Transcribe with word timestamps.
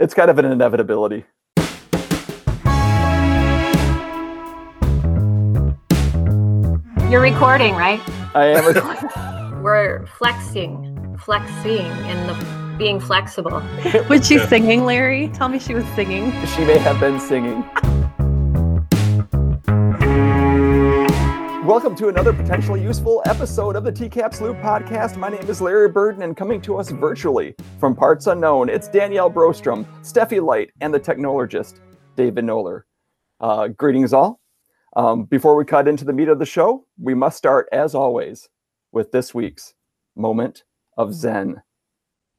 It's 0.00 0.14
kind 0.14 0.30
of 0.30 0.38
an 0.38 0.44
inevitability. 0.44 1.24
You're 7.10 7.20
recording, 7.20 7.74
right? 7.74 8.00
I 8.32 8.46
am 8.54 8.64
recording. 8.64 9.62
We're 9.62 10.06
flexing, 10.06 11.16
flexing, 11.18 11.80
and 11.80 12.28
the 12.28 12.78
being 12.78 13.00
flexible. 13.00 13.60
Was 14.08 14.24
she 14.28 14.38
singing, 14.38 14.84
Larry? 14.84 15.30
Tell 15.30 15.48
me 15.48 15.58
she 15.58 15.74
was 15.74 15.84
singing. 15.96 16.30
she 16.46 16.64
may 16.64 16.78
have 16.78 17.00
been 17.00 17.18
singing. 17.18 17.68
Welcome 21.78 21.94
to 21.98 22.08
another 22.08 22.32
potentially 22.32 22.82
useful 22.82 23.22
episode 23.24 23.76
of 23.76 23.84
the 23.84 23.92
TCAPS 23.92 24.40
Loop 24.40 24.56
podcast. 24.56 25.16
My 25.16 25.28
name 25.28 25.48
is 25.48 25.60
Larry 25.60 25.88
Burden, 25.88 26.22
and 26.22 26.36
coming 26.36 26.60
to 26.62 26.76
us 26.76 26.90
virtually 26.90 27.54
from 27.78 27.94
parts 27.94 28.26
unknown, 28.26 28.68
it's 28.68 28.88
Danielle 28.88 29.30
Brostrom, 29.30 29.86
Steffi 30.02 30.44
Light, 30.44 30.72
and 30.80 30.92
the 30.92 30.98
technologist, 30.98 31.78
David 32.16 32.44
Noller. 32.44 32.82
Uh, 33.40 33.68
greetings, 33.68 34.12
all. 34.12 34.40
Um, 34.96 35.22
before 35.22 35.54
we 35.54 35.64
cut 35.64 35.86
into 35.86 36.04
the 36.04 36.12
meat 36.12 36.26
of 36.26 36.40
the 36.40 36.44
show, 36.44 36.84
we 37.00 37.14
must 37.14 37.38
start, 37.38 37.68
as 37.70 37.94
always, 37.94 38.48
with 38.90 39.12
this 39.12 39.32
week's 39.32 39.74
moment 40.16 40.64
of 40.96 41.14
Zen. 41.14 41.62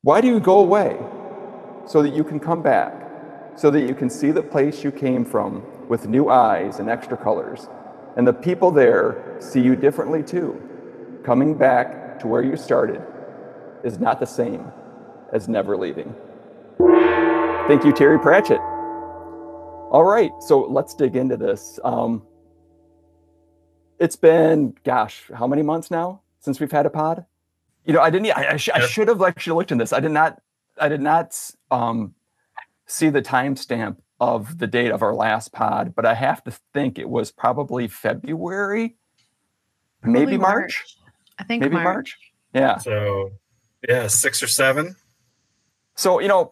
Why 0.02 0.20
do 0.20 0.28
you 0.28 0.42
go 0.42 0.60
away? 0.60 1.00
So 1.88 2.04
that 2.04 2.14
you 2.14 2.26
can 2.26 2.42
come 2.42 2.62
back, 2.62 3.58
so 3.58 3.72
that 3.72 3.88
you 3.88 3.96
can 3.96 4.10
see 4.10 4.32
the 4.32 4.44
place 4.44 4.84
you 4.84 4.92
came 4.92 5.24
from 5.24 5.64
with 5.88 6.10
new 6.10 6.28
eyes 6.28 6.80
and 6.80 6.90
extra 6.90 7.16
colors. 7.16 7.70
And 8.20 8.28
the 8.28 8.34
people 8.34 8.70
there 8.70 9.38
see 9.40 9.62
you 9.62 9.78
differently 9.78 10.22
too. 10.22 10.62
Coming 11.24 11.54
back 11.54 12.20
to 12.20 12.28
where 12.28 12.44
you 12.44 12.58
started 12.58 13.02
is 13.86 13.98
not 13.98 14.20
the 14.20 14.26
same 14.26 14.74
as 15.32 15.48
never 15.48 15.78
leaving. 15.78 16.14
Thank 17.70 17.86
you, 17.86 17.94
Terry 17.94 18.20
Pratchett. 18.20 18.60
All 18.60 20.04
right, 20.04 20.32
so 20.42 20.64
let's 20.64 20.94
dig 20.96 21.16
into 21.16 21.38
this. 21.38 21.80
Um, 21.86 22.24
it's 24.02 24.18
been, 24.18 24.76
gosh, 24.84 25.32
how 25.34 25.48
many 25.48 25.62
months 25.62 25.90
now 25.90 26.20
since 26.42 26.60
we've 26.60 26.74
had 26.74 26.86
a 26.86 26.90
pod? 26.90 27.26
You 27.86 27.94
know, 27.94 28.02
I 28.02 28.10
didn't. 28.10 28.38
I, 28.38 28.52
I, 28.52 28.58
sh- 28.58 28.72
I 28.74 28.82
should 28.82 29.08
have 29.08 29.22
actually 29.22 29.56
looked 29.56 29.72
in 29.72 29.78
this. 29.78 29.94
I 29.94 30.02
did 30.02 30.12
not. 30.12 30.42
I 30.78 30.90
did 30.90 31.02
not 31.02 31.40
um, 31.72 32.16
see 32.86 33.10
the 33.10 33.22
timestamp 33.22 33.96
of 34.20 34.58
the 34.58 34.68
date 34.68 34.92
of 34.92 35.02
our 35.02 35.14
last 35.16 35.54
pod, 35.54 35.94
but 35.96 36.06
I 36.06 36.14
have 36.14 36.44
to 36.44 36.52
think 36.74 37.00
it 37.00 37.10
was 37.10 37.32
probably 37.32 37.88
February, 37.88 38.98
maybe 40.04 40.26
Probably 40.26 40.38
March, 40.38 40.86
I 41.38 41.44
think 41.44 41.62
maybe 41.62 41.74
March. 41.76 41.86
March. 41.86 42.18
Yeah. 42.54 42.78
So, 42.78 43.32
yeah, 43.88 44.08
six 44.08 44.44
or 44.44 44.48
seven. 44.48 44.96
So 45.96 46.20
you 46.20 46.28
know, 46.28 46.52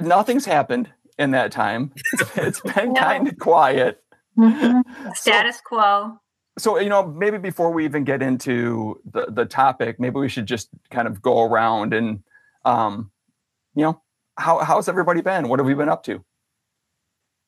nothing's 0.00 0.44
happened 0.44 0.90
in 1.18 1.32
that 1.32 1.50
time. 1.52 1.92
it's 2.36 2.60
been 2.74 2.92
No. 2.92 3.00
kind 3.00 3.26
of 3.28 3.38
quiet. 3.38 4.02
Status 5.14 5.60
quo. 5.64 6.18
so 6.58 6.78
you 6.78 6.88
know 6.88 7.04
maybe 7.06 7.38
before 7.38 7.72
we 7.72 7.84
even 7.84 8.04
get 8.04 8.22
into 8.22 9.00
the 9.10 9.26
the 9.30 9.44
topic 9.44 9.98
maybe 9.98 10.20
we 10.20 10.28
should 10.28 10.46
just 10.46 10.68
kind 10.90 11.08
of 11.08 11.20
go 11.20 11.42
around 11.42 11.92
and 11.92 12.22
um 12.64 13.10
you 13.74 13.82
know 13.82 14.00
how 14.36 14.58
how's 14.60 14.88
everybody 14.88 15.20
been 15.22 15.48
what 15.48 15.58
have 15.58 15.66
we 15.66 15.74
been 15.74 15.88
up 15.88 16.04
to 16.04 16.24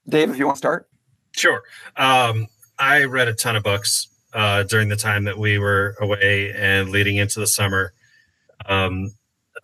dave 0.09 0.31
if 0.31 0.39
you 0.39 0.47
want 0.47 0.57
to 0.57 0.59
start 0.59 0.91
Sure. 1.33 1.63
Um, 1.97 2.49
I 2.79 3.05
read 3.05 3.29
a 3.29 3.35
ton 3.35 3.57
of 3.57 3.63
books 3.63 4.09
uh, 4.33 4.63
during 4.65 4.89
the 4.89 4.97
time 4.97 5.25
that 5.25 5.39
we 5.39 5.59
were 5.59 5.97
away 6.01 6.53
and 6.53 6.91
leading 6.91 7.17
into 7.17 7.41
the 7.41 7.47
summer. 7.47 7.93
Um, 8.67 9.13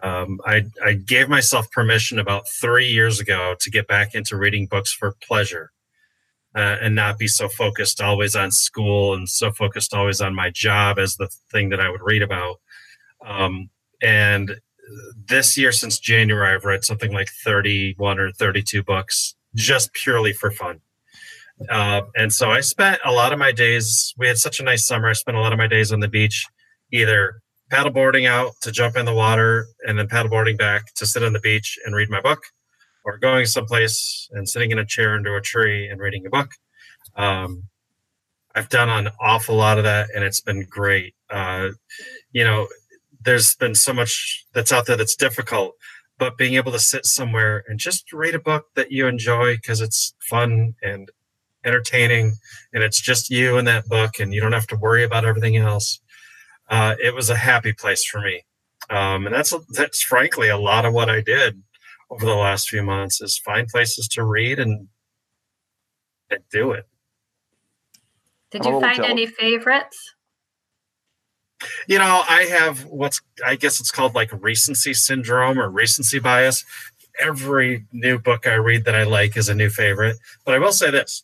um, 0.02 0.40
I, 0.44 0.66
I 0.84 0.94
gave 0.94 1.28
myself 1.28 1.70
permission 1.70 2.18
about 2.18 2.48
three 2.48 2.86
years 2.86 3.20
ago 3.20 3.54
to 3.60 3.70
get 3.70 3.88
back 3.88 4.14
into 4.14 4.36
reading 4.36 4.66
books 4.66 4.92
for 4.92 5.16
pleasure 5.26 5.72
uh, 6.54 6.76
and 6.80 6.94
not 6.94 7.18
be 7.18 7.28
so 7.28 7.48
focused 7.48 8.00
always 8.00 8.36
on 8.36 8.50
school 8.50 9.14
and 9.14 9.28
so 9.28 9.50
focused 9.50 9.94
always 9.94 10.20
on 10.20 10.34
my 10.34 10.50
job 10.50 10.98
as 10.98 11.16
the 11.16 11.28
thing 11.50 11.70
that 11.70 11.80
I 11.80 11.90
would 11.90 12.02
read 12.02 12.22
about. 12.22 12.60
Um, 13.24 13.70
and 14.02 14.60
this 15.28 15.56
year, 15.56 15.72
since 15.72 15.98
January, 15.98 16.54
I've 16.54 16.64
read 16.64 16.84
something 16.84 17.12
like 17.12 17.28
31 17.28 18.18
or 18.18 18.32
32 18.32 18.82
books 18.82 19.34
just 19.56 19.92
purely 19.92 20.32
for 20.32 20.50
fun. 20.50 20.80
Uh, 21.70 22.02
and 22.14 22.32
so 22.32 22.50
I 22.50 22.60
spent 22.60 23.00
a 23.04 23.12
lot 23.12 23.32
of 23.32 23.38
my 23.38 23.50
days. 23.50 24.14
We 24.18 24.26
had 24.26 24.36
such 24.36 24.60
a 24.60 24.62
nice 24.62 24.86
summer. 24.86 25.08
I 25.08 25.14
spent 25.14 25.36
a 25.36 25.40
lot 25.40 25.52
of 25.52 25.58
my 25.58 25.66
days 25.66 25.90
on 25.90 26.00
the 26.00 26.08
beach, 26.08 26.46
either 26.92 27.40
paddleboarding 27.72 28.28
out 28.28 28.52
to 28.62 28.70
jump 28.70 28.96
in 28.96 29.06
the 29.06 29.14
water 29.14 29.66
and 29.86 29.98
then 29.98 30.06
paddleboarding 30.06 30.58
back 30.58 30.94
to 30.94 31.06
sit 31.06 31.24
on 31.24 31.32
the 31.32 31.40
beach 31.40 31.78
and 31.84 31.96
read 31.96 32.10
my 32.10 32.20
book, 32.20 32.40
or 33.04 33.18
going 33.18 33.46
someplace 33.46 34.28
and 34.32 34.48
sitting 34.48 34.70
in 34.70 34.78
a 34.78 34.84
chair 34.84 35.14
under 35.14 35.36
a 35.36 35.42
tree 35.42 35.88
and 35.88 35.98
reading 36.00 36.26
a 36.26 36.30
book. 36.30 36.50
Um, 37.16 37.64
I've 38.54 38.68
done 38.68 38.88
an 38.88 39.12
awful 39.20 39.56
lot 39.56 39.78
of 39.78 39.84
that, 39.84 40.08
and 40.14 40.24
it's 40.24 40.40
been 40.40 40.66
great. 40.68 41.14
Uh, 41.30 41.70
you 42.32 42.44
know, 42.44 42.68
there's 43.24 43.54
been 43.56 43.74
so 43.74 43.92
much 43.92 44.46
that's 44.54 44.72
out 44.72 44.86
there 44.86 44.96
that's 44.96 45.16
difficult, 45.16 45.74
but 46.18 46.36
being 46.38 46.54
able 46.54 46.72
to 46.72 46.78
sit 46.78 47.04
somewhere 47.04 47.62
and 47.68 47.78
just 47.78 48.12
read 48.12 48.34
a 48.34 48.38
book 48.38 48.66
that 48.74 48.90
you 48.90 49.06
enjoy 49.06 49.54
because 49.56 49.80
it's 49.80 50.14
fun 50.20 50.74
and 50.82 51.10
entertaining 51.64 52.34
and 52.72 52.82
it's 52.82 53.00
just 53.00 53.30
you 53.30 53.58
and 53.58 53.66
that 53.66 53.86
book 53.86 54.18
and 54.20 54.32
you 54.32 54.40
don't 54.40 54.52
have 54.52 54.66
to 54.68 54.76
worry 54.76 55.02
about 55.04 55.24
everything 55.24 55.56
else 55.56 56.00
uh, 56.70 56.94
it 57.02 57.14
was 57.14 57.28
a 57.28 57.36
happy 57.36 57.72
place 57.72 58.04
for 58.04 58.20
me 58.20 58.44
um, 58.90 59.26
and 59.26 59.34
that's 59.34 59.52
that's 59.70 60.02
frankly 60.02 60.48
a 60.48 60.56
lot 60.56 60.84
of 60.84 60.92
what 60.92 61.10
i 61.10 61.20
did 61.20 61.60
over 62.10 62.24
the 62.24 62.34
last 62.34 62.68
few 62.68 62.82
months 62.82 63.20
is 63.20 63.36
find 63.38 63.66
places 63.68 64.06
to 64.06 64.22
read 64.24 64.60
and, 64.60 64.86
and 66.30 66.40
do 66.52 66.70
it 66.70 66.86
Did 68.52 68.64
you 68.64 68.80
find 68.80 68.96
jealous. 68.96 69.10
any 69.10 69.26
favorites? 69.26 70.14
You 71.88 71.98
know 71.98 72.22
i 72.28 72.42
have 72.42 72.84
what's 72.84 73.20
i 73.44 73.56
guess 73.56 73.80
it's 73.80 73.90
called 73.90 74.14
like 74.14 74.30
recency 74.42 74.92
syndrome 74.94 75.58
or 75.58 75.70
recency 75.70 76.18
bias. 76.18 76.64
Every 77.18 77.86
new 77.92 78.18
book 78.18 78.46
i 78.46 78.54
read 78.54 78.84
that 78.84 78.94
i 78.94 79.04
like 79.04 79.36
is 79.36 79.48
a 79.48 79.54
new 79.54 79.70
favorite. 79.70 80.16
But 80.44 80.54
i 80.54 80.58
will 80.58 80.72
say 80.72 80.90
this. 80.90 81.22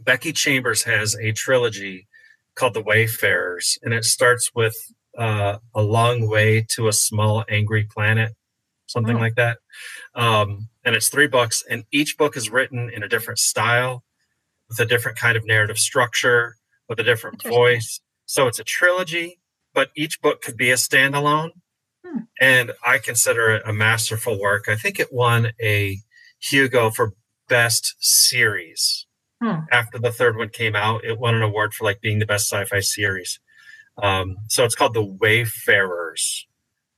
Becky 0.00 0.32
chambers 0.32 0.82
has 0.84 1.14
a 1.16 1.32
trilogy 1.32 2.06
called 2.54 2.74
the 2.74 2.82
wayfarers 2.82 3.78
and 3.82 3.94
it 3.94 4.04
starts 4.04 4.50
with 4.54 4.74
uh, 5.16 5.58
a 5.74 5.82
long 5.82 6.28
way 6.28 6.64
to 6.70 6.88
a 6.88 6.92
small 6.92 7.44
angry 7.48 7.84
planet 7.84 8.32
something 8.86 9.16
Oh. 9.16 9.20
like 9.20 9.34
that. 9.36 9.58
Um, 10.14 10.68
and 10.84 10.96
it's 10.96 11.08
three 11.08 11.26
books 11.26 11.62
and 11.68 11.84
each 11.92 12.16
book 12.16 12.36
is 12.36 12.50
written 12.50 12.90
in 12.90 13.02
a 13.02 13.08
different 13.08 13.38
style 13.38 14.02
with 14.68 14.78
a 14.80 14.86
different 14.86 15.18
kind 15.18 15.36
of 15.36 15.44
narrative 15.46 15.78
structure 15.78 16.56
with 16.88 16.98
a 16.98 17.04
different 17.04 17.42
voice 17.42 18.00
so 18.28 18.46
it's 18.46 18.58
a 18.58 18.64
trilogy, 18.64 19.40
but 19.72 19.88
each 19.96 20.20
book 20.20 20.42
could 20.42 20.56
be 20.56 20.70
a 20.70 20.74
standalone. 20.74 21.52
Hmm. 22.06 22.18
And 22.38 22.72
I 22.86 22.98
consider 22.98 23.50
it 23.50 23.62
a 23.64 23.72
masterful 23.72 24.38
work. 24.38 24.66
I 24.68 24.76
think 24.76 25.00
it 25.00 25.12
won 25.12 25.52
a 25.60 25.98
Hugo 26.38 26.90
for 26.90 27.14
best 27.48 27.96
series. 27.98 29.06
Hmm. 29.42 29.60
After 29.72 29.98
the 29.98 30.12
third 30.12 30.36
one 30.36 30.50
came 30.50 30.76
out, 30.76 31.04
it 31.04 31.18
won 31.18 31.34
an 31.34 31.42
award 31.42 31.72
for 31.72 31.84
like 31.84 32.02
being 32.02 32.18
the 32.18 32.26
best 32.26 32.52
sci-fi 32.52 32.80
series. 32.80 33.40
Um, 34.00 34.36
so 34.48 34.64
it's 34.64 34.74
called 34.74 34.94
The 34.94 35.04
Wayfarers 35.04 36.46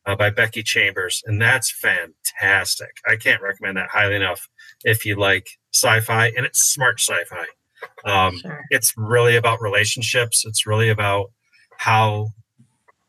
uh, 0.07 0.17
by 0.17 0.31
Becky 0.31 0.65
Chambers, 0.65 1.23
and 1.27 1.41
that's 1.41 1.71
fantastic. 1.71 2.97
I 3.09 3.15
can't 3.15 3.41
recommend 3.41 3.77
that 3.77 3.91
highly 3.91 4.17
enough 4.17 4.49
if 4.85 5.07
you 5.07 5.15
like 5.15 5.61
sci-fi, 5.73 6.33
and 6.37 6.45
it's 6.45 6.61
smart 6.61 6.99
sci-fi. 6.99 7.47
Um, 8.05 8.39
Sure. 8.39 8.65
it's 8.71 8.95
really 8.97 9.37
about 9.37 9.61
relationships. 9.61 10.45
It's 10.47 10.67
really 10.67 10.89
about 10.89 11.31
how 11.79 12.29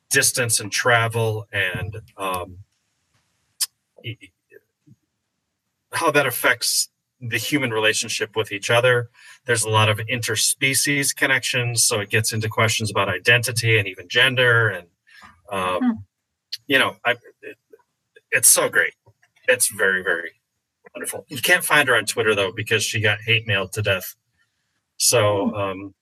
distance 0.10 0.60
and 0.60 0.72
travel 0.72 1.46
and 1.54 2.02
um, 2.18 2.58
how 5.94 6.12
that 6.12 6.26
affects 6.26 6.90
the 7.20 7.38
human 7.38 7.72
relationship 7.72 8.36
with 8.36 8.52
each 8.52 8.70
other. 8.70 9.10
There's 9.46 9.64
a 9.64 9.70
lot 9.70 9.90
of 9.90 10.00
interspecies 10.00 11.16
connections, 11.16 11.84
so 11.84 12.00
it 12.00 12.10
gets 12.10 12.34
into 12.34 12.50
questions 12.50 12.90
about 12.90 13.10
identity 13.10 13.78
and 13.78 13.88
even 13.88 14.08
gender. 14.10 14.70
And 14.70 14.88
um, 15.52 15.80
Hmm. 15.84 15.92
you 16.68 16.80
know, 16.80 16.96
I, 17.06 17.12
it, 17.42 17.58
it's 18.32 18.48
so 18.50 18.70
great. 18.70 18.94
It's 19.48 19.68
very, 19.68 20.02
very 20.04 20.32
wonderful. 20.96 21.26
You 21.30 21.42
can't 21.42 21.64
find 21.64 21.88
her 21.90 21.96
on 21.96 22.06
Twitter 22.06 22.34
though 22.36 22.52
because 22.52 22.84
she 22.84 23.02
got 23.02 23.20
hate 23.22 23.46
mailed 23.48 23.74
to 23.74 23.82
death. 23.82 24.16
So, 25.02 25.56
um, 25.56 25.96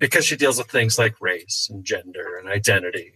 because 0.00 0.24
she 0.24 0.34
deals 0.34 0.58
with 0.58 0.68
things 0.68 0.98
like 0.98 1.14
race 1.20 1.68
and 1.70 1.84
gender 1.84 2.36
and 2.36 2.48
identity, 2.48 3.12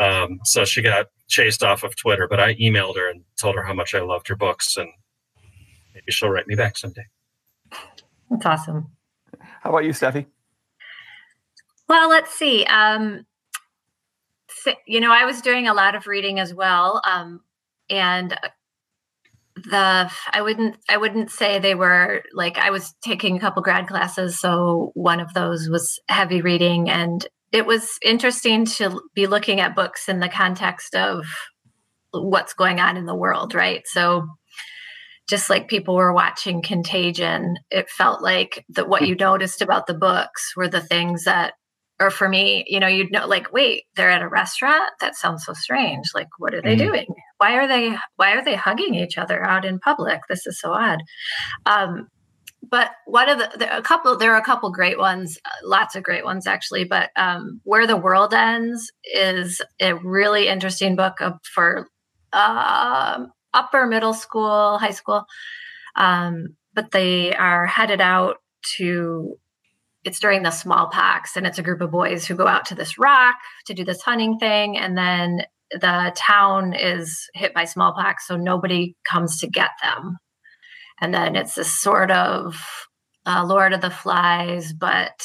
um, 0.00 0.40
so 0.44 0.64
she 0.64 0.82
got 0.82 1.06
chased 1.28 1.62
off 1.62 1.84
of 1.84 1.94
Twitter. 1.94 2.26
But 2.26 2.40
I 2.40 2.56
emailed 2.56 2.96
her 2.96 3.08
and 3.08 3.22
told 3.40 3.54
her 3.54 3.62
how 3.62 3.72
much 3.72 3.94
I 3.94 4.00
loved 4.00 4.26
her 4.26 4.34
books, 4.34 4.76
and 4.76 4.88
maybe 5.94 6.10
she'll 6.10 6.28
write 6.28 6.48
me 6.48 6.56
back 6.56 6.76
someday. 6.76 7.06
That's 8.30 8.46
awesome. 8.46 8.88
how 9.40 9.70
about 9.70 9.84
you 9.84 9.92
steffi 9.92 10.26
Well, 11.88 12.08
let's 12.08 12.34
see. 12.34 12.64
Um, 12.64 13.26
th- 14.64 14.76
you 14.88 14.98
know, 14.98 15.12
I 15.12 15.24
was 15.24 15.40
doing 15.40 15.68
a 15.68 15.74
lot 15.74 15.94
of 15.94 16.08
reading 16.08 16.40
as 16.40 16.52
well. 16.52 17.00
Um, 17.08 17.42
and 17.88 18.32
uh, 18.32 18.48
the 19.64 20.10
I 20.32 20.42
wouldn't 20.42 20.76
I 20.88 20.96
wouldn't 20.96 21.30
say 21.30 21.58
they 21.58 21.74
were 21.74 22.22
like 22.34 22.58
I 22.58 22.70
was 22.70 22.94
taking 23.02 23.36
a 23.36 23.40
couple 23.40 23.62
grad 23.62 23.88
classes, 23.88 24.38
so 24.38 24.92
one 24.94 25.20
of 25.20 25.34
those 25.34 25.68
was 25.68 26.00
heavy 26.08 26.40
reading, 26.42 26.88
and 26.90 27.26
it 27.52 27.66
was 27.66 27.98
interesting 28.02 28.66
to 28.66 29.00
be 29.14 29.26
looking 29.26 29.60
at 29.60 29.76
books 29.76 30.08
in 30.08 30.20
the 30.20 30.28
context 30.28 30.94
of 30.94 31.24
what's 32.12 32.54
going 32.54 32.80
on 32.80 32.96
in 32.96 33.06
the 33.06 33.14
world, 33.14 33.54
right? 33.54 33.82
So 33.86 34.26
just 35.28 35.50
like 35.50 35.68
people 35.68 35.94
were 35.94 36.12
watching 36.12 36.62
Contagion, 36.62 37.56
it 37.70 37.90
felt 37.90 38.22
like 38.22 38.64
that 38.70 38.88
what 38.88 39.06
you 39.06 39.14
noticed 39.14 39.60
about 39.60 39.86
the 39.86 39.94
books 39.94 40.52
were 40.56 40.68
the 40.68 40.80
things 40.80 41.24
that 41.24 41.54
or 42.00 42.10
for 42.10 42.28
me, 42.28 42.64
you 42.68 42.78
know, 42.78 42.86
you'd 42.86 43.10
know 43.10 43.26
like, 43.26 43.52
wait, 43.52 43.84
they're 43.96 44.10
at 44.10 44.22
a 44.22 44.28
restaurant? 44.28 44.92
That 45.00 45.16
sounds 45.16 45.44
so 45.44 45.52
strange. 45.52 46.06
Like, 46.14 46.28
what 46.38 46.54
are 46.54 46.62
they 46.62 46.76
mm-hmm. 46.76 46.86
doing? 46.86 47.06
Why 47.38 47.54
are 47.54 47.66
they 47.68 47.96
why 48.16 48.32
are 48.32 48.44
they 48.44 48.56
hugging 48.56 48.94
each 48.94 49.18
other 49.18 49.42
out 49.42 49.64
in 49.64 49.78
public? 49.78 50.20
This 50.28 50.46
is 50.46 50.60
so 50.60 50.72
odd. 50.72 51.00
Um, 51.66 52.08
but 52.70 52.90
one 53.06 53.28
of 53.28 53.38
the, 53.38 53.50
the, 53.58 53.76
a 53.76 53.82
couple 53.82 54.16
there 54.16 54.34
are 54.34 54.40
a 54.40 54.44
couple 54.44 54.70
great 54.70 54.98
ones 54.98 55.38
uh, 55.44 55.50
lots 55.64 55.94
of 55.94 56.02
great 56.02 56.24
ones 56.24 56.46
actually 56.46 56.84
but 56.84 57.10
um, 57.16 57.60
where 57.64 57.86
the 57.86 57.96
world 57.96 58.34
ends 58.34 58.90
is 59.04 59.62
a 59.80 59.94
really 59.94 60.48
interesting 60.48 60.96
book 60.96 61.18
for 61.54 61.88
uh, 62.32 63.24
upper 63.54 63.86
middle 63.86 64.14
school 64.14 64.78
high 64.78 64.90
school 64.90 65.24
um, 65.96 66.56
but 66.74 66.90
they 66.90 67.34
are 67.34 67.66
headed 67.66 68.00
out 68.00 68.36
to 68.76 69.36
it's 70.04 70.20
during 70.20 70.42
the 70.42 70.50
smallpox 70.50 71.36
and 71.36 71.46
it's 71.46 71.58
a 71.58 71.62
group 71.62 71.80
of 71.80 71.90
boys 71.90 72.26
who 72.26 72.34
go 72.34 72.46
out 72.46 72.64
to 72.64 72.74
this 72.74 72.98
rock 72.98 73.36
to 73.66 73.74
do 73.74 73.84
this 73.84 74.02
hunting 74.02 74.38
thing 74.38 74.76
and 74.76 74.96
then 74.96 75.42
the 75.72 76.12
town 76.16 76.72
is 76.72 77.28
hit 77.34 77.54
by 77.54 77.64
smallpox 77.64 78.26
so 78.26 78.36
nobody 78.36 78.94
comes 79.04 79.38
to 79.38 79.46
get 79.46 79.70
them 79.82 80.16
and 81.00 81.12
then 81.12 81.36
it's 81.36 81.54
this 81.54 81.72
sort 81.72 82.10
of 82.10 82.60
uh, 83.26 83.44
lord 83.44 83.72
of 83.72 83.80
the 83.80 83.90
flies 83.90 84.72
but 84.72 85.20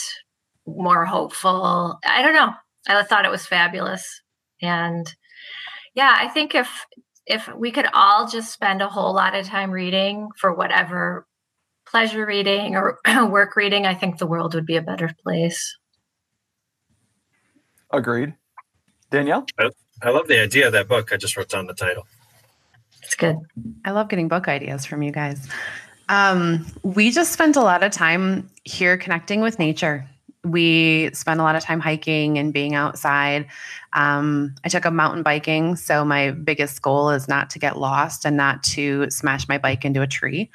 more 0.66 1.06
hopeful 1.06 2.00
i 2.06 2.22
don't 2.22 2.34
know 2.34 2.52
i 2.88 3.04
thought 3.04 3.26
it 3.26 3.32
was 3.32 3.46
fabulous 3.46 4.22
and 4.62 5.14
yeah 5.96 6.16
i 6.20 6.28
think 6.28 6.56
if 6.56 6.86
if 7.26 7.50
we 7.56 7.72
could 7.72 7.88
all 7.94 8.28
just 8.28 8.52
spend 8.52 8.82
a 8.82 8.90
whole 8.90 9.14
lot 9.14 9.36
of 9.36 9.46
time 9.46 9.72
reading 9.72 10.28
for 10.38 10.54
whatever 10.54 11.26
pleasure 11.86 12.26
reading 12.26 12.76
or 12.76 13.00
work 13.30 13.56
reading, 13.56 13.86
I 13.86 13.94
think 13.94 14.18
the 14.18 14.28
world 14.28 14.56
would 14.56 14.66
be 14.66 14.78
a 14.78 14.82
better 14.82 15.12
place. 15.24 15.78
Agreed. 17.92 18.34
Danielle? 19.12 19.46
I, 20.04 20.10
love 20.10 20.28
the 20.28 20.40
idea 20.40 20.68
of 20.68 20.74
that 20.74 20.88
book. 20.88 21.12
I 21.12 21.18
just 21.18 21.38
wrote 21.38 21.50
down 21.50 21.68
the 21.68 21.74
title. 21.74 22.06
It's 23.02 23.16
good. 23.16 23.38
I 23.86 23.92
love 23.92 24.10
getting 24.10 24.28
book 24.28 24.48
ideas 24.48 24.86
from 24.86 25.02
you 25.02 25.12
guys. 25.12 25.48
Um, 26.10 26.66
we 26.84 27.12
just 27.12 27.32
spent 27.32 27.56
a 27.56 27.62
lot 27.62 27.84
of 27.84 27.92
time 27.92 28.50
here 28.64 28.98
connecting 28.98 29.42
with 29.42 29.60
nature. 29.60 30.08
We 30.44 31.10
spent 31.14 31.40
a 31.40 31.44
lot 31.44 31.56
of 31.56 31.64
time 31.64 31.80
hiking 31.80 32.38
and 32.38 32.52
being 32.52 32.76
outside. 32.76 33.48
Um, 33.94 34.56
I 34.66 34.70
took 34.70 34.86
up 34.86 34.94
mountain 34.94 35.24
biking. 35.24 35.78
So, 35.78 36.04
my 36.04 36.32
biggest 36.32 36.82
goal 36.82 37.12
is 37.12 37.30
not 37.30 37.50
to 37.52 37.60
get 37.60 37.78
lost 37.80 38.26
and 38.26 38.36
not 38.36 38.62
to 38.64 39.10
smash 39.10 39.48
my 39.48 39.58
bike 39.58 39.86
into 39.86 40.02
a 40.02 40.08
tree. 40.08 40.50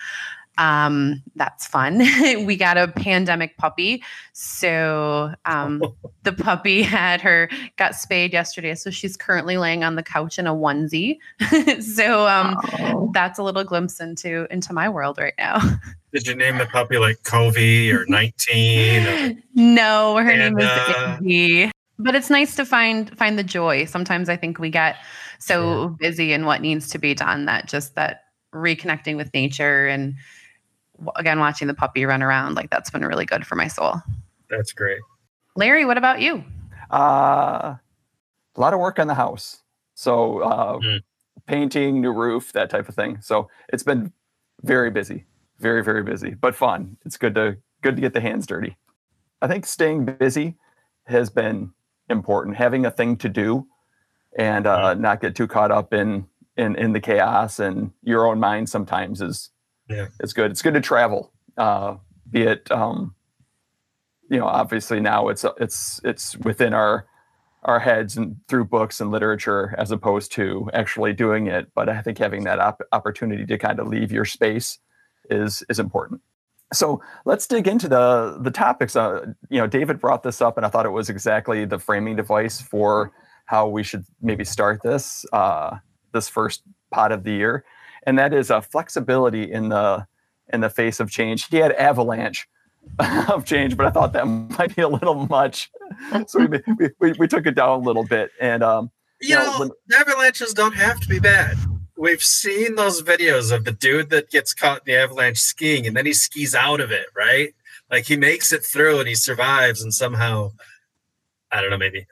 Um, 0.59 1.23
that's 1.37 1.67
fun. 1.67 1.99
we 2.45 2.57
got 2.57 2.77
a 2.77 2.89
pandemic 2.89 3.57
puppy. 3.57 4.03
So 4.33 5.33
um, 5.45 5.83
the 6.25 6.33
puppy 6.33 6.83
had 6.83 7.21
her 7.21 7.49
got 7.77 7.95
spayed 7.95 8.33
yesterday. 8.33 8.75
So 8.75 8.91
she's 8.91 9.17
currently 9.17 9.57
laying 9.57 9.85
on 9.85 9.95
the 9.95 10.03
couch 10.03 10.39
in 10.39 10.47
a 10.47 10.55
onesie. 10.55 11.19
so 11.81 12.27
um, 12.27 12.57
oh. 12.81 13.11
that's 13.15 13.39
a 13.39 13.43
little 13.43 13.65
glimpse 13.65 14.01
into 14.01 14.47
into 14.53 14.73
my 14.73 14.89
world 14.89 15.19
right 15.19 15.35
now. 15.39 15.61
Did 16.13 16.27
you 16.27 16.35
name 16.35 16.59
the 16.59 16.67
puppy 16.67 16.99
like 16.99 17.23
Covey 17.23 17.93
or 17.93 18.05
19? 18.09 19.07
Or 19.07 19.35
no, 19.55 20.17
her 20.17 20.37
name 20.37 20.59
is 20.59 20.71
Izzy. 21.21 21.71
But 22.01 22.15
it's 22.15 22.31
nice 22.31 22.57
to 22.57 22.65
find 22.65 23.17
find 23.17 23.39
the 23.39 23.45
joy. 23.45 23.85
Sometimes 23.85 24.29
I 24.29 24.37
think 24.37 24.59
we 24.59 24.71
get 24.71 24.97
so 25.39 25.83
yeah. 25.83 25.89
busy 25.99 26.33
in 26.33 26.47
what 26.47 26.63
needs 26.63 26.89
to 26.91 26.99
be 26.99 27.15
done 27.15 27.45
that 27.45 27.69
just 27.69 27.95
that 27.95 28.23
reconnecting 28.55 29.17
with 29.17 29.33
nature 29.35 29.87
and 29.87 30.15
again 31.17 31.39
watching 31.39 31.69
the 31.69 31.75
puppy 31.75 32.05
run 32.05 32.23
around 32.23 32.55
like 32.55 32.71
that's 32.71 32.91
been 32.91 33.05
really 33.05 33.27
good 33.27 33.47
for 33.47 33.57
my 33.57 33.69
soul. 33.69 33.97
That's 34.51 34.73
great. 34.73 35.01
Larry 35.57 35.85
what 35.85 35.99
about 35.99 36.21
you? 36.21 36.45
Uh 36.91 37.77
a 38.57 38.61
lot 38.61 38.75
of 38.75 38.81
work 38.81 38.99
on 38.99 39.07
the 39.07 39.15
house. 39.15 39.63
So 39.95 40.41
uh 40.41 40.79
mm. 40.79 41.01
painting 41.47 42.01
new 42.01 42.13
roof 42.13 42.53
that 42.53 42.71
type 42.71 42.89
of 42.89 42.95
thing. 42.95 43.21
So 43.21 43.49
it's 43.73 43.83
been 43.83 44.13
very 44.63 44.91
busy 44.91 45.25
very 45.59 45.83
very 45.83 46.03
busy 46.03 46.35
but 46.35 46.55
fun. 46.55 46.97
It's 47.05 47.17
good 47.17 47.35
to 47.35 47.57
good 47.83 47.97
to 47.97 48.03
get 48.03 48.13
the 48.13 48.21
hands 48.21 48.47
dirty. 48.47 48.77
I 49.41 49.47
think 49.47 49.67
staying 49.67 50.05
busy 50.05 50.57
has 51.07 51.31
been 51.31 51.73
important. 52.11 52.57
Having 52.57 52.87
a 52.87 52.91
thing 52.91 53.17
to 53.19 53.29
do 53.29 53.67
and 54.37 54.67
uh, 54.67 54.95
mm. 54.95 55.01
not 55.01 55.21
get 55.21 55.35
too 55.35 55.47
caught 55.47 55.71
up 55.71 55.93
in 55.93 56.27
in 56.57 56.75
in 56.77 56.93
the 56.93 57.01
chaos 57.01 57.59
and 57.59 57.93
your 58.03 58.27
own 58.27 58.41
mind 58.41 58.69
sometimes 58.69 59.21
is 59.21 59.51
yeah, 59.89 60.09
it's 60.21 60.33
good. 60.33 60.51
It's 60.51 60.63
good 60.63 60.75
to 60.75 60.81
travel. 60.81 61.33
Uh, 61.57 61.97
be 62.31 62.43
it, 62.43 62.71
um, 62.71 63.15
you 64.31 64.39
know, 64.39 64.47
obviously 64.47 65.01
now 65.01 65.29
it's 65.29 65.45
it's 65.59 66.01
it's 66.05 66.37
within 66.39 66.75
our 66.75 67.07
our 67.65 67.81
heads 67.81 68.17
and 68.17 68.37
through 68.49 68.65
books 68.65 69.01
and 69.01 69.11
literature 69.11 69.75
as 69.79 69.91
opposed 69.91 70.33
to 70.33 70.71
actually 70.73 71.13
doing 71.13 71.47
it. 71.47 71.69
But 71.75 71.89
I 71.89 72.01
think 72.03 72.19
having 72.19 72.45
that 72.45 72.59
op- 72.61 72.83
opportunity 72.93 73.47
to 73.47 73.59
kind 73.59 73.81
of 73.81 73.89
leave 73.89 74.13
your 74.13 74.25
space 74.25 74.79
is 75.31 75.63
is 75.69 75.79
important. 75.79 76.21
So 76.73 77.03
let's 77.25 77.47
dig 77.47 77.67
into 77.67 77.89
the 77.89 78.39
the 78.41 78.51
topics. 78.51 78.95
Uh, 78.95 79.27
you 79.49 79.59
know, 79.59 79.67
David 79.67 80.01
brought 80.01 80.23
this 80.23 80.43
up, 80.43 80.57
and 80.57 80.67
I 80.67 80.69
thought 80.69 80.87
it 80.87 80.91
was 80.91 81.09
exactly 81.09 81.65
the 81.65 81.79
framing 81.79 82.17
device 82.17 82.61
for 82.61 83.13
how 83.47 83.67
we 83.67 83.83
should 83.83 84.05
maybe 84.21 84.45
start 84.45 84.83
this 84.83 85.25
uh, 85.33 85.77
this 86.13 86.29
first 86.29 86.63
pot 86.91 87.13
of 87.13 87.25
the 87.25 87.33
year 87.33 87.65
and 88.05 88.19
that 88.19 88.33
is 88.33 88.51
a 88.51 88.63
flexibility 88.63 89.51
in 89.51 89.69
the 89.69 90.07
in 90.53 90.61
the 90.61 90.71
face 90.71 91.01
of 91.01 91.11
change. 91.11 91.47
He 91.49 91.59
had 91.59 91.73
avalanche 91.73 92.49
of 93.29 93.45
change, 93.45 93.77
but 93.77 93.87
I 93.87 93.91
thought 93.91 94.13
that 94.15 94.27
might 94.27 94.75
be 94.75 94.83
a 94.83 94.89
little 94.89 95.27
much, 95.27 95.71
so 96.27 96.47
we 96.47 96.61
we, 97.01 97.13
we 97.13 97.29
took 97.29 97.47
it 97.47 97.55
down 97.55 97.81
a 97.81 97.83
little 97.83 98.05
bit. 98.05 98.31
And 98.41 98.63
um, 98.63 98.91
you, 99.21 99.31
you 99.31 99.35
know, 99.37 99.45
know 99.45 99.59
when, 99.59 99.71
avalanches 100.01 100.55
don't 100.55 100.75
have 100.75 101.01
to 101.01 101.09
be 101.09 101.19
bad. 101.19 101.57
We've 101.97 102.23
seen 102.23 102.77
those 102.77 103.03
videos 103.03 103.53
of 103.53 103.65
the 103.65 103.73
dude 103.73 104.11
that 104.11 104.31
gets 104.31 104.55
caught 104.55 104.87
in 104.87 104.93
the 104.93 104.97
avalanche 104.97 105.39
skiing, 105.39 105.87
and 105.87 105.97
then 105.97 106.07
he 106.07 106.13
skis 106.13 106.55
out 106.55 106.81
of 106.81 106.93
it, 106.93 107.07
right? 107.17 107.55
Like 107.91 108.07
he 108.07 108.17
makes 108.17 108.53
it 108.53 108.65
through 108.65 109.01
and 109.01 109.09
he 109.09 109.15
survives, 109.15 109.83
and 109.83 109.93
somehow, 109.93 110.53
I 111.51 111.61
don't 111.61 111.71
know, 111.71 111.79
maybe. 111.79 112.07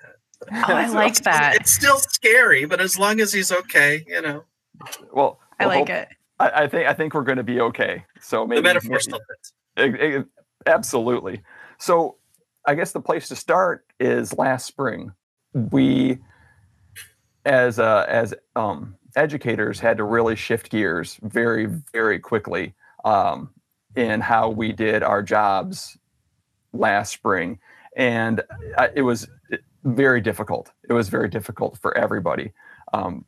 Oh, 0.50 0.62
I 0.66 0.88
like 0.92 1.22
that. 1.22 1.56
It's 1.56 1.70
still 1.70 1.98
scary, 1.98 2.64
but 2.64 2.80
as 2.80 2.98
long 2.98 3.20
as 3.20 3.32
he's 3.32 3.52
okay, 3.52 4.04
you 4.06 4.22
know. 4.22 4.44
Well, 5.12 5.38
I 5.58 5.66
like 5.66 5.88
it. 5.88 6.08
I, 6.38 6.64
I, 6.64 6.68
think 6.68 6.88
I 6.88 6.92
think 6.92 7.14
we're 7.14 7.22
going 7.22 7.38
to 7.38 7.44
be 7.44 7.60
okay. 7.60 8.04
So 8.20 8.46
maybe 8.46 8.60
the 8.60 8.74
metaphor 8.74 9.00
still 9.00 9.20
fits. 9.28 9.52
It, 9.76 9.94
it, 9.94 10.26
absolutely. 10.66 11.42
So 11.78 12.16
I 12.66 12.74
guess 12.74 12.92
the 12.92 13.00
place 13.00 13.28
to 13.28 13.36
start 13.36 13.86
is 13.98 14.36
last 14.36 14.66
spring. 14.66 15.12
We, 15.54 16.18
as 17.44 17.78
uh, 17.78 18.04
as 18.08 18.34
um, 18.54 18.96
educators, 19.14 19.80
had 19.80 19.96
to 19.98 20.04
really 20.04 20.36
shift 20.36 20.70
gears 20.70 21.18
very 21.22 21.66
very 21.92 22.18
quickly 22.18 22.74
um, 23.04 23.50
in 23.94 24.20
how 24.20 24.50
we 24.50 24.72
did 24.72 25.02
our 25.02 25.22
jobs 25.22 25.96
last 26.72 27.12
spring, 27.12 27.58
and 27.96 28.42
it 28.94 29.02
was 29.02 29.28
very 29.84 30.20
difficult. 30.20 30.72
It 30.88 30.92
was 30.92 31.08
very 31.08 31.28
difficult 31.28 31.78
for 31.78 31.96
everybody. 31.96 32.52
Um, 32.92 33.24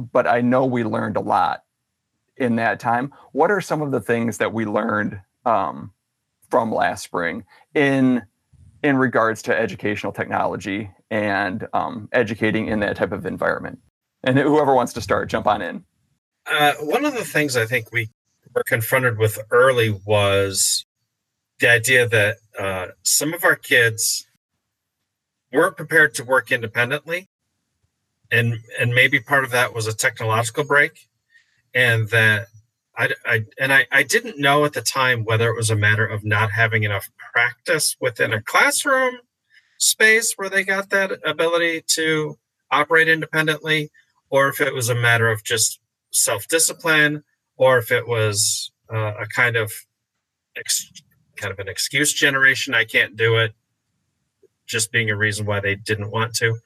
but 0.00 0.26
I 0.26 0.40
know 0.40 0.64
we 0.66 0.84
learned 0.84 1.16
a 1.16 1.20
lot 1.20 1.64
in 2.36 2.56
that 2.56 2.80
time. 2.80 3.12
What 3.32 3.50
are 3.50 3.60
some 3.60 3.82
of 3.82 3.90
the 3.90 4.00
things 4.00 4.38
that 4.38 4.52
we 4.52 4.64
learned 4.64 5.20
um, 5.44 5.92
from 6.48 6.72
last 6.72 7.04
spring 7.04 7.44
in 7.74 8.22
in 8.82 8.96
regards 8.96 9.42
to 9.42 9.56
educational 9.56 10.12
technology 10.12 10.90
and 11.10 11.68
um, 11.74 12.08
educating 12.12 12.68
in 12.68 12.80
that 12.80 12.96
type 12.96 13.12
of 13.12 13.26
environment? 13.26 13.78
And 14.24 14.38
whoever 14.38 14.74
wants 14.74 14.92
to 14.94 15.00
start, 15.00 15.30
jump 15.30 15.46
on 15.46 15.62
in. 15.62 15.84
Uh, 16.46 16.74
one 16.80 17.04
of 17.04 17.14
the 17.14 17.24
things 17.24 17.56
I 17.56 17.66
think 17.66 17.92
we 17.92 18.10
were 18.54 18.64
confronted 18.64 19.18
with 19.18 19.38
early 19.50 19.98
was 20.04 20.84
the 21.60 21.70
idea 21.70 22.08
that 22.08 22.36
uh, 22.58 22.86
some 23.02 23.32
of 23.32 23.44
our 23.44 23.56
kids 23.56 24.26
weren't 25.52 25.76
prepared 25.76 26.14
to 26.14 26.24
work 26.24 26.50
independently 26.52 27.29
and 28.30 28.58
and 28.78 28.94
maybe 28.94 29.20
part 29.20 29.44
of 29.44 29.50
that 29.50 29.74
was 29.74 29.86
a 29.86 29.94
technological 29.94 30.64
break 30.64 31.08
and 31.74 32.08
that 32.10 32.46
I, 32.96 33.10
I 33.24 33.44
and 33.58 33.72
I, 33.72 33.86
I 33.90 34.02
didn't 34.02 34.38
know 34.38 34.64
at 34.64 34.72
the 34.72 34.82
time 34.82 35.24
whether 35.24 35.48
it 35.48 35.56
was 35.56 35.70
a 35.70 35.76
matter 35.76 36.06
of 36.06 36.24
not 36.24 36.52
having 36.52 36.82
enough 36.82 37.08
practice 37.32 37.96
within 38.00 38.32
a 38.32 38.42
classroom 38.42 39.18
space 39.78 40.34
where 40.36 40.50
they 40.50 40.64
got 40.64 40.90
that 40.90 41.12
ability 41.24 41.82
to 41.88 42.38
operate 42.70 43.08
independently 43.08 43.90
or 44.28 44.48
if 44.48 44.60
it 44.60 44.74
was 44.74 44.88
a 44.88 44.94
matter 44.94 45.28
of 45.28 45.42
just 45.44 45.80
self 46.10 46.46
discipline 46.48 47.24
or 47.56 47.78
if 47.78 47.90
it 47.90 48.06
was 48.06 48.70
uh, 48.92 49.14
a 49.20 49.26
kind 49.26 49.56
of 49.56 49.72
ex- 50.56 50.92
kind 51.36 51.52
of 51.52 51.58
an 51.58 51.68
excuse 51.68 52.12
generation. 52.12 52.74
I 52.74 52.84
can't 52.84 53.16
do 53.16 53.38
it, 53.38 53.54
just 54.66 54.92
being 54.92 55.10
a 55.10 55.16
reason 55.16 55.46
why 55.46 55.60
they 55.60 55.74
didn't 55.74 56.10
want 56.10 56.34
to. 56.36 56.56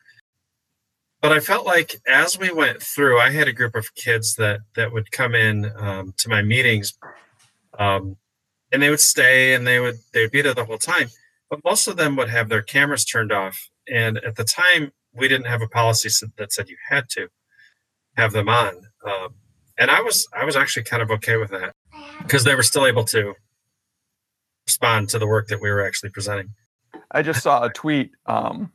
But 1.24 1.32
I 1.32 1.40
felt 1.40 1.64
like 1.64 2.02
as 2.06 2.38
we 2.38 2.52
went 2.52 2.82
through, 2.82 3.18
I 3.18 3.30
had 3.30 3.48
a 3.48 3.52
group 3.54 3.74
of 3.74 3.94
kids 3.94 4.34
that 4.34 4.60
that 4.74 4.92
would 4.92 5.10
come 5.10 5.34
in 5.34 5.72
um, 5.78 6.12
to 6.18 6.28
my 6.28 6.42
meetings, 6.42 6.98
um, 7.78 8.18
and 8.70 8.82
they 8.82 8.90
would 8.90 9.00
stay 9.00 9.54
and 9.54 9.66
they 9.66 9.80
would 9.80 9.94
they 10.12 10.20
would 10.20 10.32
be 10.32 10.42
there 10.42 10.52
the 10.52 10.66
whole 10.66 10.76
time. 10.76 11.08
But 11.48 11.64
most 11.64 11.86
of 11.86 11.96
them 11.96 12.16
would 12.16 12.28
have 12.28 12.50
their 12.50 12.60
cameras 12.60 13.06
turned 13.06 13.32
off, 13.32 13.70
and 13.90 14.18
at 14.18 14.36
the 14.36 14.44
time 14.44 14.92
we 15.14 15.26
didn't 15.26 15.46
have 15.46 15.62
a 15.62 15.66
policy 15.66 16.10
that 16.36 16.52
said 16.52 16.68
you 16.68 16.76
had 16.90 17.08
to 17.12 17.28
have 18.18 18.32
them 18.32 18.50
on. 18.50 18.74
Um, 19.06 19.28
and 19.78 19.90
I 19.90 20.02
was 20.02 20.28
I 20.38 20.44
was 20.44 20.56
actually 20.56 20.82
kind 20.82 21.02
of 21.02 21.10
okay 21.10 21.38
with 21.38 21.52
that 21.52 21.74
because 22.18 22.44
they 22.44 22.54
were 22.54 22.62
still 22.62 22.84
able 22.84 23.04
to 23.04 23.32
respond 24.66 25.08
to 25.08 25.18
the 25.18 25.26
work 25.26 25.48
that 25.48 25.62
we 25.62 25.70
were 25.70 25.86
actually 25.86 26.10
presenting. 26.10 26.50
I 27.10 27.22
just 27.22 27.42
saw 27.42 27.64
a 27.64 27.70
tweet 27.70 28.10
um, 28.26 28.72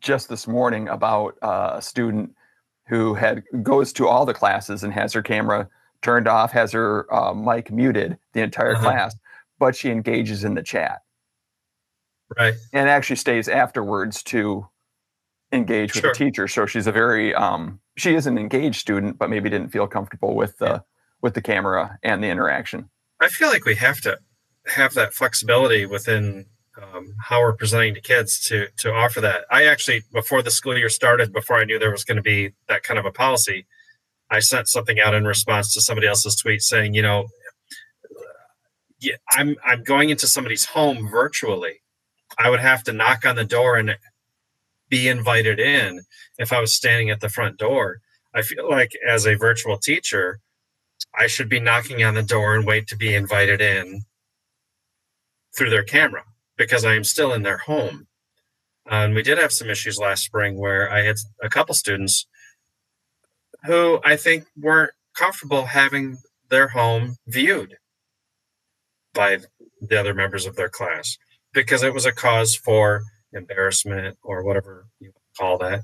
just 0.00 0.28
this 0.28 0.46
morning 0.46 0.88
about 0.88 1.36
uh, 1.42 1.74
a 1.76 1.82
student 1.82 2.34
who 2.88 3.14
had 3.14 3.42
goes 3.62 3.92
to 3.94 4.06
all 4.06 4.24
the 4.24 4.34
classes 4.34 4.82
and 4.82 4.92
has 4.92 5.12
her 5.12 5.22
camera 5.22 5.68
turned 6.02 6.28
off, 6.28 6.52
has 6.52 6.72
her 6.72 7.12
uh, 7.12 7.34
mic 7.34 7.70
muted 7.70 8.18
the 8.32 8.40
entire 8.40 8.74
uh-huh. 8.74 8.82
class, 8.82 9.16
but 9.58 9.74
she 9.74 9.90
engages 9.90 10.44
in 10.44 10.54
the 10.54 10.62
chat. 10.62 11.00
Right. 12.38 12.54
And 12.72 12.88
actually 12.88 13.16
stays 13.16 13.48
afterwards 13.48 14.22
to 14.24 14.66
engage 15.52 15.94
with 15.94 16.02
sure. 16.02 16.12
the 16.12 16.18
teacher. 16.18 16.48
So 16.48 16.66
she's 16.66 16.86
a 16.86 16.92
very 16.92 17.34
um, 17.34 17.80
she 17.96 18.14
is 18.14 18.26
an 18.26 18.38
engaged 18.38 18.80
student, 18.80 19.18
but 19.18 19.30
maybe 19.30 19.48
didn't 19.48 19.70
feel 19.70 19.86
comfortable 19.86 20.34
with 20.34 20.58
the 20.58 20.66
yeah. 20.66 20.78
with 21.22 21.34
the 21.34 21.42
camera 21.42 21.98
and 22.02 22.22
the 22.22 22.28
interaction. 22.28 22.90
I 23.20 23.28
feel 23.28 23.48
like 23.48 23.64
we 23.64 23.76
have 23.76 24.00
to 24.02 24.18
have 24.66 24.94
that 24.94 25.14
flexibility 25.14 25.86
within 25.86 26.46
um, 26.82 27.14
how 27.20 27.40
we're 27.40 27.54
presenting 27.54 27.94
to 27.94 28.00
kids 28.00 28.40
to 28.48 28.68
to 28.78 28.92
offer 28.92 29.20
that. 29.20 29.44
I 29.50 29.64
actually 29.64 30.02
before 30.12 30.42
the 30.42 30.50
school 30.50 30.76
year 30.76 30.88
started, 30.88 31.32
before 31.32 31.56
I 31.56 31.64
knew 31.64 31.78
there 31.78 31.90
was 31.90 32.04
going 32.04 32.16
to 32.16 32.22
be 32.22 32.52
that 32.68 32.82
kind 32.82 32.98
of 32.98 33.06
a 33.06 33.12
policy, 33.12 33.66
I 34.30 34.40
sent 34.40 34.68
something 34.68 35.00
out 35.00 35.14
in 35.14 35.24
response 35.24 35.72
to 35.74 35.80
somebody 35.80 36.06
else's 36.06 36.36
tweet 36.36 36.62
saying, 36.62 36.94
you 36.94 37.02
know, 37.02 37.28
I'm 39.30 39.56
I'm 39.64 39.82
going 39.82 40.10
into 40.10 40.26
somebody's 40.26 40.64
home 40.64 41.08
virtually. 41.08 41.80
I 42.38 42.50
would 42.50 42.60
have 42.60 42.82
to 42.84 42.92
knock 42.92 43.24
on 43.24 43.36
the 43.36 43.44
door 43.44 43.76
and 43.76 43.96
be 44.88 45.08
invited 45.08 45.58
in 45.58 46.02
if 46.38 46.52
I 46.52 46.60
was 46.60 46.74
standing 46.74 47.10
at 47.10 47.20
the 47.20 47.28
front 47.28 47.58
door. 47.58 48.00
I 48.34 48.42
feel 48.42 48.68
like 48.68 48.92
as 49.08 49.26
a 49.26 49.34
virtual 49.34 49.78
teacher, 49.78 50.40
I 51.18 51.26
should 51.26 51.48
be 51.48 51.60
knocking 51.60 52.04
on 52.04 52.14
the 52.14 52.22
door 52.22 52.54
and 52.54 52.66
wait 52.66 52.86
to 52.88 52.96
be 52.96 53.14
invited 53.14 53.60
in 53.60 54.02
through 55.56 55.70
their 55.70 55.82
camera 55.82 56.24
because 56.56 56.84
I 56.84 56.94
am 56.94 57.04
still 57.04 57.32
in 57.32 57.42
their 57.42 57.58
home. 57.58 58.06
Uh, 58.90 58.94
and 58.96 59.14
we 59.14 59.22
did 59.22 59.38
have 59.38 59.52
some 59.52 59.68
issues 59.68 59.98
last 59.98 60.24
spring 60.24 60.58
where 60.58 60.90
I 60.90 61.02
had 61.02 61.16
a 61.42 61.48
couple 61.48 61.74
students 61.74 62.26
who 63.64 64.00
I 64.04 64.16
think 64.16 64.44
weren't 64.56 64.92
comfortable 65.14 65.66
having 65.66 66.18
their 66.50 66.68
home 66.68 67.16
viewed 67.26 67.76
by 69.12 69.38
the 69.80 69.98
other 69.98 70.14
members 70.14 70.46
of 70.46 70.56
their 70.56 70.68
class 70.68 71.16
because 71.52 71.82
it 71.82 71.94
was 71.94 72.06
a 72.06 72.12
cause 72.12 72.54
for 72.54 73.02
embarrassment 73.32 74.16
or 74.22 74.44
whatever 74.44 74.86
you 75.00 75.12
call 75.36 75.58
that. 75.58 75.82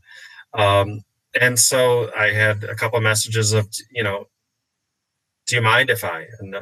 Um, 0.55 1.03
and 1.41 1.59
so 1.59 2.11
I 2.17 2.31
had 2.31 2.63
a 2.65 2.75
couple 2.75 2.99
of 2.99 3.03
messages 3.03 3.53
of, 3.53 3.69
you 3.91 4.05
know, 4.05 4.27
do 5.47 5.57
you 5.57 5.63
mind 5.63 5.91
if 5.91 6.05
I? 6.05 6.27
And 6.41 6.55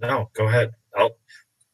no, 0.00 0.30
go 0.34 0.46
ahead. 0.46 0.72
I'll 0.96 1.16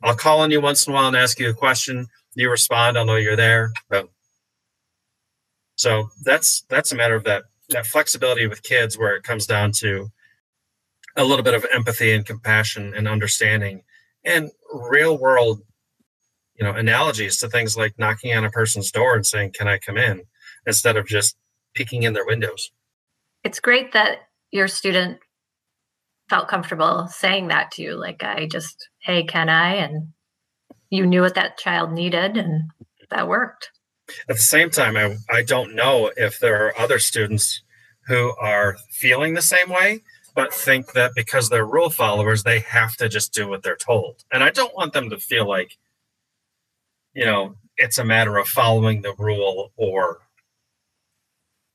I'll 0.02 0.14
call 0.14 0.40
on 0.40 0.50
you 0.50 0.60
once 0.60 0.86
in 0.86 0.92
a 0.92 0.94
while 0.94 1.08
and 1.08 1.16
ask 1.16 1.38
you 1.38 1.50
a 1.50 1.54
question. 1.54 2.06
You 2.34 2.50
respond. 2.50 2.96
I'll 2.96 3.04
know 3.04 3.16
you're 3.16 3.36
there. 3.36 3.72
But 3.88 4.08
so 5.76 6.10
that's 6.24 6.64
that's 6.68 6.92
a 6.92 6.96
matter 6.96 7.14
of 7.14 7.24
that 7.24 7.44
that 7.70 7.86
flexibility 7.86 8.46
with 8.46 8.62
kids, 8.62 8.96
where 8.96 9.14
it 9.16 9.22
comes 9.24 9.46
down 9.46 9.72
to 9.72 10.08
a 11.16 11.24
little 11.24 11.42
bit 11.42 11.54
of 11.54 11.66
empathy 11.72 12.12
and 12.12 12.24
compassion 12.24 12.94
and 12.94 13.08
understanding, 13.08 13.82
and 14.24 14.50
real 14.72 15.18
world 15.18 15.62
you 16.58 16.64
know 16.64 16.72
analogies 16.72 17.38
to 17.38 17.48
things 17.48 17.76
like 17.76 17.98
knocking 17.98 18.36
on 18.36 18.44
a 18.44 18.50
person's 18.50 18.90
door 18.90 19.14
and 19.14 19.26
saying 19.26 19.52
can 19.52 19.68
i 19.68 19.78
come 19.78 19.96
in 19.96 20.22
instead 20.66 20.96
of 20.96 21.06
just 21.06 21.36
peeking 21.74 22.02
in 22.02 22.12
their 22.12 22.26
windows 22.26 22.70
it's 23.44 23.60
great 23.60 23.92
that 23.92 24.18
your 24.50 24.68
student 24.68 25.18
felt 26.28 26.48
comfortable 26.48 27.06
saying 27.08 27.48
that 27.48 27.70
to 27.70 27.82
you 27.82 27.94
like 27.94 28.22
i 28.22 28.46
just 28.46 28.88
hey 29.08 29.24
can 29.24 29.48
i? 29.48 29.74
And 29.74 30.12
you 30.90 31.04
knew 31.04 31.22
what 31.22 31.34
that 31.34 31.58
child 31.58 31.92
needed 31.92 32.36
and 32.36 32.70
that 33.10 33.26
worked. 33.26 33.70
At 34.28 34.36
the 34.36 34.42
same 34.42 34.70
time 34.70 34.96
i, 34.96 35.16
I 35.28 35.42
don't 35.42 35.74
know 35.74 36.12
if 36.16 36.38
there 36.38 36.64
are 36.64 36.78
other 36.78 37.00
students 37.00 37.62
who 38.06 38.32
are 38.40 38.76
feeling 38.92 39.34
the 39.34 39.42
same 39.42 39.68
way 39.68 40.02
but 40.34 40.54
think 40.54 40.92
that 40.92 41.10
because 41.16 41.48
they're 41.48 41.66
rule 41.66 41.90
followers 41.90 42.44
they 42.44 42.60
have 42.60 42.96
to 42.98 43.08
just 43.08 43.34
do 43.34 43.48
what 43.48 43.64
they're 43.64 43.76
told. 43.76 44.24
And 44.32 44.44
i 44.44 44.50
don't 44.50 44.76
want 44.76 44.92
them 44.92 45.10
to 45.10 45.18
feel 45.18 45.48
like 45.48 45.76
you 47.18 47.24
know, 47.24 47.56
it's 47.76 47.98
a 47.98 48.04
matter 48.04 48.36
of 48.36 48.46
following 48.46 49.02
the 49.02 49.12
rule 49.18 49.72
or, 49.76 50.18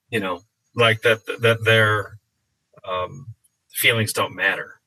you 0.10 0.22
know, 0.22 0.40
like 0.74 1.02
that, 1.02 1.25
that 1.42 1.66
their 1.66 2.18
um, 2.88 3.28
feelings 3.74 4.13
don't 4.13 4.34
matter, 4.34 4.80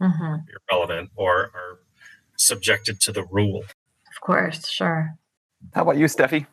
mm-hmm. 0.00 0.34
irrelevant 0.70 1.10
or 1.16 1.50
are 1.54 1.78
subjected 2.36 3.00
to 3.00 3.12
the 3.12 3.24
rule. 3.24 3.62
Of 4.10 4.20
course, 4.20 4.68
sure. 4.68 5.14
How 5.74 5.82
about 5.82 5.96
you, 5.96 6.06
Steffi? 6.06 6.46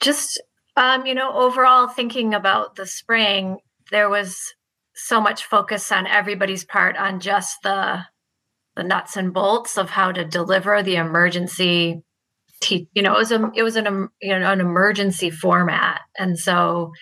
Just, 0.00 0.40
um, 0.76 1.06
you 1.06 1.14
know, 1.14 1.32
overall 1.32 1.88
thinking 1.88 2.34
about 2.34 2.76
the 2.76 2.86
spring, 2.86 3.58
there 3.90 4.08
was 4.08 4.54
so 4.94 5.20
much 5.20 5.44
focus 5.44 5.90
on 5.92 6.06
everybody's 6.06 6.64
part 6.64 6.96
on 6.96 7.20
just 7.20 7.62
the 7.62 8.04
the 8.76 8.82
nuts 8.84 9.16
and 9.16 9.32
bolts 9.32 9.76
of 9.76 9.90
how 9.90 10.12
to 10.12 10.24
deliver 10.24 10.82
the 10.82 10.96
emergency 10.96 12.02
te- 12.60 12.88
you 12.92 13.02
know 13.02 13.14
it 13.14 13.18
was 13.18 13.32
a 13.32 13.50
it 13.54 13.62
was 13.62 13.76
an 13.76 14.08
you 14.20 14.38
know 14.38 14.52
an 14.52 14.60
emergency 14.60 15.30
format 15.30 16.02
and 16.18 16.38
so 16.38 16.92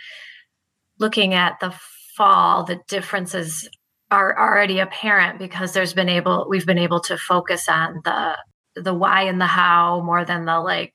looking 0.98 1.34
at 1.34 1.58
the 1.60 1.74
fall 2.16 2.64
the 2.64 2.80
differences 2.88 3.68
are 4.10 4.38
already 4.38 4.78
apparent 4.78 5.38
because 5.38 5.72
there's 5.72 5.94
been 5.94 6.08
able 6.08 6.46
we've 6.48 6.66
been 6.66 6.78
able 6.78 7.00
to 7.00 7.16
focus 7.16 7.68
on 7.68 8.00
the 8.04 8.36
the 8.74 8.94
why 8.94 9.22
and 9.22 9.40
the 9.40 9.46
how 9.46 10.02
more 10.04 10.24
than 10.24 10.44
the 10.44 10.60
like 10.60 10.94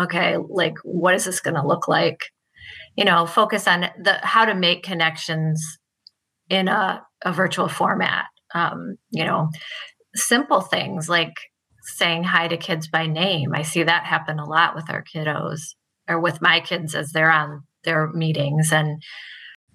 okay 0.00 0.36
like 0.48 0.74
what 0.82 1.14
is 1.14 1.24
this 1.24 1.40
going 1.40 1.54
to 1.54 1.66
look 1.66 1.88
like 1.88 2.18
you 2.96 3.04
know 3.04 3.26
focus 3.26 3.68
on 3.68 3.86
the 4.02 4.18
how 4.22 4.44
to 4.44 4.54
make 4.54 4.82
connections 4.82 5.78
in 6.48 6.68
a, 6.68 7.02
a 7.24 7.32
virtual 7.32 7.68
format 7.68 8.24
um, 8.54 8.96
you 9.10 9.24
know 9.24 9.48
simple 10.14 10.60
things 10.60 11.08
like 11.08 11.34
saying 11.86 12.24
hi 12.24 12.48
to 12.48 12.56
kids 12.56 12.88
by 12.88 13.06
name. 13.06 13.52
I 13.54 13.62
see 13.62 13.82
that 13.82 14.04
happen 14.04 14.38
a 14.38 14.44
lot 14.48 14.74
with 14.74 14.90
our 14.90 15.04
kiddos 15.04 15.60
or 16.08 16.20
with 16.20 16.42
my 16.42 16.60
kids 16.60 16.94
as 16.94 17.12
they're 17.12 17.30
on 17.30 17.62
their 17.84 18.10
meetings 18.12 18.72
and 18.72 19.00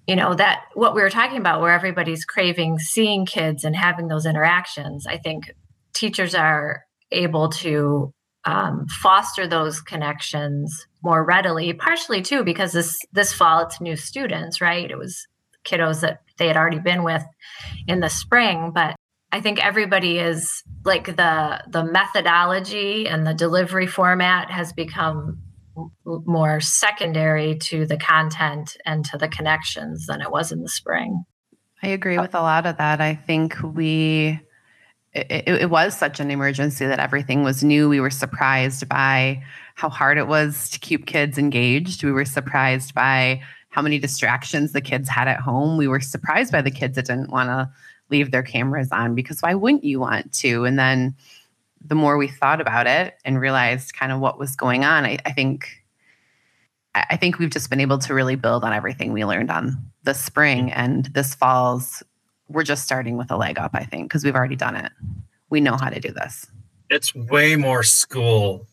you 0.06 0.16
know 0.16 0.34
that 0.34 0.62
what 0.74 0.94
we 0.94 1.02
were 1.02 1.10
talking 1.10 1.38
about 1.38 1.60
where 1.60 1.72
everybody's 1.72 2.24
craving 2.24 2.78
seeing 2.78 3.24
kids 3.26 3.64
and 3.64 3.76
having 3.76 4.08
those 4.08 4.26
interactions 4.26 5.06
i 5.06 5.16
think 5.16 5.50
teachers 5.94 6.34
are 6.34 6.84
able 7.12 7.48
to 7.48 8.12
um, 8.44 8.86
foster 8.88 9.46
those 9.46 9.80
connections 9.80 10.86
more 11.02 11.24
readily 11.24 11.72
partially 11.72 12.22
too 12.22 12.42
because 12.42 12.72
this 12.72 12.98
this 13.12 13.32
fall 13.32 13.60
it's 13.60 13.80
new 13.80 13.96
students 13.96 14.60
right? 14.60 14.90
It 14.90 14.98
was 14.98 15.26
kiddos 15.64 16.00
that 16.00 16.20
they 16.38 16.48
had 16.48 16.56
already 16.56 16.80
been 16.80 17.04
with 17.04 17.24
in 17.86 18.00
the 18.00 18.08
spring 18.08 18.72
but 18.74 18.96
I 19.30 19.40
think 19.40 19.64
everybody 19.64 20.18
is 20.18 20.62
like 20.84 21.16
the 21.16 21.62
the 21.68 21.84
methodology 21.84 23.06
and 23.06 23.26
the 23.26 23.34
delivery 23.34 23.86
format 23.86 24.50
has 24.50 24.72
become 24.72 25.40
more 26.04 26.60
secondary 26.60 27.56
to 27.56 27.86
the 27.86 27.96
content 27.96 28.76
and 28.84 29.04
to 29.06 29.18
the 29.18 29.28
connections 29.28 30.06
than 30.06 30.20
it 30.20 30.30
was 30.30 30.52
in 30.52 30.62
the 30.62 30.68
spring. 30.68 31.24
I 31.82 31.88
agree 31.88 32.16
uh, 32.16 32.22
with 32.22 32.34
a 32.34 32.40
lot 32.40 32.66
of 32.66 32.76
that. 32.78 33.00
I 33.00 33.14
think 33.14 33.56
we 33.62 34.40
it, 35.14 35.46
it, 35.46 35.70
was 35.70 35.96
such 35.96 36.20
an 36.20 36.30
emergency 36.30 36.86
that 36.86 36.98
everything 36.98 37.42
was 37.42 37.62
new. 37.62 37.88
We 37.88 38.00
were 38.00 38.10
surprised 38.10 38.88
by 38.88 39.42
how 39.74 39.90
hard 39.90 40.16
it 40.16 40.26
was 40.26 40.70
to 40.70 40.78
keep 40.78 41.06
kids 41.06 41.36
engaged. 41.36 42.02
We 42.02 42.12
were 42.12 42.24
surprised 42.24 42.94
by 42.94 43.42
how 43.68 43.82
many 43.82 43.98
distractions 43.98 44.72
the 44.72 44.80
kids 44.80 45.08
had 45.08 45.28
at 45.28 45.40
home. 45.40 45.76
We 45.76 45.88
were 45.88 46.00
surprised 46.00 46.52
by 46.52 46.62
the 46.62 46.70
kids 46.70 46.96
that 46.96 47.06
didn't 47.06 47.30
want 47.30 47.48
to 47.48 47.70
leave 48.10 48.30
their 48.30 48.42
cameras 48.42 48.90
on 48.90 49.14
because 49.14 49.40
why 49.40 49.54
wouldn't 49.54 49.84
you 49.84 50.00
want 50.00 50.32
to? 50.34 50.64
And 50.64 50.78
then 50.78 51.14
the 51.84 51.94
more 51.94 52.16
we 52.16 52.28
thought 52.28 52.60
about 52.60 52.86
it 52.86 53.14
and 53.24 53.40
realized 53.40 53.94
kind 53.94 54.12
of 54.12 54.20
what 54.20 54.38
was 54.38 54.56
going 54.56 54.84
on, 54.84 55.04
I, 55.04 55.18
I 55.24 55.32
think 55.32 55.82
I 56.94 57.16
think 57.16 57.38
we've 57.38 57.50
just 57.50 57.70
been 57.70 57.80
able 57.80 57.98
to 57.98 58.12
really 58.12 58.36
build 58.36 58.64
on 58.64 58.72
everything 58.74 59.12
we 59.12 59.24
learned 59.24 59.50
on 59.50 59.82
the 60.02 60.12
spring 60.12 60.70
and 60.72 61.06
this 61.06 61.34
fall's. 61.34 62.02
We're 62.48 62.64
just 62.64 62.84
starting 62.84 63.16
with 63.16 63.30
a 63.30 63.36
leg 63.36 63.58
up, 63.58 63.70
I 63.72 63.84
think, 63.84 64.10
because 64.10 64.24
we've 64.24 64.34
already 64.34 64.56
done 64.56 64.76
it. 64.76 64.92
We 65.48 65.60
know 65.60 65.76
how 65.76 65.88
to 65.88 66.00
do 66.00 66.12
this. 66.12 66.46
It's 66.90 67.14
way 67.14 67.56
more 67.56 67.82
school 67.82 68.66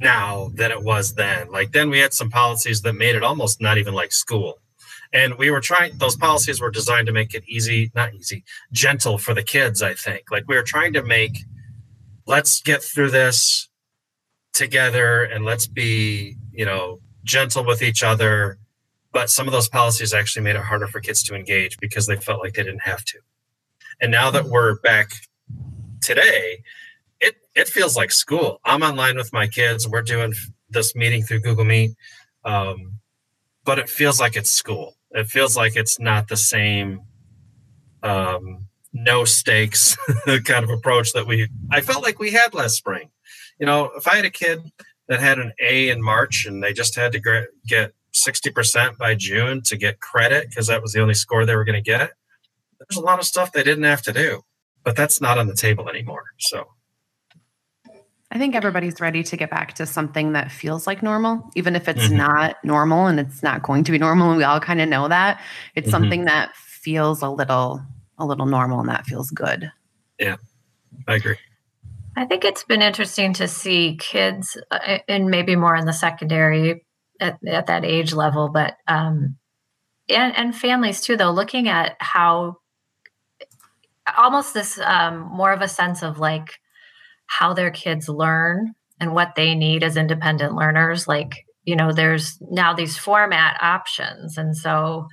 now 0.00 0.50
than 0.54 0.70
it 0.70 0.82
was 0.82 1.14
then. 1.14 1.50
Like 1.50 1.72
then 1.72 1.88
we 1.88 1.98
had 1.98 2.12
some 2.12 2.28
policies 2.28 2.82
that 2.82 2.92
made 2.92 3.14
it 3.14 3.22
almost 3.22 3.62
not 3.62 3.78
even 3.78 3.94
like 3.94 4.12
school. 4.12 4.60
And 5.12 5.38
we 5.38 5.50
were 5.50 5.60
trying 5.60 5.96
those 5.96 6.16
policies 6.16 6.60
were 6.60 6.70
designed 6.70 7.06
to 7.06 7.12
make 7.12 7.32
it 7.32 7.42
easy, 7.48 7.90
not 7.94 8.12
easy, 8.12 8.44
gentle 8.72 9.16
for 9.16 9.32
the 9.32 9.42
kids, 9.42 9.80
I 9.80 9.94
think. 9.94 10.30
Like 10.30 10.44
we 10.46 10.56
were 10.56 10.62
trying 10.62 10.92
to 10.92 11.02
make 11.02 11.38
let's 12.28 12.60
get 12.60 12.82
through 12.82 13.10
this 13.10 13.68
together 14.52 15.24
and 15.24 15.44
let's 15.44 15.66
be, 15.66 16.36
you 16.52 16.64
know, 16.64 17.00
gentle 17.24 17.64
with 17.64 17.82
each 17.82 18.02
other. 18.02 18.58
But 19.12 19.30
some 19.30 19.48
of 19.48 19.52
those 19.52 19.68
policies 19.68 20.12
actually 20.12 20.42
made 20.42 20.54
it 20.54 20.62
harder 20.62 20.86
for 20.86 21.00
kids 21.00 21.22
to 21.24 21.34
engage 21.34 21.78
because 21.78 22.06
they 22.06 22.16
felt 22.16 22.40
like 22.40 22.52
they 22.52 22.62
didn't 22.62 22.82
have 22.82 23.02
to. 23.06 23.18
And 24.00 24.12
now 24.12 24.30
that 24.30 24.44
we're 24.44 24.78
back 24.80 25.10
today, 26.02 26.62
it 27.18 27.36
it 27.56 27.66
feels 27.66 27.96
like 27.96 28.12
school. 28.12 28.60
I'm 28.64 28.82
online 28.82 29.16
with 29.16 29.32
my 29.32 29.48
kids. 29.48 29.88
We're 29.88 30.02
doing 30.02 30.34
this 30.68 30.94
meeting 30.94 31.22
through 31.22 31.40
Google 31.40 31.64
Meet, 31.64 31.92
um, 32.44 32.98
but 33.64 33.78
it 33.78 33.88
feels 33.88 34.20
like 34.20 34.36
it's 34.36 34.50
school. 34.50 34.96
It 35.12 35.26
feels 35.26 35.56
like 35.56 35.74
it's 35.74 35.98
not 35.98 36.28
the 36.28 36.36
same 36.36 37.00
um, 38.02 38.67
no 38.92 39.24
stakes 39.24 39.96
kind 40.44 40.64
of 40.64 40.70
approach 40.70 41.12
that 41.12 41.26
we. 41.26 41.48
I 41.70 41.80
felt 41.80 42.02
like 42.02 42.18
we 42.18 42.30
had 42.30 42.54
last 42.54 42.76
spring. 42.76 43.10
You 43.58 43.66
know, 43.66 43.90
if 43.96 44.06
I 44.06 44.16
had 44.16 44.24
a 44.24 44.30
kid 44.30 44.60
that 45.08 45.20
had 45.20 45.38
an 45.38 45.52
A 45.60 45.88
in 45.88 46.02
March 46.02 46.46
and 46.46 46.62
they 46.62 46.72
just 46.72 46.94
had 46.94 47.12
to 47.12 47.46
get 47.66 47.92
60% 48.14 48.96
by 48.96 49.14
June 49.14 49.62
to 49.62 49.76
get 49.76 50.00
credit 50.00 50.48
because 50.48 50.66
that 50.68 50.82
was 50.82 50.92
the 50.92 51.00
only 51.00 51.14
score 51.14 51.44
they 51.44 51.56
were 51.56 51.64
going 51.64 51.82
to 51.82 51.90
get, 51.90 52.12
there's 52.78 52.98
a 52.98 53.04
lot 53.04 53.18
of 53.18 53.24
stuff 53.24 53.52
they 53.52 53.62
didn't 53.62 53.84
have 53.84 54.02
to 54.02 54.12
do. 54.12 54.42
But 54.84 54.96
that's 54.96 55.20
not 55.20 55.38
on 55.38 55.48
the 55.48 55.54
table 55.54 55.88
anymore. 55.88 56.24
So 56.38 56.68
I 58.30 58.38
think 58.38 58.54
everybody's 58.54 59.00
ready 59.00 59.22
to 59.22 59.36
get 59.36 59.50
back 59.50 59.74
to 59.74 59.86
something 59.86 60.32
that 60.32 60.52
feels 60.52 60.86
like 60.86 61.02
normal, 61.02 61.50
even 61.56 61.74
if 61.74 61.88
it's 61.88 62.04
mm-hmm. 62.04 62.16
not 62.16 62.56
normal 62.62 63.06
and 63.06 63.18
it's 63.18 63.42
not 63.42 63.62
going 63.62 63.84
to 63.84 63.92
be 63.92 63.98
normal. 63.98 64.28
And 64.30 64.38
we 64.38 64.44
all 64.44 64.60
kind 64.60 64.80
of 64.80 64.88
know 64.88 65.08
that. 65.08 65.40
It's 65.74 65.86
mm-hmm. 65.86 65.90
something 65.90 66.24
that 66.26 66.54
feels 66.56 67.22
a 67.22 67.30
little 67.30 67.82
a 68.18 68.26
little 68.26 68.46
normal 68.46 68.80
and 68.80 68.88
that 68.88 69.06
feels 69.06 69.30
good. 69.30 69.70
Yeah. 70.18 70.36
I 71.06 71.14
agree. 71.14 71.36
I 72.16 72.24
think 72.24 72.44
it's 72.44 72.64
been 72.64 72.82
interesting 72.82 73.32
to 73.34 73.46
see 73.46 73.96
kids 73.96 74.56
uh, 74.70 74.98
and 75.08 75.30
maybe 75.30 75.54
more 75.54 75.76
in 75.76 75.86
the 75.86 75.92
secondary 75.92 76.84
at, 77.20 77.38
at 77.46 77.66
that 77.66 77.84
age 77.84 78.12
level, 78.12 78.48
but 78.48 78.76
um, 78.88 79.36
and, 80.08 80.36
and 80.36 80.56
families 80.56 81.00
too, 81.00 81.16
though, 81.16 81.30
looking 81.30 81.68
at 81.68 81.96
how 82.00 82.56
almost 84.16 84.54
this 84.54 84.78
um, 84.80 85.28
more 85.32 85.52
of 85.52 85.60
a 85.60 85.68
sense 85.68 86.02
of 86.02 86.18
like 86.18 86.58
how 87.26 87.52
their 87.52 87.70
kids 87.70 88.08
learn 88.08 88.74
and 89.00 89.14
what 89.14 89.34
they 89.36 89.54
need 89.54 89.84
as 89.84 89.96
independent 89.96 90.54
learners 90.54 91.06
like 91.06 91.44
you 91.64 91.76
know 91.76 91.92
there's 91.92 92.38
now 92.40 92.72
these 92.72 92.96
format 92.96 93.58
options 93.62 94.38
and 94.38 94.56
so 94.56 95.06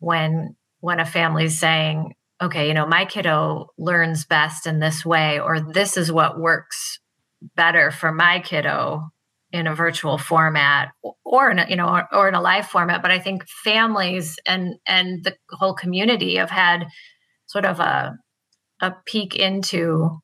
when 0.00 0.56
when 0.80 0.98
a 0.98 1.06
family's 1.06 1.58
saying 1.58 2.12
okay 2.40 2.68
you 2.68 2.74
know 2.74 2.86
my 2.86 3.04
kiddo 3.04 3.66
learns 3.78 4.24
best 4.24 4.66
in 4.66 4.78
this 4.78 5.04
way 5.04 5.40
or 5.40 5.60
this 5.60 5.96
is 5.96 6.12
what 6.12 6.38
works 6.38 6.98
better 7.54 7.90
for 7.90 8.12
my 8.12 8.40
kiddo 8.40 9.10
in 9.52 9.66
a 9.66 9.74
virtual 9.74 10.18
format 10.18 10.90
or 11.24 11.50
in 11.50 11.58
a, 11.58 11.66
you 11.68 11.76
know 11.76 11.88
or, 11.88 12.08
or 12.12 12.28
in 12.28 12.34
a 12.34 12.40
live 12.40 12.66
format 12.66 13.02
but 13.02 13.10
i 13.10 13.18
think 13.18 13.46
families 13.64 14.36
and 14.46 14.74
and 14.86 15.24
the 15.24 15.34
whole 15.50 15.74
community 15.74 16.36
have 16.36 16.50
had 16.50 16.86
sort 17.46 17.64
of 17.64 17.80
a 17.80 18.16
a 18.80 18.92
peek 19.06 19.34
into 19.34 20.20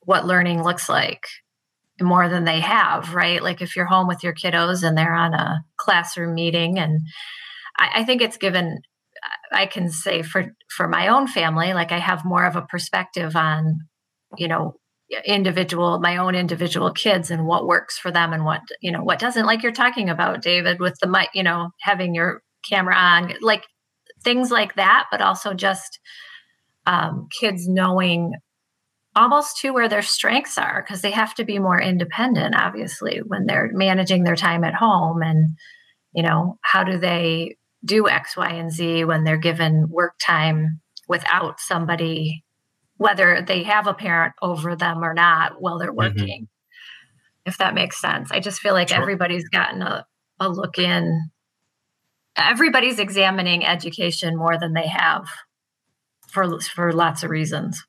what 0.00 0.26
learning 0.26 0.62
looks 0.62 0.88
like 0.88 1.24
more 2.00 2.28
than 2.28 2.44
they 2.44 2.60
have, 2.60 3.14
right? 3.14 3.42
Like 3.42 3.60
if 3.60 3.76
you're 3.76 3.86
home 3.86 4.06
with 4.06 4.22
your 4.22 4.34
kiddos 4.34 4.82
and 4.82 4.96
they're 4.96 5.14
on 5.14 5.34
a 5.34 5.64
classroom 5.76 6.34
meeting, 6.34 6.78
and 6.78 7.00
I, 7.76 7.90
I 7.96 8.04
think 8.04 8.22
it's 8.22 8.36
given. 8.36 8.80
I 9.52 9.66
can 9.66 9.90
say 9.90 10.22
for 10.22 10.54
for 10.76 10.88
my 10.88 11.08
own 11.08 11.26
family, 11.26 11.72
like 11.74 11.92
I 11.92 11.98
have 11.98 12.24
more 12.24 12.44
of 12.44 12.56
a 12.56 12.62
perspective 12.62 13.36
on, 13.36 13.78
you 14.36 14.48
know, 14.48 14.74
individual 15.26 16.00
my 16.00 16.18
own 16.18 16.34
individual 16.34 16.92
kids 16.92 17.30
and 17.30 17.46
what 17.46 17.66
works 17.66 17.98
for 17.98 18.10
them 18.10 18.32
and 18.32 18.44
what 18.44 18.60
you 18.80 18.92
know 18.92 19.02
what 19.02 19.18
doesn't. 19.18 19.46
Like 19.46 19.62
you're 19.62 19.72
talking 19.72 20.10
about 20.10 20.42
david 20.42 20.80
with 20.80 20.98
the 21.00 21.08
mic 21.08 21.30
you 21.32 21.42
know 21.42 21.70
having 21.80 22.14
your 22.14 22.42
camera 22.68 22.94
on 22.94 23.32
like 23.40 23.64
things 24.22 24.50
like 24.50 24.74
that 24.74 25.06
but 25.10 25.20
also 25.22 25.54
just 25.54 25.98
um, 26.86 27.28
kids 27.40 27.68
knowing 27.68 28.34
almost 29.14 29.58
to 29.58 29.70
where 29.70 29.88
their 29.88 30.02
strengths 30.02 30.58
are 30.58 30.82
because 30.82 31.02
they 31.02 31.10
have 31.10 31.34
to 31.34 31.44
be 31.44 31.58
more 31.58 31.80
independent 31.80 32.54
obviously 32.54 33.20
when 33.26 33.46
they're 33.46 33.70
managing 33.72 34.24
their 34.24 34.36
time 34.36 34.64
at 34.64 34.74
home 34.74 35.22
and 35.22 35.50
you 36.14 36.22
know 36.22 36.58
how 36.62 36.84
do 36.84 36.98
they 36.98 37.56
do 37.84 38.08
x 38.08 38.36
y 38.36 38.50
and 38.50 38.72
z 38.72 39.04
when 39.04 39.24
they're 39.24 39.36
given 39.36 39.88
work 39.88 40.14
time 40.20 40.80
without 41.08 41.60
somebody 41.60 42.44
whether 42.96 43.40
they 43.40 43.62
have 43.62 43.86
a 43.86 43.94
parent 43.94 44.34
over 44.42 44.74
them 44.74 45.04
or 45.04 45.14
not 45.14 45.60
while 45.60 45.78
they're 45.78 45.88
mm-hmm. 45.88 46.18
working 46.18 46.42
mm-hmm. 46.42 47.48
if 47.48 47.58
that 47.58 47.74
makes 47.74 48.00
sense 48.00 48.30
i 48.30 48.40
just 48.40 48.60
feel 48.60 48.74
like 48.74 48.88
sure. 48.88 49.00
everybody's 49.00 49.48
gotten 49.48 49.82
a, 49.82 50.04
a 50.40 50.48
look 50.48 50.78
in 50.78 51.30
everybody's 52.36 52.98
examining 52.98 53.64
education 53.64 54.36
more 54.36 54.58
than 54.58 54.72
they 54.72 54.86
have 54.86 55.26
for 56.28 56.60
for 56.60 56.92
lots 56.92 57.22
of 57.22 57.30
reasons 57.30 57.84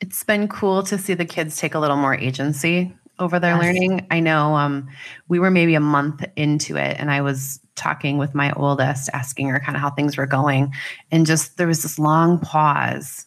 it's 0.00 0.22
been 0.22 0.46
cool 0.46 0.82
to 0.84 0.96
see 0.96 1.14
the 1.14 1.24
kids 1.24 1.56
take 1.56 1.74
a 1.74 1.78
little 1.78 1.96
more 1.96 2.14
agency 2.14 2.94
over 3.18 3.38
their 3.38 3.54
yes. 3.56 3.62
learning. 3.62 4.06
I 4.10 4.20
know 4.20 4.54
um, 4.54 4.88
we 5.28 5.38
were 5.38 5.50
maybe 5.50 5.74
a 5.74 5.80
month 5.80 6.24
into 6.36 6.76
it, 6.76 6.96
and 6.98 7.10
I 7.10 7.20
was 7.20 7.60
talking 7.74 8.18
with 8.18 8.34
my 8.34 8.52
oldest, 8.52 9.08
asking 9.12 9.48
her 9.48 9.60
kind 9.60 9.76
of 9.76 9.80
how 9.80 9.90
things 9.90 10.16
were 10.16 10.26
going. 10.26 10.72
And 11.10 11.26
just 11.26 11.56
there 11.56 11.66
was 11.66 11.82
this 11.82 11.98
long 11.98 12.38
pause. 12.40 13.26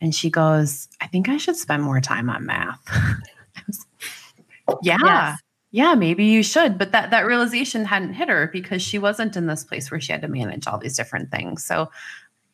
And 0.00 0.14
she 0.14 0.28
goes, 0.28 0.88
I 1.00 1.06
think 1.06 1.28
I 1.28 1.36
should 1.36 1.56
spend 1.56 1.82
more 1.82 2.00
time 2.00 2.28
on 2.28 2.44
math. 2.44 2.80
yeah. 4.82 4.98
Yes. 5.02 5.38
Yeah, 5.70 5.94
maybe 5.94 6.24
you 6.24 6.42
should. 6.42 6.78
But 6.78 6.92
that 6.92 7.10
that 7.10 7.26
realization 7.26 7.84
hadn't 7.84 8.14
hit 8.14 8.28
her 8.28 8.48
because 8.52 8.80
she 8.80 8.98
wasn't 8.98 9.36
in 9.36 9.46
this 9.46 9.64
place 9.64 9.90
where 9.90 10.00
she 10.00 10.12
had 10.12 10.22
to 10.22 10.28
manage 10.28 10.66
all 10.66 10.78
these 10.78 10.96
different 10.96 11.32
things. 11.32 11.64
So 11.64 11.90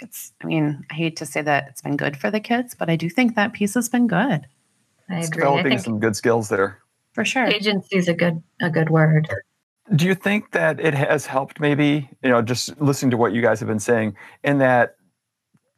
it's 0.00 0.32
i 0.42 0.46
mean 0.46 0.84
i 0.90 0.94
hate 0.94 1.16
to 1.16 1.26
say 1.26 1.42
that 1.42 1.68
it's 1.68 1.82
been 1.82 1.96
good 1.96 2.16
for 2.16 2.30
the 2.30 2.40
kids 2.40 2.74
but 2.74 2.90
i 2.90 2.96
do 2.96 3.08
think 3.08 3.34
that 3.34 3.52
piece 3.52 3.74
has 3.74 3.88
been 3.88 4.06
good 4.06 4.46
i 5.10 5.20
agree. 5.20 5.42
Developing 5.42 5.78
some 5.78 6.00
good 6.00 6.16
skills 6.16 6.48
there. 6.48 6.78
For 7.12 7.24
sure. 7.24 7.46
Agency 7.46 7.96
is 7.96 8.08
a 8.08 8.14
good 8.14 8.42
a 8.60 8.70
good 8.70 8.90
word. 8.90 9.28
Do 9.94 10.06
you 10.06 10.14
think 10.14 10.52
that 10.52 10.78
it 10.78 10.94
has 10.94 11.26
helped 11.26 11.60
maybe 11.60 12.08
you 12.22 12.30
know 12.30 12.42
just 12.42 12.80
listening 12.80 13.10
to 13.10 13.16
what 13.16 13.32
you 13.32 13.42
guys 13.42 13.60
have 13.60 13.68
been 13.68 13.80
saying 13.80 14.16
in 14.44 14.58
that 14.58 14.96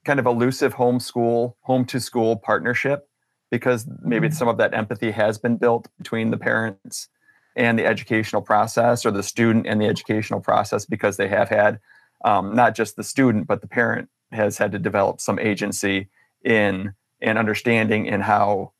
kind 0.04 0.18
of 0.18 0.26
elusive 0.26 0.74
homeschool 0.74 1.54
home 1.62 1.84
to 1.86 2.00
school 2.00 2.36
partnership? 2.36 3.08
Because 3.50 3.86
maybe 4.02 4.28
mm-hmm. 4.28 4.34
some 4.34 4.48
of 4.48 4.58
that 4.58 4.74
empathy 4.74 5.10
has 5.10 5.38
been 5.38 5.56
built 5.56 5.88
between 5.98 6.30
the 6.30 6.38
parents 6.38 7.08
and 7.56 7.78
the 7.78 7.84
educational 7.84 8.42
process 8.42 9.04
or 9.04 9.10
the 9.10 9.22
student 9.22 9.66
and 9.66 9.80
the 9.80 9.86
educational 9.86 10.40
process 10.40 10.86
because 10.86 11.16
they 11.16 11.28
have 11.28 11.48
had 11.48 11.78
um, 12.24 12.54
not 12.54 12.74
just 12.74 12.96
the 12.96 13.04
student 13.04 13.46
but 13.46 13.60
the 13.60 13.68
parent 13.68 14.08
has 14.30 14.56
had 14.56 14.72
to 14.72 14.78
develop 14.78 15.20
some 15.20 15.38
agency 15.38 16.08
in 16.44 16.94
and 17.20 17.38
understanding 17.38 18.06
in 18.06 18.20
how 18.20 18.72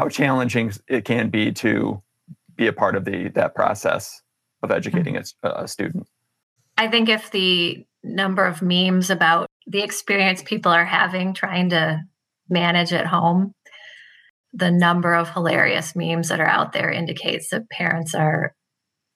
how 0.00 0.08
challenging 0.08 0.72
it 0.88 1.04
can 1.04 1.28
be 1.28 1.52
to 1.52 2.02
be 2.56 2.66
a 2.66 2.72
part 2.72 2.96
of 2.96 3.04
the 3.04 3.28
that 3.34 3.54
process 3.54 4.22
of 4.62 4.70
educating 4.70 5.14
mm-hmm. 5.14 5.46
a, 5.46 5.64
a 5.64 5.68
student. 5.68 6.08
I 6.78 6.88
think 6.88 7.10
if 7.10 7.30
the 7.30 7.84
number 8.02 8.46
of 8.46 8.62
memes 8.62 9.10
about 9.10 9.46
the 9.66 9.82
experience 9.82 10.42
people 10.42 10.72
are 10.72 10.86
having 10.86 11.34
trying 11.34 11.68
to 11.70 12.00
manage 12.48 12.94
at 12.94 13.06
home, 13.06 13.52
the 14.54 14.70
number 14.70 15.14
of 15.14 15.28
hilarious 15.28 15.94
memes 15.94 16.30
that 16.30 16.40
are 16.40 16.48
out 16.48 16.72
there 16.72 16.90
indicates 16.90 17.50
that 17.50 17.68
parents 17.68 18.14
are, 18.14 18.54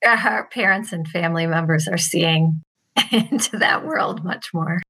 uh, 0.07 0.42
parents 0.53 0.92
and 0.92 1.09
family 1.09 1.47
members 1.47 1.88
are 1.88 1.97
seeing 1.97 2.62
into 3.11 3.57
that 3.57 3.87
world 3.87 4.23
much 4.23 4.51
more. 4.53 4.83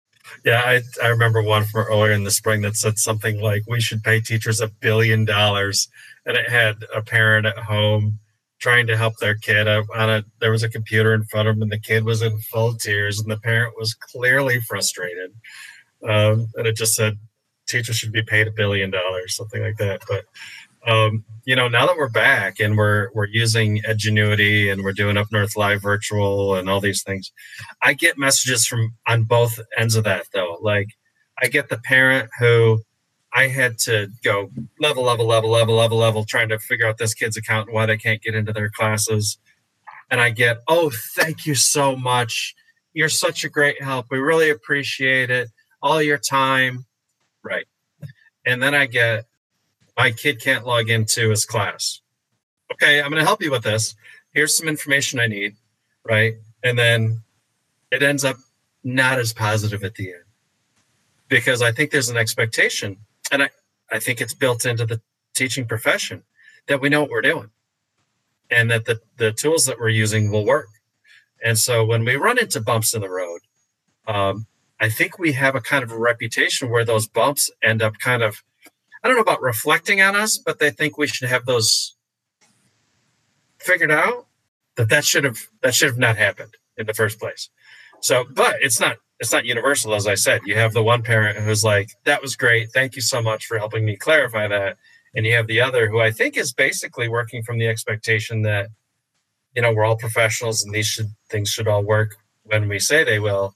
Yeah, 0.44 0.62
I, 0.64 0.82
I 1.02 1.08
remember 1.08 1.42
one 1.42 1.64
from 1.64 1.86
earlier 1.86 2.12
in 2.12 2.24
the 2.24 2.30
spring 2.30 2.62
that 2.62 2.76
said 2.76 2.98
something 2.98 3.40
like, 3.40 3.62
we 3.66 3.80
should 3.80 4.02
pay 4.02 4.20
teachers 4.20 4.60
a 4.60 4.68
billion 4.68 5.24
dollars. 5.24 5.88
And 6.26 6.36
it 6.36 6.48
had 6.48 6.76
a 6.94 7.02
parent 7.02 7.46
at 7.46 7.58
home 7.58 8.18
trying 8.64 8.86
to 8.86 8.96
help 8.96 9.18
their 9.18 9.34
kid 9.34 9.68
on 9.68 9.84
a 10.10 10.24
there 10.40 10.50
was 10.50 10.62
a 10.62 10.70
computer 10.70 11.12
in 11.12 11.22
front 11.24 11.48
of 11.48 11.56
him 11.56 11.60
and 11.60 11.70
the 11.70 11.78
kid 11.78 12.02
was 12.02 12.22
in 12.22 12.38
full 12.38 12.72
tears 12.74 13.20
and 13.20 13.30
the 13.30 13.36
parent 13.36 13.74
was 13.76 13.92
clearly 13.92 14.58
frustrated 14.60 15.30
um, 16.08 16.48
and 16.54 16.66
it 16.66 16.74
just 16.74 16.94
said 16.94 17.18
teachers 17.68 17.96
should 17.96 18.10
be 18.12 18.22
paid 18.22 18.46
a 18.46 18.52
billion 18.52 18.90
dollars 18.90 19.36
something 19.36 19.62
like 19.62 19.76
that 19.76 20.00
but 20.08 20.24
um, 20.86 21.24
you 21.44 21.56
know, 21.56 21.68
now 21.68 21.86
that 21.86 21.96
we're 21.96 22.08
back 22.08 22.60
and 22.60 22.76
we're 22.76 23.10
we're 23.14 23.26
using 23.26 23.80
Edgenuity 23.82 24.72
and 24.72 24.82
we're 24.82 24.92
doing 24.92 25.16
Up 25.16 25.28
North 25.30 25.56
Live 25.56 25.82
virtual 25.82 26.54
and 26.54 26.68
all 26.68 26.80
these 26.80 27.02
things, 27.02 27.32
I 27.82 27.94
get 27.94 28.18
messages 28.18 28.66
from 28.66 28.94
on 29.06 29.24
both 29.24 29.58
ends 29.76 29.96
of 29.96 30.04
that 30.04 30.26
though. 30.32 30.58
Like 30.62 30.88
I 31.42 31.48
get 31.48 31.68
the 31.68 31.78
parent 31.78 32.30
who 32.38 32.80
I 33.34 33.48
had 33.48 33.78
to 33.80 34.08
go 34.22 34.50
level, 34.80 35.02
level, 35.02 35.26
level, 35.26 35.50
level, 35.50 35.74
level, 35.74 35.98
level, 35.98 36.24
trying 36.24 36.48
to 36.50 36.58
figure 36.58 36.86
out 36.86 36.98
this 36.98 37.14
kid's 37.14 37.36
account 37.36 37.68
and 37.68 37.74
why 37.74 37.86
they 37.86 37.96
can't 37.96 38.22
get 38.22 38.34
into 38.34 38.52
their 38.52 38.70
classes. 38.70 39.38
And 40.10 40.20
I 40.20 40.30
get, 40.30 40.58
oh, 40.68 40.92
thank 41.16 41.44
you 41.44 41.54
so 41.54 41.96
much. 41.96 42.54
You're 42.92 43.08
such 43.08 43.42
a 43.42 43.48
great 43.48 43.82
help. 43.82 44.06
We 44.10 44.18
really 44.18 44.50
appreciate 44.50 45.30
it. 45.30 45.48
All 45.82 46.00
your 46.00 46.18
time. 46.18 46.86
Right. 47.42 47.66
And 48.46 48.62
then 48.62 48.74
I 48.74 48.86
get, 48.86 49.24
my 49.96 50.10
kid 50.10 50.40
can't 50.40 50.66
log 50.66 50.90
into 50.90 51.30
his 51.30 51.44
class. 51.44 52.00
Okay, 52.72 53.00
I'm 53.00 53.10
going 53.10 53.20
to 53.20 53.26
help 53.26 53.42
you 53.42 53.50
with 53.50 53.62
this. 53.62 53.94
Here's 54.32 54.56
some 54.56 54.68
information 54.68 55.20
I 55.20 55.26
need. 55.26 55.56
Right. 56.04 56.34
And 56.62 56.78
then 56.78 57.22
it 57.90 58.02
ends 58.02 58.24
up 58.24 58.36
not 58.82 59.18
as 59.18 59.32
positive 59.32 59.84
at 59.84 59.94
the 59.94 60.08
end 60.12 60.24
because 61.28 61.62
I 61.62 61.72
think 61.72 61.90
there's 61.90 62.10
an 62.10 62.16
expectation 62.16 62.98
and 63.30 63.44
I, 63.44 63.50
I 63.90 63.98
think 63.98 64.20
it's 64.20 64.34
built 64.34 64.66
into 64.66 64.84
the 64.84 65.00
teaching 65.34 65.66
profession 65.66 66.24
that 66.66 66.80
we 66.80 66.88
know 66.88 67.02
what 67.02 67.10
we're 67.10 67.22
doing 67.22 67.50
and 68.50 68.70
that 68.70 68.84
the, 68.84 69.00
the 69.16 69.32
tools 69.32 69.66
that 69.66 69.78
we're 69.78 69.88
using 69.88 70.30
will 70.30 70.44
work. 70.44 70.68
And 71.42 71.58
so 71.58 71.84
when 71.84 72.04
we 72.04 72.16
run 72.16 72.38
into 72.38 72.60
bumps 72.60 72.94
in 72.94 73.00
the 73.00 73.10
road, 73.10 73.40
um, 74.06 74.46
I 74.80 74.88
think 74.88 75.18
we 75.18 75.32
have 75.32 75.54
a 75.54 75.60
kind 75.60 75.82
of 75.82 75.92
a 75.92 75.98
reputation 75.98 76.70
where 76.70 76.84
those 76.84 77.06
bumps 77.06 77.50
end 77.62 77.82
up 77.82 77.98
kind 77.98 78.22
of, 78.22 78.42
I 79.04 79.08
don't 79.08 79.16
know 79.16 79.22
about 79.22 79.42
reflecting 79.42 80.00
on 80.00 80.16
us, 80.16 80.38
but 80.38 80.58
they 80.58 80.70
think 80.70 80.96
we 80.96 81.06
should 81.06 81.28
have 81.28 81.44
those 81.44 81.94
figured 83.60 83.90
out 83.90 84.26
that 84.76 84.88
that 84.88 85.04
should 85.04 85.24
have 85.24 85.38
that 85.62 85.74
should 85.74 85.88
have 85.88 85.98
not 85.98 86.16
happened 86.16 86.54
in 86.78 86.86
the 86.86 86.94
first 86.94 87.20
place. 87.20 87.50
So, 88.00 88.24
but 88.32 88.56
it's 88.62 88.80
not 88.80 88.96
it's 89.20 89.32
not 89.32 89.44
universal, 89.44 89.94
as 89.94 90.06
I 90.06 90.14
said. 90.14 90.40
You 90.46 90.56
have 90.56 90.72
the 90.72 90.82
one 90.82 91.02
parent 91.02 91.38
who's 91.38 91.62
like, 91.62 91.90
"That 92.04 92.22
was 92.22 92.34
great. 92.34 92.72
Thank 92.72 92.96
you 92.96 93.02
so 93.02 93.20
much 93.20 93.44
for 93.44 93.58
helping 93.58 93.84
me 93.84 93.96
clarify 93.96 94.48
that," 94.48 94.78
and 95.14 95.26
you 95.26 95.34
have 95.34 95.48
the 95.48 95.60
other 95.60 95.88
who 95.90 96.00
I 96.00 96.10
think 96.10 96.36
is 96.38 96.54
basically 96.54 97.08
working 97.08 97.42
from 97.42 97.58
the 97.58 97.68
expectation 97.68 98.42
that, 98.42 98.68
you 99.54 99.60
know, 99.62 99.72
we're 99.72 99.84
all 99.84 99.96
professionals 99.96 100.64
and 100.64 100.74
these 100.74 100.86
should 100.86 101.10
things 101.30 101.50
should 101.50 101.68
all 101.68 101.84
work 101.84 102.16
when 102.44 102.68
we 102.68 102.78
say 102.78 103.04
they 103.04 103.20
will. 103.20 103.54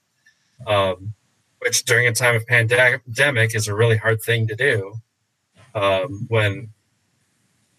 Um, 0.67 1.15
which 1.61 1.85
during 1.85 2.07
a 2.07 2.13
time 2.13 2.37
of 2.37 2.47
pandemic 2.47 3.55
is 3.55 3.67
a 3.67 3.75
really 3.75 3.97
hard 3.97 4.23
thing 4.23 4.47
to 4.47 4.55
do. 4.55 4.95
Um, 5.79 6.27
when 6.29 6.71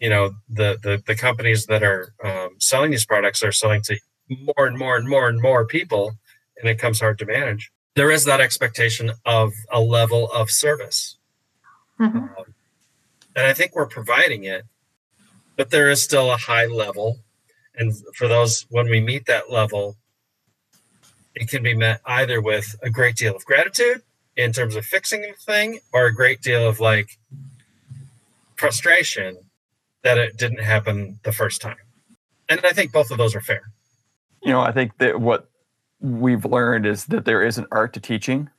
you 0.00 0.08
know 0.08 0.30
the, 0.48 0.78
the 0.82 1.02
the 1.06 1.14
companies 1.14 1.66
that 1.66 1.82
are 1.82 2.12
um, 2.24 2.56
selling 2.58 2.90
these 2.90 3.06
products 3.06 3.42
are 3.42 3.52
selling 3.52 3.82
to 3.82 3.98
more 4.28 4.66
and 4.66 4.78
more 4.78 4.96
and 4.96 5.08
more 5.08 5.28
and 5.28 5.40
more 5.40 5.66
people 5.66 6.16
and 6.60 6.68
it 6.68 6.78
comes 6.78 7.00
hard 7.00 7.18
to 7.18 7.26
manage. 7.26 7.72
There 7.96 8.10
is 8.10 8.24
that 8.24 8.40
expectation 8.40 9.12
of 9.24 9.52
a 9.72 9.80
level 9.80 10.30
of 10.30 10.50
service. 10.50 11.16
Mm-hmm. 11.98 12.18
Um, 12.18 12.54
and 13.34 13.46
I 13.46 13.52
think 13.52 13.74
we're 13.74 13.86
providing 13.86 14.44
it, 14.44 14.64
but 15.56 15.70
there 15.70 15.90
is 15.90 16.02
still 16.02 16.30
a 16.30 16.36
high 16.36 16.66
level. 16.66 17.18
And 17.74 17.94
for 18.14 18.28
those, 18.28 18.66
when 18.70 18.88
we 18.88 19.00
meet 19.00 19.26
that 19.26 19.50
level, 19.50 19.96
it 21.34 21.48
can 21.48 21.62
be 21.62 21.74
met 21.74 22.00
either 22.06 22.40
with 22.40 22.76
a 22.82 22.90
great 22.90 23.16
deal 23.16 23.34
of 23.34 23.44
gratitude 23.44 24.02
in 24.36 24.52
terms 24.52 24.76
of 24.76 24.84
fixing 24.84 25.22
the 25.22 25.32
thing 25.38 25.80
or 25.92 26.06
a 26.06 26.14
great 26.14 26.42
deal 26.42 26.68
of 26.68 26.80
like 26.80 27.18
frustration 28.60 29.38
that 30.02 30.18
it 30.18 30.36
didn't 30.36 30.60
happen 30.60 31.18
the 31.22 31.32
first 31.32 31.62
time. 31.62 31.76
And 32.50 32.60
I 32.62 32.72
think 32.72 32.92
both 32.92 33.10
of 33.10 33.16
those 33.16 33.34
are 33.34 33.40
fair. 33.40 33.62
You 34.42 34.52
know, 34.52 34.60
I 34.60 34.70
think 34.70 34.98
that 34.98 35.18
what 35.20 35.48
we've 36.00 36.44
learned 36.44 36.84
is 36.84 37.06
that 37.06 37.24
there 37.24 37.42
is 37.42 37.56
an 37.56 37.66
art 37.72 37.94
to 37.94 38.00
teaching, 38.00 38.50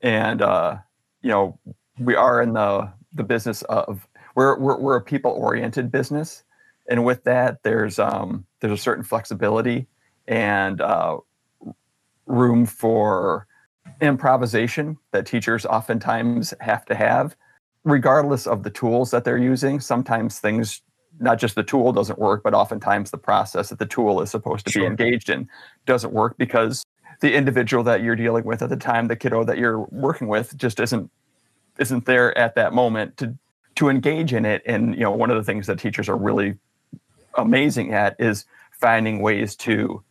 and 0.00 0.40
uh, 0.40 0.76
you 1.22 1.30
know 1.30 1.58
we 1.98 2.14
are 2.14 2.40
in 2.42 2.52
the 2.52 2.92
the 3.12 3.24
business 3.24 3.62
of 3.62 4.06
we're 4.36 4.58
we're, 4.58 4.78
we're 4.78 4.96
a 4.96 5.00
people 5.00 5.32
oriented 5.32 5.90
business, 5.90 6.44
and 6.88 7.04
with 7.04 7.24
that 7.24 7.62
there's 7.62 7.98
um, 7.98 8.46
there's 8.60 8.78
a 8.78 8.82
certain 8.82 9.04
flexibility 9.04 9.86
and 10.26 10.80
uh, 10.80 11.18
room 12.26 12.66
for 12.66 13.46
improvisation 14.00 14.96
that 15.12 15.26
teachers 15.26 15.66
oftentimes 15.66 16.54
have 16.60 16.84
to 16.86 16.94
have 16.94 17.36
regardless 17.84 18.46
of 18.46 18.62
the 18.62 18.70
tools 18.70 19.10
that 19.10 19.24
they're 19.24 19.38
using 19.38 19.78
sometimes 19.78 20.38
things 20.38 20.82
not 21.20 21.38
just 21.38 21.54
the 21.54 21.62
tool 21.62 21.92
doesn't 21.92 22.18
work, 22.18 22.42
but 22.42 22.54
oftentimes 22.54 23.10
the 23.10 23.18
process 23.18 23.68
that 23.68 23.78
the 23.78 23.86
tool 23.86 24.20
is 24.20 24.30
supposed 24.30 24.66
to 24.66 24.72
sure. 24.72 24.82
be 24.82 24.86
engaged 24.86 25.30
in 25.30 25.48
doesn't 25.86 26.12
work 26.12 26.36
because 26.38 26.84
the 27.20 27.32
individual 27.32 27.84
that 27.84 28.02
you're 28.02 28.16
dealing 28.16 28.44
with 28.44 28.62
at 28.62 28.68
the 28.68 28.76
time, 28.76 29.08
the 29.08 29.16
kiddo 29.16 29.44
that 29.44 29.58
you're 29.58 29.80
working 29.90 30.28
with, 30.28 30.56
just 30.56 30.80
isn't 30.80 31.10
isn't 31.78 32.06
there 32.06 32.36
at 32.38 32.54
that 32.54 32.72
moment 32.72 33.16
to 33.18 33.36
to 33.76 33.88
engage 33.88 34.32
in 34.32 34.44
it. 34.44 34.62
And 34.66 34.94
you 34.94 35.00
know, 35.00 35.10
one 35.10 35.30
of 35.30 35.36
the 35.36 35.44
things 35.44 35.66
that 35.66 35.78
teachers 35.78 36.08
are 36.08 36.16
really 36.16 36.56
amazing 37.36 37.92
at 37.92 38.16
is 38.18 38.44
finding 38.72 39.20
ways 39.20 39.56
to 39.56 40.02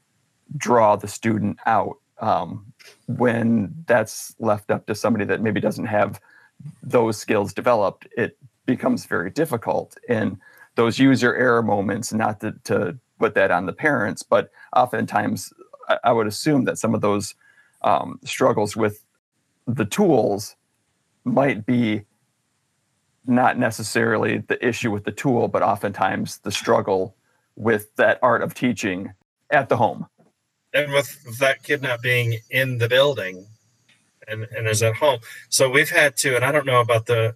draw 0.57 0.95
the 0.95 1.07
student 1.07 1.57
out 1.65 1.97
um, 2.19 2.73
when 3.07 3.73
that's 3.87 4.35
left 4.39 4.71
up 4.71 4.85
to 4.87 4.95
somebody 4.95 5.25
that 5.25 5.41
maybe 5.41 5.59
doesn't 5.59 5.85
have 5.85 6.19
those 6.81 7.17
skills 7.17 7.53
developed. 7.53 8.07
It 8.17 8.37
becomes 8.65 9.05
very 9.05 9.29
difficult 9.29 9.97
and 10.07 10.37
those 10.75 10.97
user 10.97 11.35
error 11.35 11.61
moments, 11.61 12.13
not 12.13 12.39
to, 12.39 12.53
to 12.63 12.97
put 13.19 13.35
that 13.35 13.51
on 13.51 13.65
the 13.65 13.73
parents, 13.73 14.23
but 14.23 14.51
oftentimes 14.75 15.53
I, 15.87 15.97
I 16.05 16.11
would 16.11 16.27
assume 16.27 16.65
that 16.65 16.77
some 16.77 16.95
of 16.95 17.01
those 17.01 17.35
um, 17.81 18.19
struggles 18.23 18.75
with 18.75 19.03
the 19.67 19.85
tools 19.85 20.55
might 21.23 21.65
be 21.65 22.03
not 23.25 23.57
necessarily 23.57 24.39
the 24.39 24.65
issue 24.65 24.91
with 24.91 25.05
the 25.05 25.11
tool, 25.11 25.47
but 25.47 25.63
oftentimes 25.63 26.39
the 26.39 26.51
struggle 26.51 27.15
with 27.55 27.95
that 27.95 28.19
art 28.21 28.41
of 28.41 28.53
teaching 28.53 29.13
at 29.51 29.69
the 29.69 29.77
home. 29.77 30.07
And 30.73 30.91
with 30.91 31.39
that 31.39 31.63
kid 31.63 31.81
not 31.81 32.01
being 32.01 32.39
in 32.49 32.79
the 32.79 32.89
building 32.89 33.45
and, 34.27 34.43
and 34.55 34.67
is 34.67 34.83
at 34.83 34.95
home. 34.95 35.19
So 35.49 35.69
we've 35.69 35.89
had 35.89 36.15
to, 36.17 36.35
and 36.35 36.43
I 36.43 36.51
don't 36.51 36.65
know 36.65 36.81
about 36.81 37.05
the 37.05 37.35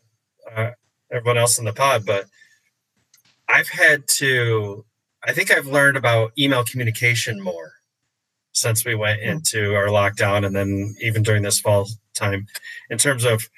uh, 0.55 0.71
everyone 1.11 1.37
else 1.37 1.57
in 1.57 1.65
the 1.65 1.73
pod, 1.73 2.05
but 2.05 2.25
I've 3.47 3.69
had 3.69 4.07
to, 4.17 4.85
I 5.25 5.33
think 5.33 5.51
I've 5.51 5.67
learned 5.67 5.97
about 5.97 6.31
email 6.37 6.63
communication 6.63 7.41
more 7.41 7.73
since 8.51 8.85
we 8.85 8.95
went 8.95 9.21
hmm. 9.21 9.29
into 9.29 9.75
our 9.75 9.87
lockdown 9.87 10.45
and 10.45 10.55
then 10.55 10.95
even 11.01 11.23
during 11.23 11.43
this 11.43 11.59
fall 11.59 11.87
time 12.13 12.47
in 12.89 12.97
terms 12.97 13.23
of 13.23 13.49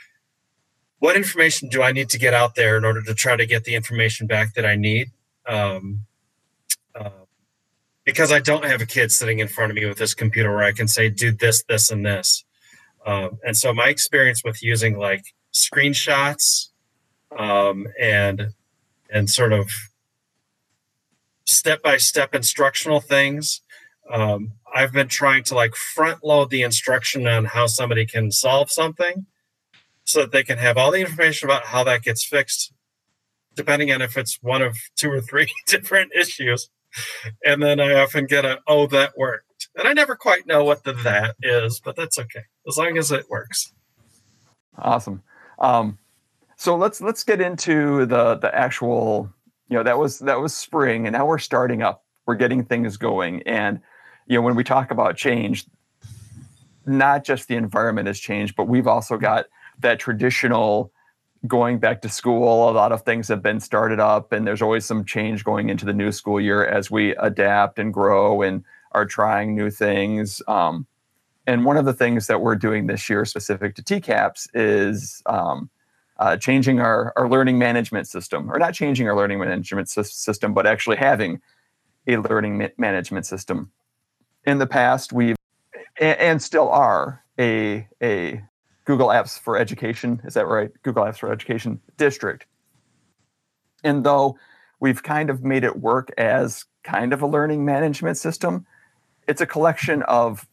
what 1.00 1.15
information 1.15 1.70
do 1.70 1.82
I 1.82 1.94
need 1.94 2.10
to 2.10 2.20
get 2.20 2.34
out 2.34 2.56
there 2.56 2.78
in 2.78 2.84
order 2.84 3.02
to 3.02 3.13
try 3.13 3.38
to 3.38 3.46
get 3.46 3.63
the 3.63 3.76
information 3.76 4.28
back 4.28 4.54
that 4.56 4.65
I 4.65 4.76
need? 4.76 5.12
Um, 5.48 6.02
uh, 6.94 7.10
because 8.04 8.32
I 8.32 8.39
don't 8.39 8.65
have 8.65 8.82
a 8.82 8.86
kid 8.86 9.12
sitting 9.12 9.39
in 9.39 9.48
front 9.48 9.72
of 9.72 9.76
me 9.76 9.86
with 9.86 9.98
this 9.98 10.13
computer 10.13 10.54
where 10.54 10.63
I 10.63 10.74
can 10.74 10.88
say, 10.88 11.10
do 11.10 11.32
this, 11.32 11.63
this, 11.63 11.89
and 11.89 12.06
this. 12.06 12.44
Um, 13.06 13.40
and 13.44 13.56
so 13.58 13.74
my 13.74 13.88
experience 13.88 14.44
with 14.44 14.62
using 14.62 14.98
like 14.98 15.24
screenshots 15.54 16.70
um, 17.38 17.88
and 18.00 18.54
and 19.12 19.30
sort 19.30 19.54
of 19.54 19.72
step 21.46 21.82
by 21.82 21.98
step 21.98 22.36
instructional 22.36 23.00
things. 23.00 23.62
Um, 24.12 24.54
I've 24.74 24.92
been 24.92 25.08
trying 25.08 25.44
to 25.46 25.56
like 25.56 25.76
front 25.76 26.24
load 26.24 26.50
the 26.50 26.62
instruction 26.62 27.28
on 27.28 27.46
how 27.46 27.68
somebody 27.68 28.06
can 28.06 28.32
solve 28.32 28.72
something 28.72 29.26
so 30.04 30.22
that 30.22 30.32
they 30.32 30.44
can 30.44 30.58
have 30.58 30.78
all 30.78 30.92
the 30.92 31.02
information 31.02 31.48
about 31.48 31.66
how 31.66 31.84
that 31.84 32.04
gets 32.04 32.26
fixed, 32.26 32.74
depending 33.56 33.92
on 33.92 34.02
if 34.02 34.18
it's 34.18 34.40
one 34.42 34.62
of 34.62 34.78
two 34.96 35.12
or 35.12 35.22
three 35.22 35.52
different 35.68 36.12
issues. 36.16 36.70
And 37.46 37.62
then 37.62 37.80
I 37.80 37.94
often 37.94 38.26
get 38.26 38.46
a, 38.46 38.60
oh, 38.68 38.88
that 38.88 39.18
worked. 39.18 39.49
And 39.80 39.88
I 39.88 39.94
never 39.94 40.15
quite 40.15 40.46
know 40.46 40.63
what 40.63 40.84
the 40.84 40.94
that 40.94 41.36
is, 41.42 41.80
but 41.80 41.96
that's 41.96 42.20
okay 42.20 42.44
as 42.68 42.78
long 42.78 42.98
as 42.98 43.12
it 43.12 43.30
works. 43.30 43.74
Awesome. 44.78 45.24
Um, 45.58 45.98
so 46.60 46.76
let's 46.76 47.00
let's 47.00 47.24
get 47.24 47.39
into 47.39 48.06
the 48.06 48.36
the 48.36 48.54
actual 48.54 49.32
you 49.70 49.78
know 49.78 49.84
that 49.84 49.98
was 49.98 50.20
that 50.20 50.39
was 50.39 50.54
spring 50.54 51.08
and 51.08 51.13
now 51.13 51.26
we're 51.26 51.38
starting 51.38 51.82
up 51.82 52.04
we're 52.26 52.36
getting 52.36 52.65
things 52.65 52.98
going 52.98 53.42
and 53.44 53.80
you 54.28 54.36
know 54.36 54.42
when 54.42 54.56
we 54.56 54.63
talk 54.63 54.92
about 54.92 55.15
change 55.15 55.65
not 56.86 57.24
just 57.24 57.48
the 57.48 57.56
environment 57.56 58.08
has 58.08 58.20
changed 58.20 58.56
but 58.56 58.68
we've 58.68 58.88
also 58.88 59.18
got 59.18 59.46
that 59.80 60.00
traditional 60.00 60.92
going 61.48 61.80
back 61.80 62.02
to 62.02 62.10
school 62.10 62.70
a 62.70 62.72
lot 62.72 62.92
of 62.92 63.04
things 63.04 63.30
have 63.30 63.42
been 63.42 63.60
started 63.60 64.00
up 64.00 64.34
and 64.34 64.46
there's 64.46 64.62
always 64.62 64.86
some 64.86 65.06
change 65.06 65.46
going 65.46 65.70
into 65.70 65.86
the 65.86 65.94
new 65.94 66.12
school 66.12 66.42
year 66.42 66.65
as 66.65 66.92
we 66.92 67.15
adapt 67.15 67.80
and 67.80 67.94
grow 67.94 68.42
and 68.42 68.63
are 68.91 69.06
trying 69.06 69.56
new 69.56 69.69
things 69.69 70.41
um, 70.47 70.86
and 71.49 71.65
one 71.65 71.78
of 71.78 71.86
the 71.86 71.93
things 71.93 72.28
that 72.28 72.41
we're 72.41 72.56
doing 72.56 72.86
this 72.86 73.10
year 73.10 73.25
specific 73.25 73.73
to 73.73 73.82
tcaps 73.82 74.47
is 74.54 75.23
um, 75.25 75.67
uh, 76.19 76.38
changing 76.38 76.80
our, 76.80 77.12
our 77.15 77.28
learning 77.28 77.58
management 77.58 78.08
system, 78.08 78.52
or 78.52 78.60
not 78.60 78.75
changing 78.75 79.08
our 79.08 79.15
learning 79.15 79.39
management 79.39 79.89
system, 79.89 80.54
but 80.54 80.67
actually 80.67 80.97
having 80.97 81.41
a 82.08 82.17
learning 82.17 82.58
ma- 82.60 82.67
management 82.78 83.25
system. 83.25 83.71
In 84.45 84.60
the 84.60 84.67
past, 84.67 85.12
we've 85.12 85.38
and, 85.99 86.19
and 86.19 86.41
still 86.41 86.69
are 86.69 87.23
a 87.39 87.88
a 87.99 88.43
Google 88.86 89.08
Apps 89.08 89.39
for 89.39 89.58
Education. 89.58 90.21
Is 90.25 90.36
that 90.36 90.45
right? 90.45 90.69
Google 90.84 91.04
Apps 91.04 91.17
for 91.17 91.32
Education 91.32 91.80
district. 91.97 92.45
And 93.84 94.04
though 94.04 94.38
we've 94.80 95.02
kind 95.02 95.32
of 95.32 95.43
made 95.43 95.63
it 95.63 95.80
work 95.80 96.12
as 96.17 96.65
kind 96.84 97.12
of 97.12 97.23
a 97.23 97.28
learning 97.28 97.65
management 97.65 98.17
system, 98.17 98.67
it's 99.30 99.42
a 99.42 99.46
collection 99.46 100.02
of 100.04 100.48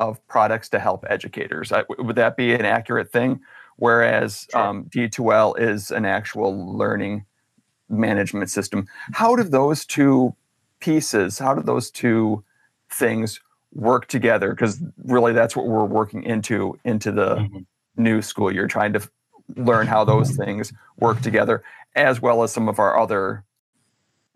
of 0.00 0.26
products 0.26 0.68
to 0.70 0.80
help 0.80 1.04
educators. 1.08 1.72
would 1.98 2.16
that 2.16 2.36
be 2.36 2.54
an 2.54 2.64
accurate 2.64 3.12
thing? 3.12 3.40
Whereas 3.76 4.48
sure. 4.50 4.60
um, 4.60 4.84
D2L 4.86 5.60
is 5.60 5.92
an 5.92 6.04
actual 6.04 6.76
learning 6.76 7.24
management 7.88 8.50
system. 8.50 8.88
How 9.12 9.36
do 9.36 9.44
those 9.44 9.84
two 9.84 10.34
pieces, 10.80 11.38
how 11.38 11.54
do 11.54 11.62
those 11.62 11.90
two 11.90 12.42
things 12.90 13.38
work 13.72 14.08
together? 14.08 14.50
Because 14.50 14.82
really, 15.04 15.32
that's 15.32 15.54
what 15.54 15.66
we're 15.66 15.84
working 15.84 16.24
into 16.24 16.78
into 16.84 17.12
the 17.12 17.36
mm-hmm. 17.36 17.58
new 17.96 18.22
school 18.22 18.52
year, 18.52 18.66
trying 18.66 18.94
to 18.94 19.08
learn 19.56 19.86
how 19.86 20.04
those 20.04 20.34
things 20.42 20.72
work 20.98 21.20
together, 21.20 21.62
as 21.94 22.20
well 22.20 22.42
as 22.42 22.52
some 22.52 22.68
of 22.68 22.78
our 22.78 22.98
other 22.98 23.44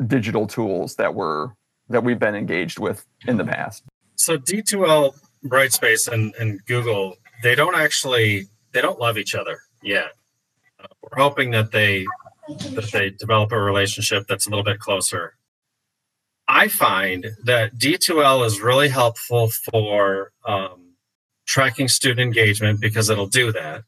digital 0.07 0.47
tools 0.47 0.97
that 0.97 1.15
we're 1.15 1.51
that 1.89 2.03
we've 2.03 2.19
been 2.19 2.35
engaged 2.35 2.79
with 2.79 3.05
in 3.27 3.37
the 3.37 3.45
past. 3.45 3.85
So 4.17 4.37
D2L 4.37 5.15
Brightspace 5.45 6.09
and, 6.09 6.35
and 6.39 6.65
Google, 6.67 7.17
they 7.43 7.55
don't 7.55 7.77
actually 7.77 8.47
they 8.73 8.81
don't 8.81 8.99
love 8.99 9.17
each 9.17 9.35
other 9.35 9.61
yet. 9.83 10.13
Uh, 10.79 10.87
we're 11.03 11.23
hoping 11.23 11.51
that 11.53 11.73
they 11.73 12.07
that 12.49 12.91
they 12.93 13.11
develop 13.11 13.53
a 13.53 13.59
relationship 13.59 14.27
that's 14.29 14.47
a 14.47 14.51
little 14.51 14.65
bit 14.65 14.79
closer. 14.79 15.35
I 16.49 16.69
find 16.69 17.27
that 17.45 17.77
D2L 17.77 18.47
is 18.47 18.61
really 18.61 18.89
helpful 18.89 19.51
for 19.51 20.33
um, 20.45 20.93
tracking 21.47 21.89
student 21.89 22.21
engagement 22.21 22.81
because 22.81 23.11
it'll 23.11 23.27
do 23.27 23.51
that. 23.53 23.83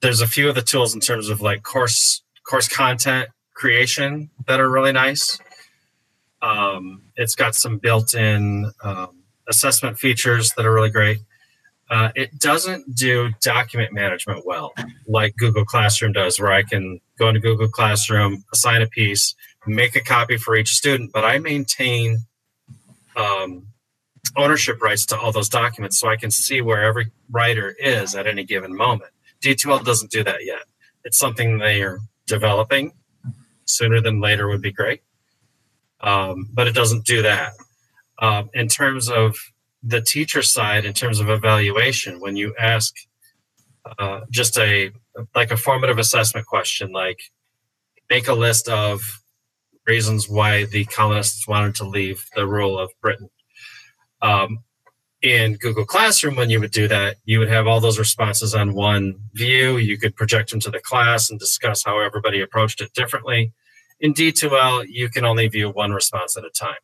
There's 0.00 0.20
a 0.20 0.26
few 0.26 0.48
of 0.48 0.54
the 0.54 0.62
tools 0.62 0.94
in 0.94 1.00
terms 1.00 1.28
of 1.28 1.40
like 1.40 1.62
course 1.62 2.22
course 2.44 2.68
content 2.68 3.28
creation 3.54 4.30
that 4.46 4.60
are 4.60 4.70
really 4.70 4.92
nice. 4.92 5.38
Um, 6.42 7.02
it's 7.16 7.34
got 7.34 7.54
some 7.54 7.78
built-in 7.78 8.70
um, 8.82 9.22
assessment 9.48 9.98
features 9.98 10.52
that 10.56 10.64
are 10.64 10.72
really 10.72 10.90
great. 10.90 11.18
Uh, 11.90 12.10
it 12.14 12.38
doesn't 12.38 12.94
do 12.94 13.30
document 13.40 13.92
management 13.92 14.46
well, 14.46 14.72
like 15.08 15.34
Google 15.36 15.64
Classroom 15.64 16.12
does, 16.12 16.38
where 16.38 16.52
I 16.52 16.62
can 16.62 17.00
go 17.18 17.28
into 17.28 17.40
Google 17.40 17.68
Classroom, 17.68 18.44
assign 18.52 18.80
a 18.80 18.86
piece, 18.86 19.34
make 19.66 19.96
a 19.96 20.00
copy 20.00 20.36
for 20.36 20.56
each 20.56 20.70
student, 20.70 21.10
but 21.12 21.24
I 21.24 21.38
maintain 21.38 22.18
um, 23.16 23.66
ownership 24.36 24.80
rights 24.80 25.04
to 25.06 25.18
all 25.18 25.32
those 25.32 25.48
documents 25.48 25.98
so 25.98 26.08
I 26.08 26.16
can 26.16 26.30
see 26.30 26.60
where 26.60 26.82
every 26.84 27.10
writer 27.30 27.74
is 27.78 28.14
at 28.14 28.26
any 28.26 28.44
given 28.44 28.74
moment. 28.74 29.10
D2L 29.42 29.84
doesn't 29.84 30.10
do 30.10 30.22
that 30.24 30.44
yet. 30.44 30.62
It's 31.04 31.18
something 31.18 31.58
they 31.58 31.82
are 31.82 31.98
developing. 32.26 32.92
Sooner 33.64 34.00
than 34.00 34.20
later 34.20 34.48
would 34.48 34.62
be 34.62 34.72
great, 34.72 35.02
um, 36.02 36.48
but 36.52 36.66
it 36.66 36.74
doesn't 36.74 37.04
do 37.04 37.22
that. 37.22 37.52
Um, 38.20 38.50
in 38.54 38.68
terms 38.68 39.10
of 39.10 39.36
the 39.82 40.00
teacher 40.00 40.42
side, 40.42 40.84
in 40.84 40.92
terms 40.92 41.20
of 41.20 41.30
evaluation, 41.30 42.20
when 42.20 42.36
you 42.36 42.54
ask 42.58 42.94
uh, 43.98 44.20
just 44.30 44.58
a 44.58 44.90
like 45.34 45.50
a 45.50 45.56
formative 45.56 45.98
assessment 45.98 46.46
question, 46.46 46.92
like 46.92 47.20
make 48.08 48.28
a 48.28 48.34
list 48.34 48.68
of 48.68 49.00
reasons 49.86 50.28
why 50.28 50.66
the 50.66 50.84
colonists 50.86 51.48
wanted 51.48 51.74
to 51.76 51.84
leave 51.84 52.26
the 52.34 52.46
rule 52.46 52.78
of 52.78 52.90
Britain. 53.00 53.30
Um, 54.22 54.58
in 55.22 55.54
Google 55.56 55.84
Classroom, 55.84 56.36
when 56.36 56.50
you 56.50 56.60
would 56.60 56.70
do 56.70 56.88
that, 56.88 57.16
you 57.24 57.38
would 57.38 57.50
have 57.50 57.66
all 57.66 57.80
those 57.80 57.98
responses 57.98 58.54
on 58.54 58.74
one 58.74 59.20
view. 59.34 59.76
You 59.76 59.98
could 59.98 60.16
project 60.16 60.50
them 60.50 60.60
to 60.60 60.70
the 60.70 60.80
class 60.80 61.30
and 61.30 61.38
discuss 61.38 61.84
how 61.84 61.98
everybody 61.98 62.40
approached 62.40 62.80
it 62.80 62.94
differently. 62.94 63.52
In 64.00 64.14
D2L, 64.14 64.86
you 64.88 65.10
can 65.10 65.24
only 65.24 65.46
view 65.48 65.68
one 65.70 65.92
response 65.92 66.36
at 66.36 66.44
a 66.44 66.50
time. 66.50 66.78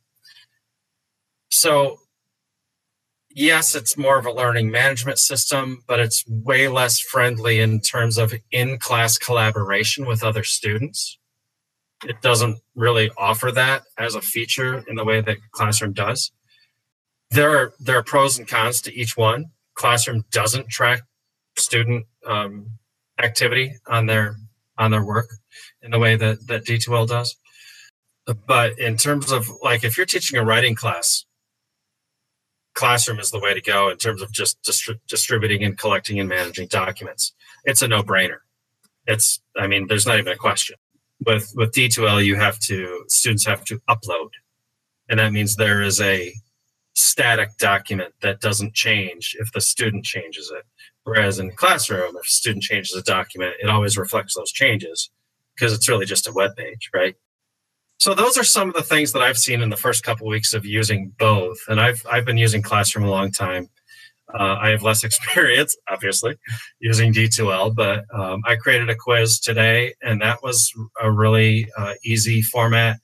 So, 1.50 1.98
yes, 3.30 3.74
it's 3.74 3.96
more 3.96 4.18
of 4.18 4.26
a 4.26 4.32
learning 4.32 4.70
management 4.70 5.18
system, 5.18 5.82
but 5.86 5.98
it's 5.98 6.24
way 6.28 6.68
less 6.68 7.00
friendly 7.00 7.60
in 7.60 7.80
terms 7.80 8.18
of 8.18 8.34
in 8.50 8.78
class 8.78 9.16
collaboration 9.16 10.06
with 10.06 10.22
other 10.22 10.44
students. 10.44 11.18
It 12.04 12.20
doesn't 12.20 12.58
really 12.74 13.10
offer 13.16 13.50
that 13.52 13.84
as 13.96 14.14
a 14.14 14.20
feature 14.20 14.84
in 14.86 14.96
the 14.96 15.04
way 15.04 15.22
that 15.22 15.38
Classroom 15.52 15.94
does. 15.94 16.30
There 17.30 17.56
are 17.56 17.72
there 17.80 17.96
are 17.96 18.02
pros 18.02 18.38
and 18.38 18.46
cons 18.46 18.82
to 18.82 18.94
each 18.94 19.16
one. 19.16 19.46
Classroom 19.74 20.24
doesn't 20.30 20.68
track 20.68 21.00
student 21.56 22.06
um, 22.26 22.70
activity 23.18 23.76
on 23.86 24.06
their 24.06 24.36
on 24.78 24.90
their 24.90 25.04
work 25.04 25.28
in 25.86 25.92
the 25.92 25.98
way 25.98 26.16
that 26.16 26.46
that 26.48 26.64
D2L 26.64 27.08
does. 27.08 27.36
But 28.46 28.78
in 28.78 28.96
terms 28.96 29.32
of 29.32 29.48
like 29.62 29.84
if 29.84 29.96
you're 29.96 30.04
teaching 30.04 30.38
a 30.38 30.44
writing 30.44 30.74
class, 30.74 31.24
Classroom 32.74 33.20
is 33.20 33.30
the 33.30 33.40
way 33.40 33.54
to 33.54 33.62
go 33.62 33.88
in 33.88 33.96
terms 33.96 34.20
of 34.20 34.30
just 34.32 34.60
distri- 34.62 35.00
distributing 35.08 35.64
and 35.64 35.78
collecting 35.78 36.20
and 36.20 36.28
managing 36.28 36.66
documents. 36.68 37.32
It's 37.64 37.80
a 37.80 37.88
no-brainer. 37.88 38.40
It's, 39.06 39.40
I 39.56 39.66
mean, 39.66 39.86
there's 39.86 40.06
not 40.06 40.18
even 40.18 40.32
a 40.32 40.36
question. 40.36 40.76
With 41.24 41.50
with 41.54 41.72
D2L, 41.72 42.22
you 42.22 42.36
have 42.36 42.58
to 42.60 43.04
students 43.08 43.46
have 43.46 43.64
to 43.66 43.80
upload, 43.88 44.30
and 45.08 45.18
that 45.18 45.32
means 45.32 45.56
there 45.56 45.80
is 45.80 46.00
a 46.00 46.34
static 46.94 47.56
document 47.58 48.12
that 48.20 48.40
doesn't 48.40 48.74
change 48.74 49.34
if 49.38 49.50
the 49.52 49.60
student 49.60 50.04
changes 50.04 50.52
it. 50.54 50.64
Whereas 51.04 51.38
in 51.38 51.52
Classroom, 51.52 52.16
if 52.16 52.26
a 52.26 52.28
student 52.28 52.64
changes 52.64 52.94
a 52.94 53.02
document, 53.02 53.54
it 53.62 53.70
always 53.70 53.96
reflects 53.96 54.34
those 54.34 54.52
changes 54.52 55.10
because 55.56 55.72
it's 55.72 55.88
really 55.88 56.06
just 56.06 56.28
a 56.28 56.32
web 56.32 56.56
page, 56.56 56.90
right? 56.94 57.16
So 57.98 58.14
those 58.14 58.36
are 58.36 58.44
some 58.44 58.68
of 58.68 58.74
the 58.74 58.82
things 58.82 59.12
that 59.12 59.22
I've 59.22 59.38
seen 59.38 59.62
in 59.62 59.70
the 59.70 59.76
first 59.76 60.04
couple 60.04 60.26
of 60.26 60.30
weeks 60.30 60.52
of 60.52 60.66
using 60.66 61.12
both, 61.18 61.58
and 61.68 61.80
I've 61.80 62.04
I've 62.10 62.24
been 62.24 62.36
using 62.36 62.62
Classroom 62.62 63.06
a 63.06 63.10
long 63.10 63.32
time. 63.32 63.70
Uh, 64.32 64.56
I 64.60 64.68
have 64.70 64.82
less 64.82 65.02
experience, 65.08 65.76
obviously, 65.88 66.36
using 66.78 67.12
D2L, 67.12 67.74
but 67.74 68.04
um, 68.12 68.42
I 68.44 68.56
created 68.56 68.90
a 68.90 68.96
quiz 68.96 69.40
today, 69.40 69.94
and 70.02 70.20
that 70.20 70.42
was 70.42 70.72
a 71.00 71.10
really 71.10 71.68
uh, 71.78 71.94
easy 72.04 72.42
format. 72.42 72.98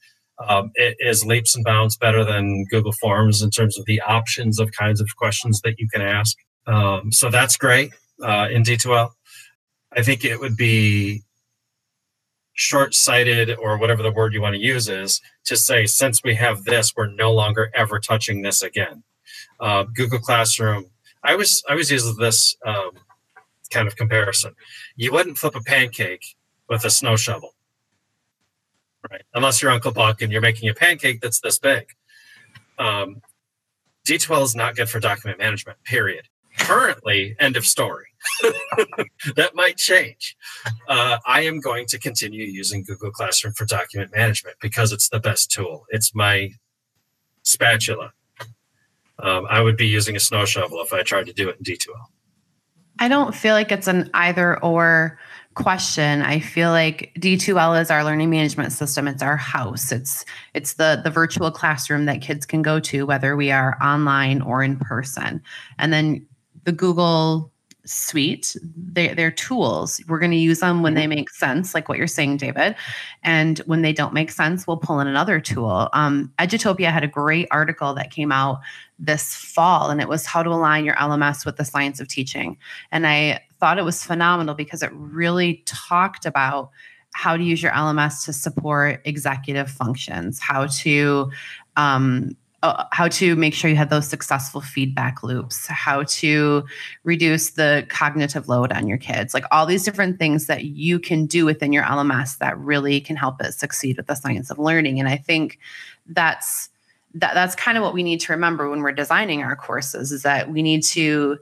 Um, 0.46 0.72
it 0.74 0.96
is 0.98 1.24
leaps 1.24 1.54
and 1.54 1.64
bounds 1.64 1.96
better 1.96 2.24
than 2.24 2.64
Google 2.70 2.92
Forms 2.92 3.42
in 3.42 3.50
terms 3.50 3.78
of 3.78 3.84
the 3.86 4.00
options 4.00 4.58
of 4.58 4.72
kinds 4.72 5.00
of 5.00 5.08
questions 5.16 5.60
that 5.60 5.78
you 5.78 5.88
can 5.88 6.02
ask. 6.02 6.36
Um, 6.66 7.12
so 7.12 7.30
that's 7.30 7.56
great 7.56 7.92
uh, 8.22 8.48
in 8.50 8.62
D2L. 8.62 9.10
I 9.94 10.02
think 10.02 10.24
it 10.24 10.40
would 10.40 10.56
be 10.56 11.22
short-sighted 12.54 13.56
or 13.58 13.78
whatever 13.78 14.02
the 14.02 14.12
word 14.12 14.34
you 14.34 14.42
want 14.42 14.54
to 14.54 14.60
use 14.60 14.88
is 14.88 15.20
to 15.44 15.56
say 15.56 15.86
since 15.86 16.22
we 16.22 16.34
have 16.34 16.64
this 16.64 16.94
we're 16.94 17.06
no 17.06 17.32
longer 17.32 17.70
ever 17.74 17.98
touching 17.98 18.42
this 18.42 18.62
again. 18.62 19.02
Uh, 19.60 19.84
google 19.94 20.18
classroom 20.18 20.86
i 21.24 21.34
was 21.34 21.62
i 21.68 21.74
was 21.74 21.90
using 21.90 22.16
this 22.16 22.56
um, 22.66 22.90
kind 23.72 23.88
of 23.88 23.96
comparison. 23.96 24.54
You 24.96 25.12
wouldn't 25.12 25.38
flip 25.38 25.56
a 25.56 25.60
pancake 25.60 26.36
with 26.68 26.84
a 26.84 26.90
snow 26.90 27.16
shovel. 27.16 27.54
Right. 29.10 29.22
Unless 29.34 29.60
you're 29.60 29.72
uncle 29.72 29.90
buck 29.90 30.22
and 30.22 30.30
you're 30.30 30.40
making 30.40 30.68
a 30.68 30.74
pancake 30.74 31.20
that's 31.20 31.40
this 31.40 31.58
big. 31.58 31.86
Um, 32.78 33.20
d2l 34.06 34.42
is 34.42 34.54
not 34.54 34.76
good 34.76 34.88
for 34.88 35.00
document 35.00 35.38
management 35.38 35.82
period. 35.84 36.28
Currently 36.58 37.34
end 37.40 37.56
of 37.56 37.66
story 37.66 38.11
that 39.36 39.52
might 39.54 39.76
change. 39.76 40.36
Uh, 40.88 41.18
i 41.26 41.42
am 41.42 41.60
going 41.60 41.86
to 41.86 41.98
continue 41.98 42.44
using 42.44 42.82
google 42.82 43.10
classroom 43.10 43.52
for 43.54 43.64
document 43.64 44.10
management 44.14 44.56
because 44.60 44.92
it's 44.92 45.08
the 45.08 45.20
best 45.20 45.50
tool. 45.50 45.86
It's 45.90 46.14
my 46.14 46.50
spatula. 47.42 48.12
Um, 49.18 49.46
i 49.48 49.60
would 49.60 49.76
be 49.76 49.86
using 49.86 50.16
a 50.16 50.20
snow 50.20 50.44
shovel 50.44 50.80
if 50.80 50.92
i 50.92 51.02
tried 51.02 51.26
to 51.26 51.32
do 51.32 51.48
it 51.48 51.56
in 51.58 51.64
d2l 51.64 52.06
i 52.98 53.08
don't 53.08 53.34
feel 53.34 53.54
like 53.54 53.70
it's 53.70 53.86
an 53.86 54.10
either 54.14 54.62
or 54.62 55.18
question. 55.54 56.22
I 56.22 56.40
feel 56.40 56.70
like 56.70 57.12
d2l 57.18 57.80
is 57.80 57.90
our 57.90 58.04
learning 58.04 58.30
management 58.30 58.72
system. 58.72 59.06
It's 59.08 59.22
our 59.22 59.36
house. 59.36 59.92
It's 59.92 60.24
it's 60.54 60.74
the 60.74 61.00
the 61.02 61.10
virtual 61.10 61.50
classroom 61.50 62.06
that 62.06 62.20
kids 62.20 62.46
can 62.46 62.62
go 62.62 62.80
to 62.80 63.06
whether 63.06 63.36
we 63.36 63.50
are 63.50 63.76
online 63.82 64.42
or 64.42 64.62
in 64.62 64.78
person. 64.78 65.42
And 65.78 65.92
then 65.92 66.26
the 66.64 66.72
Google 66.72 67.50
suite 67.84 68.56
they, 68.76 69.14
they're 69.14 69.30
tools. 69.30 70.00
We're 70.08 70.18
going 70.18 70.30
to 70.30 70.36
use 70.36 70.60
them 70.60 70.82
when 70.82 70.94
they 70.94 71.02
mm-hmm. 71.02 71.10
make 71.10 71.30
sense 71.30 71.74
like 71.74 71.88
what 71.88 71.98
you're 71.98 72.06
saying 72.06 72.36
david. 72.36 72.76
And 73.22 73.58
when 73.60 73.82
they 73.82 73.92
don't 73.92 74.14
make 74.14 74.30
sense 74.30 74.66
we'll 74.66 74.76
pull 74.76 75.00
in 75.00 75.06
another 75.06 75.40
tool. 75.40 75.88
Um, 75.92 76.32
edutopia 76.38 76.92
had 76.92 77.04
a 77.04 77.08
great 77.08 77.48
article 77.50 77.94
that 77.94 78.10
came 78.10 78.32
out 78.32 78.60
this 78.98 79.34
fall 79.34 79.90
and 79.90 80.00
it 80.00 80.08
was 80.08 80.26
how 80.26 80.42
to 80.42 80.50
align 80.50 80.84
your 80.84 80.94
lms 80.94 81.44
with 81.44 81.56
the 81.56 81.64
science 81.64 82.00
of 82.00 82.08
teaching. 82.08 82.56
And 82.90 83.06
i 83.06 83.40
thought 83.58 83.78
it 83.78 83.84
was 83.84 84.04
phenomenal 84.04 84.54
because 84.54 84.82
it 84.82 84.90
really 84.92 85.62
talked 85.66 86.26
about 86.26 86.70
how 87.14 87.36
to 87.36 87.42
use 87.42 87.62
your 87.62 87.72
LMS 87.72 88.24
to 88.24 88.32
support 88.32 89.00
executive 89.04 89.70
functions, 89.70 90.40
how 90.40 90.66
to 90.66 91.30
um, 91.76 92.36
uh, 92.62 92.84
how 92.92 93.08
to 93.08 93.34
make 93.34 93.54
sure 93.54 93.68
you 93.68 93.76
have 93.76 93.90
those 93.90 94.08
successful 94.08 94.60
feedback 94.60 95.22
loops, 95.22 95.66
how 95.66 96.04
to 96.04 96.64
reduce 97.02 97.50
the 97.50 97.84
cognitive 97.88 98.48
load 98.48 98.72
on 98.72 98.86
your 98.86 98.98
kids, 98.98 99.34
like 99.34 99.44
all 99.50 99.66
these 99.66 99.84
different 99.84 100.18
things 100.18 100.46
that 100.46 100.64
you 100.64 101.00
can 101.00 101.26
do 101.26 101.44
within 101.44 101.72
your 101.72 101.82
LMS 101.82 102.38
that 102.38 102.56
really 102.58 103.00
can 103.00 103.16
help 103.16 103.40
it 103.40 103.52
succeed 103.52 103.96
with 103.96 104.06
the 104.06 104.14
science 104.14 104.50
of 104.50 104.58
learning. 104.58 105.00
And 105.00 105.08
I 105.08 105.16
think 105.16 105.58
that's 106.06 106.68
that 107.14 107.34
that's 107.34 107.54
kind 107.54 107.76
of 107.76 107.82
what 107.82 107.94
we 107.94 108.02
need 108.02 108.20
to 108.20 108.32
remember 108.32 108.70
when 108.70 108.80
we're 108.80 108.92
designing 108.92 109.42
our 109.42 109.56
courses 109.56 110.12
is 110.12 110.22
that 110.22 110.50
we 110.50 110.62
need 110.62 110.82
to 110.82 111.38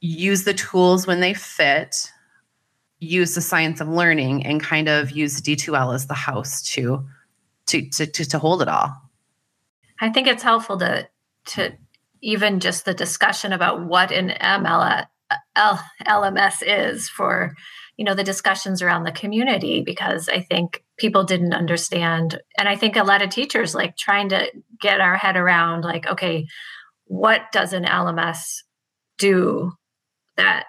use 0.00 0.44
the 0.44 0.54
tools 0.54 1.06
when 1.06 1.20
they 1.20 1.32
fit 1.32 2.10
use 2.98 3.34
the 3.34 3.40
science 3.40 3.80
of 3.80 3.88
learning 3.88 4.44
and 4.44 4.62
kind 4.62 4.88
of 4.88 5.10
use 5.10 5.40
d2l 5.40 5.94
as 5.94 6.06
the 6.06 6.14
house 6.14 6.62
to 6.62 7.06
to 7.66 7.88
to, 7.88 8.06
to 8.06 8.38
hold 8.38 8.60
it 8.60 8.68
all 8.68 9.05
i 10.00 10.10
think 10.10 10.26
it's 10.26 10.42
helpful 10.42 10.78
to 10.78 11.08
to 11.46 11.72
even 12.22 12.60
just 12.60 12.84
the 12.84 12.94
discussion 12.94 13.52
about 13.52 13.84
what 13.84 14.10
an 14.10 14.30
ml 14.40 15.06
lms 16.06 16.62
is 16.62 17.08
for 17.08 17.54
you 17.96 18.04
know 18.04 18.14
the 18.14 18.24
discussions 18.24 18.82
around 18.82 19.04
the 19.04 19.12
community 19.12 19.82
because 19.82 20.28
i 20.28 20.40
think 20.40 20.82
people 20.98 21.24
didn't 21.24 21.52
understand. 21.52 22.40
And 22.58 22.68
i 22.68 22.76
think 22.76 22.96
a 22.96 23.04
lot 23.04 23.22
of 23.22 23.30
teachers 23.30 23.74
like 23.74 23.96
trying 23.96 24.28
to 24.30 24.50
get 24.80 25.00
our 25.00 25.16
head 25.16 25.36
around 25.36 25.82
like 25.82 26.06
okay 26.06 26.46
what 27.04 27.42
does 27.52 27.72
an 27.72 27.84
lms 27.84 28.62
do 29.18 29.72
that 30.36 30.66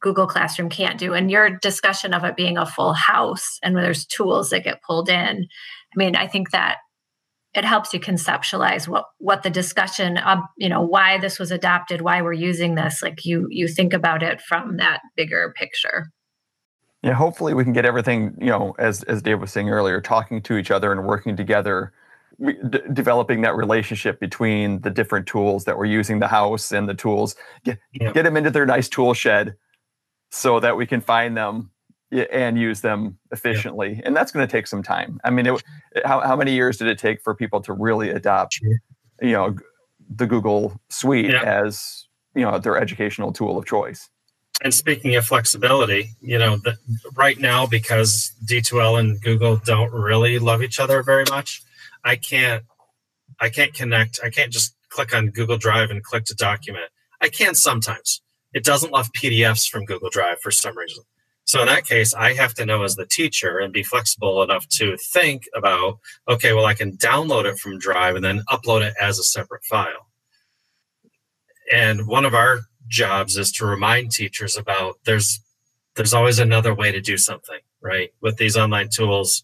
google 0.00 0.26
classroom 0.26 0.68
can't 0.68 0.98
do? 0.98 1.14
And 1.14 1.30
your 1.30 1.58
discussion 1.58 2.12
of 2.12 2.24
it 2.24 2.36
being 2.36 2.58
a 2.58 2.66
full 2.66 2.92
house 2.92 3.58
and 3.62 3.74
where 3.74 3.84
there's 3.84 4.04
tools 4.04 4.50
that 4.50 4.64
get 4.64 4.82
pulled 4.82 5.08
in 5.08 5.46
i 5.46 5.96
mean 5.96 6.16
i 6.16 6.26
think 6.26 6.50
that 6.50 6.78
it 7.54 7.64
helps 7.64 7.92
you 7.92 8.00
conceptualize 8.00 8.88
what 8.88 9.04
what 9.18 9.42
the 9.42 9.50
discussion 9.50 10.16
of 10.18 10.38
you 10.56 10.68
know 10.68 10.80
why 10.80 11.18
this 11.18 11.38
was 11.38 11.50
adopted 11.50 12.00
why 12.00 12.22
we're 12.22 12.32
using 12.32 12.74
this 12.74 13.02
like 13.02 13.24
you 13.24 13.46
you 13.50 13.68
think 13.68 13.92
about 13.92 14.22
it 14.22 14.40
from 14.40 14.76
that 14.78 15.00
bigger 15.16 15.52
picture 15.56 16.06
yeah, 17.02 17.14
hopefully 17.14 17.52
we 17.52 17.64
can 17.64 17.72
get 17.72 17.84
everything, 17.84 18.36
you 18.40 18.46
know, 18.46 18.76
as 18.78 19.02
as 19.04 19.22
Dave 19.22 19.40
was 19.40 19.50
saying 19.50 19.68
earlier, 19.68 20.00
talking 20.00 20.40
to 20.42 20.56
each 20.56 20.70
other 20.70 20.92
and 20.92 21.04
working 21.04 21.36
together, 21.36 21.92
d- 22.40 22.78
developing 22.92 23.40
that 23.40 23.56
relationship 23.56 24.20
between 24.20 24.80
the 24.82 24.90
different 24.90 25.26
tools 25.26 25.64
that 25.64 25.76
we're 25.76 25.86
using, 25.86 26.20
the 26.20 26.28
house 26.28 26.70
and 26.70 26.88
the 26.88 26.94
tools. 26.94 27.34
Get, 27.64 27.80
yeah. 27.92 28.12
get 28.12 28.22
them 28.22 28.36
into 28.36 28.50
their 28.50 28.66
nice 28.66 28.88
tool 28.88 29.14
shed, 29.14 29.56
so 30.30 30.60
that 30.60 30.76
we 30.76 30.86
can 30.86 31.00
find 31.00 31.36
them 31.36 31.71
and 32.12 32.58
use 32.58 32.80
them 32.80 33.18
efficiently. 33.30 33.94
Yeah. 33.94 34.02
And 34.04 34.16
that's 34.16 34.32
going 34.32 34.46
to 34.46 34.50
take 34.50 34.66
some 34.66 34.82
time. 34.82 35.20
I 35.24 35.30
mean, 35.30 35.46
it, 35.46 35.62
how 36.04 36.20
how 36.20 36.36
many 36.36 36.52
years 36.52 36.76
did 36.76 36.88
it 36.88 36.98
take 36.98 37.22
for 37.22 37.34
people 37.34 37.60
to 37.62 37.72
really 37.72 38.10
adopt, 38.10 38.60
you 38.62 39.32
know, 39.32 39.56
the 40.14 40.26
Google 40.26 40.78
Suite 40.90 41.30
yeah. 41.30 41.42
as 41.42 42.06
you 42.34 42.42
know 42.42 42.58
their 42.58 42.76
educational 42.76 43.32
tool 43.32 43.58
of 43.58 43.66
choice? 43.66 44.10
and 44.62 44.72
speaking 44.72 45.16
of 45.16 45.24
flexibility, 45.24 46.10
you 46.20 46.38
know, 46.38 46.56
the, 46.56 46.76
right 47.16 47.38
now 47.38 47.66
because 47.66 48.32
D2L 48.44 49.00
and 49.00 49.20
Google 49.20 49.56
don't 49.56 49.92
really 49.92 50.38
love 50.38 50.62
each 50.62 50.78
other 50.78 51.02
very 51.02 51.24
much, 51.30 51.62
I 52.04 52.16
can't 52.16 52.64
I 53.40 53.48
can't 53.48 53.74
connect. 53.74 54.20
I 54.22 54.30
can't 54.30 54.52
just 54.52 54.76
click 54.88 55.14
on 55.14 55.30
Google 55.30 55.56
Drive 55.56 55.90
and 55.90 56.02
click 56.02 56.24
to 56.26 56.34
document. 56.34 56.86
I 57.20 57.28
can 57.28 57.54
sometimes. 57.54 58.22
It 58.52 58.64
doesn't 58.64 58.92
love 58.92 59.10
PDFs 59.12 59.68
from 59.68 59.84
Google 59.84 60.10
Drive 60.10 60.38
for 60.40 60.50
some 60.50 60.76
reason. 60.76 61.02
So 61.44 61.60
in 61.60 61.66
that 61.66 61.86
case, 61.86 62.14
I 62.14 62.34
have 62.34 62.54
to 62.54 62.64
know 62.64 62.82
as 62.82 62.96
the 62.96 63.06
teacher 63.06 63.58
and 63.58 63.72
be 63.72 63.82
flexible 63.82 64.42
enough 64.42 64.66
to 64.68 64.96
think 64.96 65.48
about, 65.54 65.98
okay, 66.28 66.52
well, 66.52 66.66
I 66.66 66.74
can 66.74 66.96
download 66.96 67.44
it 67.44 67.58
from 67.58 67.78
Drive 67.78 68.14
and 68.14 68.24
then 68.24 68.42
upload 68.48 68.82
it 68.82 68.94
as 69.00 69.18
a 69.18 69.24
separate 69.24 69.64
file. 69.64 70.08
And 71.72 72.06
one 72.06 72.24
of 72.24 72.34
our 72.34 72.60
jobs 72.88 73.36
is 73.36 73.50
to 73.52 73.66
remind 73.66 74.12
teachers 74.12 74.56
about 74.56 74.98
there's 75.04 75.40
there's 75.96 76.14
always 76.14 76.38
another 76.38 76.74
way 76.74 76.92
to 76.92 77.00
do 77.00 77.16
something 77.16 77.60
right 77.80 78.10
with 78.20 78.36
these 78.36 78.56
online 78.56 78.88
tools 78.92 79.42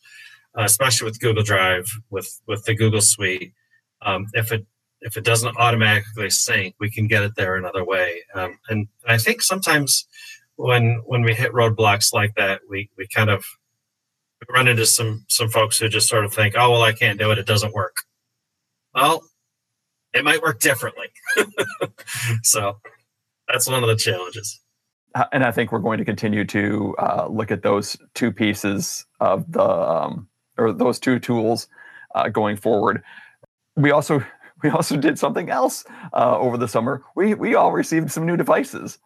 uh, 0.59 0.65
especially 0.65 1.07
with 1.07 1.21
google 1.21 1.43
drive 1.43 1.87
with 2.11 2.41
with 2.47 2.65
the 2.65 2.75
google 2.75 3.01
suite 3.01 3.53
um, 4.03 4.27
if 4.35 4.53
it 4.53 4.67
if 5.01 5.17
it 5.17 5.25
doesn't 5.25 5.57
automatically 5.57 6.29
sync 6.29 6.75
we 6.79 6.91
can 6.91 7.07
get 7.07 7.23
it 7.23 7.33
there 7.37 7.57
another 7.57 7.85
way 7.85 8.23
um, 8.35 8.59
and 8.69 8.89
i 9.07 9.17
think 9.17 9.41
sometimes 9.41 10.07
when 10.59 11.03
when 11.07 11.23
we 11.23 11.35
hit 11.35 11.53
roadblocks 11.53 12.13
like 12.13 12.35
that 12.35 12.61
we 12.69 12.91
we 12.99 13.07
kind 13.09 13.31
of 13.31 13.45
run 14.51 14.69
into 14.69 14.87
some 14.87 15.25
some 15.29 15.49
folks 15.49 15.79
who 15.79 15.89
just 15.89 16.09
sort 16.09 16.25
of 16.25 16.33
think 16.33 16.55
oh 16.57 16.71
well 16.71 16.83
i 16.83 16.93
can't 16.93 17.19
do 17.19 17.31
it 17.31 17.39
it 17.39 17.47
doesn't 17.47 17.75
work 17.75 17.97
well 18.95 19.23
it 20.13 20.25
might 20.25 20.43
work 20.43 20.61
differently 20.61 21.07
so 22.43 22.77
that's 23.49 23.69
one 23.69 23.83
of 23.83 23.89
the 23.89 23.97
challenges. 23.97 24.61
Uh, 25.15 25.25
and 25.33 25.43
I 25.43 25.51
think 25.51 25.73
we're 25.73 25.79
going 25.79 25.99
to 25.99 26.05
continue 26.05 26.45
to 26.45 26.95
uh, 26.99 27.27
look 27.29 27.51
at 27.51 27.63
those 27.63 27.97
two 28.15 28.31
pieces 28.31 29.07
of 29.21 29.51
the 29.51 29.65
um, 29.65 30.29
or 30.59 30.73
those 30.73 30.99
two 30.99 31.19
tools 31.19 31.67
uh, 32.15 32.29
going 32.29 32.57
forward. 32.57 33.03
We 33.77 33.91
also 33.91 34.23
we 34.63 34.71
also 34.71 34.97
did 34.97 35.19
something 35.19 35.49
else 35.51 35.85
uh, 36.13 36.39
over 36.39 36.59
the 36.59 36.69
summer. 36.69 37.03
We 37.17 37.35
we 37.35 37.55
all 37.55 37.73
received 37.73 38.11
some 38.13 38.27
new 38.27 38.37
devices. 38.37 38.99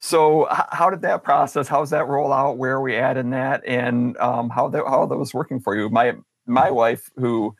So 0.00 0.46
how 0.50 0.88
did 0.88 1.02
that 1.02 1.22
process? 1.22 1.68
How's 1.68 1.90
that 1.90 2.08
roll 2.08 2.32
out? 2.32 2.56
Where 2.56 2.76
are 2.76 2.80
we 2.80 2.96
at 2.96 3.18
in 3.18 3.30
that? 3.30 3.62
And 3.66 4.16
um, 4.16 4.48
how 4.48 4.68
that 4.68 4.84
how 4.86 5.06
that 5.06 5.16
was 5.16 5.34
working 5.34 5.60
for 5.60 5.76
you? 5.76 5.90
My 5.90 6.14
my 6.46 6.70
wife 6.70 7.10
who 7.16 7.54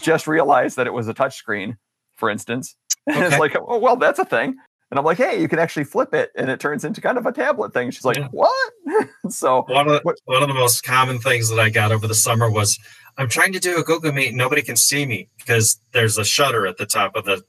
just 0.00 0.26
realized 0.26 0.76
that 0.76 0.86
it 0.86 0.92
was 0.92 1.08
a 1.08 1.14
touchscreen, 1.14 1.76
for 2.16 2.28
instance, 2.28 2.76
okay. 3.10 3.26
it's 3.26 3.38
like, 3.38 3.56
oh, 3.56 3.78
well, 3.78 3.96
that's 3.96 4.18
a 4.18 4.24
thing. 4.24 4.56
And 4.90 4.98
I'm 4.98 5.04
like, 5.04 5.18
hey, 5.18 5.40
you 5.40 5.48
can 5.48 5.58
actually 5.58 5.84
flip 5.84 6.14
it 6.14 6.30
and 6.36 6.48
it 6.48 6.60
turns 6.60 6.84
into 6.84 7.00
kind 7.00 7.18
of 7.18 7.26
a 7.26 7.32
tablet 7.32 7.72
thing. 7.72 7.90
She's 7.90 8.04
like, 8.04 8.16
yeah. 8.16 8.28
what? 8.30 8.72
so 9.28 9.64
one 9.66 9.88
of, 9.88 9.94
the, 9.94 10.14
one 10.26 10.42
of 10.42 10.48
the 10.48 10.54
most 10.54 10.84
common 10.84 11.18
things 11.18 11.48
that 11.48 11.58
I 11.58 11.68
got 11.70 11.90
over 11.90 12.06
the 12.06 12.14
summer 12.14 12.50
was 12.50 12.78
I'm 13.16 13.28
trying 13.28 13.52
to 13.54 13.58
do 13.58 13.78
a 13.78 13.82
Google 13.82 14.12
Meet 14.12 14.28
and 14.28 14.36
nobody 14.36 14.62
can 14.62 14.76
see 14.76 15.06
me 15.06 15.28
because 15.38 15.80
there's 15.92 16.18
a 16.18 16.24
shutter 16.24 16.66
at 16.66 16.76
the 16.76 16.86
top 16.86 17.16
of 17.16 17.24
the 17.24 17.42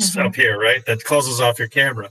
mm-hmm. 0.00 0.26
up 0.26 0.34
here, 0.34 0.58
right? 0.58 0.84
That 0.86 1.04
closes 1.04 1.40
off 1.40 1.58
your 1.58 1.68
camera. 1.68 2.10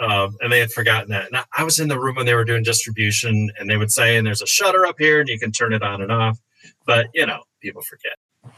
Um, 0.00 0.36
and 0.40 0.52
they 0.52 0.60
had 0.60 0.70
forgotten 0.70 1.10
that. 1.10 1.26
And 1.26 1.42
I 1.56 1.64
was 1.64 1.80
in 1.80 1.88
the 1.88 1.98
room 1.98 2.16
when 2.16 2.26
they 2.26 2.34
were 2.34 2.44
doing 2.44 2.62
distribution 2.62 3.50
and 3.58 3.68
they 3.68 3.76
would 3.76 3.90
say, 3.90 4.16
and 4.16 4.26
there's 4.26 4.42
a 4.42 4.46
shutter 4.46 4.86
up 4.86 4.96
here 4.98 5.20
and 5.20 5.28
you 5.28 5.38
can 5.38 5.50
turn 5.50 5.72
it 5.72 5.82
on 5.82 6.00
and 6.00 6.12
off. 6.12 6.38
But, 6.86 7.08
you 7.14 7.26
know, 7.26 7.42
people 7.60 7.82
forget. 7.82 8.12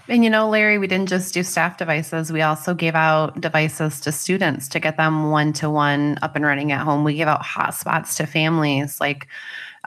And 0.09 0.23
you 0.23 0.31
know, 0.31 0.49
Larry, 0.49 0.79
we 0.79 0.87
didn't 0.87 1.09
just 1.09 1.33
do 1.33 1.43
staff 1.43 1.79
devices. 1.79 2.31
We 2.31 2.43
also 2.43 2.75
gave 2.75 2.95
out 2.95 3.41
devices 3.41 4.01
to 4.01 4.13
students 4.13 4.69
to 4.69 4.81
get 4.81 4.97
them 4.97 5.31
one 5.31 5.53
to 5.55 5.71
one 5.71 6.19
up 6.23 6.37
and 6.37 6.45
running 6.45 6.73
at 6.73 6.85
home. 6.85 7.05
We 7.05 7.15
gave 7.15 7.27
out 7.27 7.43
hotspots 7.43 8.17
to 8.17 8.27
families. 8.27 9.01
Like 9.01 9.27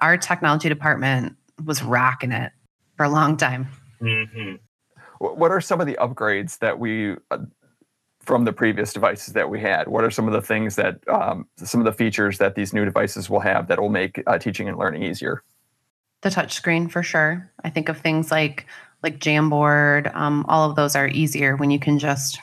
our 0.01 0.17
technology 0.17 0.69
department 0.69 1.35
was 1.63 1.83
rocking 1.83 2.31
it 2.31 2.51
for 2.97 3.05
a 3.05 3.09
long 3.09 3.37
time. 3.37 3.67
Mm-hmm. 4.01 4.55
What 5.19 5.51
are 5.51 5.61
some 5.61 5.79
of 5.79 5.87
the 5.87 5.97
upgrades 6.01 6.57
that 6.59 6.79
we, 6.79 7.15
uh, 7.31 7.37
from 8.23 8.45
the 8.45 8.53
previous 8.53 8.93
devices 8.93 9.33
that 9.33 9.49
we 9.49 9.59
had? 9.59 9.88
What 9.88 10.03
are 10.03 10.12
some 10.12 10.27
of 10.27 10.33
the 10.33 10.41
things 10.41 10.75
that, 10.77 11.07
um, 11.07 11.47
some 11.57 11.81
of 11.81 11.86
the 11.86 11.93
features 11.93 12.38
that 12.38 12.55
these 12.55 12.73
new 12.73 12.86
devices 12.86 13.29
will 13.29 13.41
have 13.41 13.67
that 13.67 13.79
will 13.79 13.89
make 13.89 14.23
uh, 14.25 14.38
teaching 14.38 14.67
and 14.67 14.77
learning 14.77 15.03
easier? 15.03 15.43
The 16.21 16.29
touchscreen 16.29 16.89
for 16.89 17.03
sure. 17.03 17.51
I 17.63 17.69
think 17.69 17.89
of 17.89 17.99
things 17.99 18.31
like 18.31 18.65
like 19.03 19.19
Jamboard. 19.19 20.13
Um, 20.15 20.45
all 20.47 20.69
of 20.69 20.77
those 20.77 20.95
are 20.95 21.09
easier 21.09 21.57
when 21.57 21.69
you 21.69 21.77
can 21.77 21.99
just, 21.99 22.39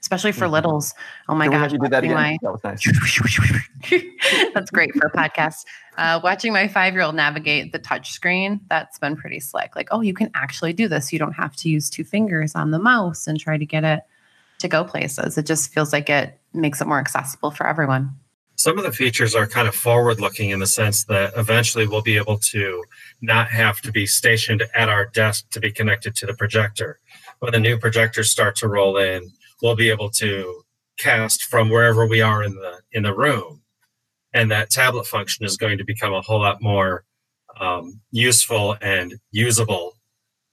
especially 0.00 0.30
for 0.30 0.44
mm-hmm. 0.44 0.54
littles. 0.54 0.94
Oh 1.28 1.34
my 1.34 1.48
gosh, 1.48 1.72
you 1.72 1.78
did 1.78 1.90
that 1.90 2.04
again. 2.04 2.14
My, 2.14 2.38
that 2.42 2.52
was 2.52 2.62
nice. 2.62 2.86
that's 4.54 4.70
great 4.70 4.94
for 4.94 5.08
a 5.08 5.10
podcast. 5.10 5.64
Uh, 5.96 6.20
watching 6.22 6.52
my 6.52 6.68
five-year-old 6.68 7.16
navigate 7.16 7.72
the 7.72 7.80
touch 7.80 8.12
screen, 8.12 8.60
that's 8.68 9.00
been 9.00 9.16
pretty 9.16 9.40
slick. 9.40 9.74
Like, 9.74 9.88
oh, 9.90 10.00
you 10.00 10.14
can 10.14 10.30
actually 10.34 10.72
do 10.72 10.86
this. 10.86 11.12
You 11.12 11.18
don't 11.18 11.32
have 11.32 11.56
to 11.56 11.68
use 11.68 11.90
two 11.90 12.04
fingers 12.04 12.54
on 12.54 12.70
the 12.70 12.78
mouse 12.78 13.26
and 13.26 13.38
try 13.38 13.58
to 13.58 13.66
get 13.66 13.82
it 13.82 14.00
to 14.58 14.68
go 14.68 14.84
places. 14.84 15.36
It 15.38 15.46
just 15.46 15.72
feels 15.72 15.92
like 15.92 16.08
it 16.08 16.38
makes 16.52 16.80
it 16.80 16.86
more 16.86 16.98
accessible 16.98 17.50
for 17.50 17.66
everyone. 17.66 18.16
Some 18.56 18.78
of 18.78 18.84
the 18.84 18.92
features 18.92 19.34
are 19.34 19.46
kind 19.46 19.66
of 19.66 19.74
forward 19.74 20.20
looking 20.20 20.50
in 20.50 20.60
the 20.60 20.66
sense 20.66 21.04
that 21.04 21.32
eventually 21.36 21.86
we'll 21.86 22.02
be 22.02 22.16
able 22.16 22.38
to 22.38 22.84
not 23.20 23.48
have 23.48 23.80
to 23.80 23.90
be 23.90 24.06
stationed 24.06 24.62
at 24.74 24.88
our 24.88 25.06
desk 25.06 25.50
to 25.50 25.60
be 25.60 25.72
connected 25.72 26.14
to 26.16 26.26
the 26.26 26.34
projector. 26.34 27.00
When 27.40 27.52
the 27.52 27.60
new 27.60 27.78
projectors 27.78 28.30
start 28.30 28.54
to 28.56 28.68
roll 28.68 28.96
in, 28.96 29.30
we'll 29.60 29.74
be 29.74 29.90
able 29.90 30.10
to 30.10 30.62
cast 30.98 31.42
from 31.42 31.68
wherever 31.68 32.06
we 32.06 32.20
are 32.20 32.44
in 32.44 32.54
the 32.54 32.80
in 32.92 33.02
the 33.02 33.14
room. 33.14 33.62
And 34.32 34.50
that 34.50 34.70
tablet 34.70 35.06
function 35.06 35.44
is 35.44 35.56
going 35.56 35.78
to 35.78 35.84
become 35.84 36.12
a 36.12 36.22
whole 36.22 36.40
lot 36.40 36.62
more 36.62 37.04
um, 37.60 38.00
useful 38.10 38.76
and 38.80 39.14
usable 39.30 39.94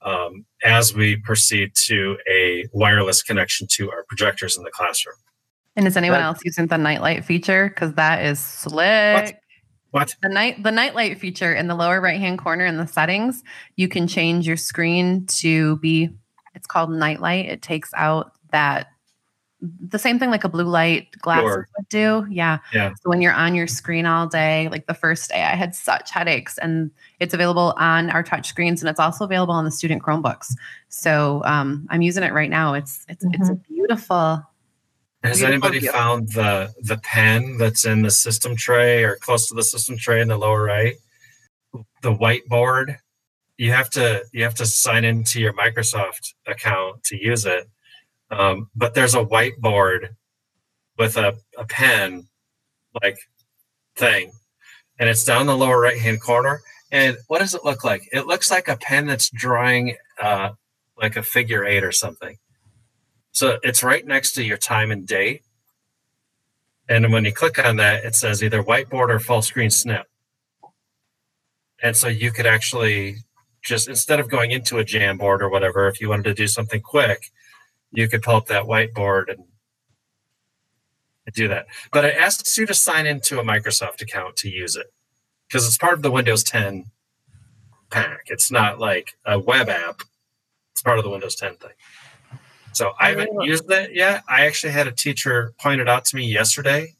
um, 0.03 0.45
as 0.63 0.93
we 0.93 1.17
proceed 1.17 1.73
to 1.75 2.17
a 2.29 2.40
wireless 2.73 3.21
connection 3.23 3.67
to 3.71 3.91
our 3.91 4.03
projectors 4.07 4.57
in 4.57 4.63
the 4.63 4.71
classroom. 4.71 5.15
And 5.75 5.87
is 5.87 5.95
anyone 5.95 6.19
That- 6.19 6.25
else 6.25 6.39
using 6.43 6.67
the 6.67 6.77
nightlight 6.77 7.23
feature? 7.25 7.69
Because 7.69 7.93
that 7.93 8.23
is 8.25 8.39
slick. 8.39 9.37
What? 9.91 10.15
The 10.21 10.29
night 10.29 10.63
the 10.63 10.71
nightlight 10.71 11.19
feature 11.19 11.53
in 11.53 11.67
the 11.67 11.75
lower 11.75 11.99
right 11.99 12.19
hand 12.19 12.39
corner 12.39 12.65
in 12.65 12.77
the 12.77 12.87
settings, 12.87 13.43
you 13.75 13.87
can 13.89 14.07
change 14.07 14.47
your 14.47 14.57
screen 14.57 15.25
to 15.27 15.77
be 15.77 16.09
it's 16.55 16.67
called 16.67 16.91
nightlight. 16.91 17.45
It 17.47 17.61
takes 17.61 17.91
out 17.95 18.31
that 18.51 18.87
the 19.61 19.99
same 19.99 20.17
thing 20.17 20.31
like 20.31 20.43
a 20.43 20.49
blue 20.49 20.63
light 20.65 21.11
glasses 21.19 21.43
Sure. 21.51 21.67
would 21.77 21.89
do. 21.89 22.25
Yeah. 22.29 22.57
Yeah. 22.73 22.89
So 23.01 23.09
when 23.09 23.21
you're 23.21 23.33
on 23.33 23.53
your 23.53 23.67
screen 23.67 24.05
all 24.07 24.25
day, 24.27 24.67
like 24.69 24.87
the 24.87 24.93
first 24.95 25.29
day 25.29 25.43
I 25.43 25.55
had 25.55 25.75
such 25.75 26.09
headaches 26.09 26.57
and 26.57 26.89
it's 27.19 27.33
available 27.33 27.73
on 27.77 28.09
our 28.09 28.23
touch 28.23 28.47
screens 28.47 28.81
and 28.81 28.89
it's 28.89 28.99
also 28.99 29.23
available 29.23 29.53
on 29.53 29.63
the 29.65 29.71
student 29.71 30.01
Chromebooks. 30.01 30.55
So 30.89 31.43
um, 31.45 31.85
I'm 31.91 32.01
using 32.01 32.23
it 32.23 32.33
right 32.33 32.49
now. 32.49 32.73
It's 32.73 33.05
it's 33.07 33.23
it's 33.33 33.49
a 33.49 33.55
beautiful 33.69 34.43
Has 35.23 35.37
Beautiful 35.37 35.47
anybody 35.47 35.79
view. 35.79 35.91
found 35.91 36.29
the 36.29 36.73
the 36.81 36.97
pen 36.97 37.57
that's 37.59 37.85
in 37.85 38.01
the 38.01 38.09
system 38.11 38.55
tray 38.55 39.03
or 39.03 39.15
close 39.17 39.47
to 39.49 39.53
the 39.53 39.63
system 39.63 39.95
tray 39.95 40.21
in 40.21 40.27
the 40.27 40.37
lower 40.37 40.63
right? 40.63 40.95
The 42.01 42.13
whiteboard. 42.15 42.97
You 43.57 43.73
have 43.73 43.91
to 43.91 44.23
you 44.33 44.43
have 44.43 44.55
to 44.55 44.65
sign 44.65 45.05
into 45.05 45.39
your 45.39 45.53
Microsoft 45.53 46.33
account 46.47 47.03
to 47.03 47.15
use 47.23 47.45
it. 47.45 47.69
Um, 48.31 48.69
but 48.75 48.95
there's 48.95 49.13
a 49.13 49.23
whiteboard 49.23 50.15
with 50.97 51.17
a, 51.17 51.37
a 51.57 51.65
pen 51.65 52.27
like 53.01 53.17
thing. 53.95 54.31
And 54.99 55.09
it's 55.09 55.23
down 55.23 55.47
the 55.47 55.57
lower 55.57 55.79
right 55.79 55.97
hand 55.97 56.21
corner. 56.21 56.61
And 56.91 57.17
what 57.27 57.39
does 57.39 57.53
it 57.53 57.65
look 57.65 57.83
like? 57.83 58.07
It 58.11 58.27
looks 58.27 58.49
like 58.49 58.67
a 58.67 58.77
pen 58.77 59.07
that's 59.07 59.29
drawing 59.29 59.97
uh, 60.21 60.51
like 61.01 61.15
a 61.15 61.23
figure 61.23 61.65
eight 61.65 61.83
or 61.83 61.91
something. 61.91 62.37
So 63.31 63.59
it's 63.63 63.83
right 63.83 64.05
next 64.05 64.33
to 64.33 64.43
your 64.43 64.57
time 64.57 64.91
and 64.91 65.07
date. 65.07 65.43
And 66.89 67.11
when 67.11 67.23
you 67.23 67.31
click 67.33 67.63
on 67.63 67.77
that, 67.77 68.03
it 68.03 68.15
says 68.15 68.43
either 68.43 68.61
whiteboard 68.61 69.09
or 69.09 69.19
full 69.19 69.41
screen 69.41 69.69
snip. 69.69 70.07
And 71.81 71.95
so 71.95 72.07
you 72.07 72.31
could 72.31 72.45
actually 72.45 73.17
just, 73.63 73.87
instead 73.87 74.19
of 74.19 74.29
going 74.29 74.51
into 74.51 74.77
a 74.77 74.83
Jamboard 74.83 75.39
or 75.39 75.49
whatever, 75.49 75.87
if 75.87 76.01
you 76.01 76.09
wanted 76.09 76.23
to 76.23 76.33
do 76.33 76.47
something 76.47 76.81
quick, 76.81 77.31
you 77.91 78.07
could 78.07 78.21
pull 78.21 78.35
up 78.35 78.47
that 78.47 78.63
whiteboard 78.65 79.29
and 79.29 79.43
do 81.33 81.47
that. 81.47 81.67
But 81.93 82.03
it 82.05 82.15
asks 82.17 82.57
you 82.57 82.65
to 82.65 82.73
sign 82.73 83.05
into 83.05 83.39
a 83.39 83.43
Microsoft 83.43 84.01
account 84.01 84.35
to 84.37 84.49
use 84.49 84.75
it 84.75 84.91
because 85.47 85.65
it's 85.65 85.77
part 85.77 85.93
of 85.93 86.01
the 86.01 86.11
Windows 86.11 86.43
10 86.43 86.85
pack. 87.89 88.23
It's 88.27 88.51
not 88.51 88.79
like 88.79 89.13
a 89.25 89.39
web 89.39 89.69
app, 89.69 90.01
it's 90.73 90.81
part 90.81 90.97
of 90.97 91.03
the 91.05 91.09
Windows 91.09 91.35
10 91.35 91.55
thing. 91.55 91.71
So 92.73 92.93
I 92.99 93.09
haven't 93.09 93.29
Oh. 93.33 93.43
used 93.43 93.67
that 93.69 93.93
yet. 93.93 94.23
I 94.27 94.45
actually 94.45 94.73
had 94.73 94.87
a 94.87 94.91
teacher 94.91 95.53
point 95.59 95.79
it 95.81 95.87
out 95.89 96.05
to 96.05 96.15
me 96.15 96.25
yesterday 96.25 96.95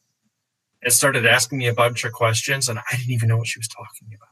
and 0.82 0.94
started 0.94 1.26
asking 1.26 1.58
me 1.60 1.68
a 1.68 1.74
bunch 1.74 2.04
of 2.04 2.12
questions, 2.14 2.68
and 2.70 2.80
I 2.80 2.84
didn't 2.96 3.12
even 3.12 3.30
know 3.30 3.38
what 3.38 3.48
she 3.48 3.60
was 3.60 3.68
talking 3.68 4.14
about. 4.16 4.30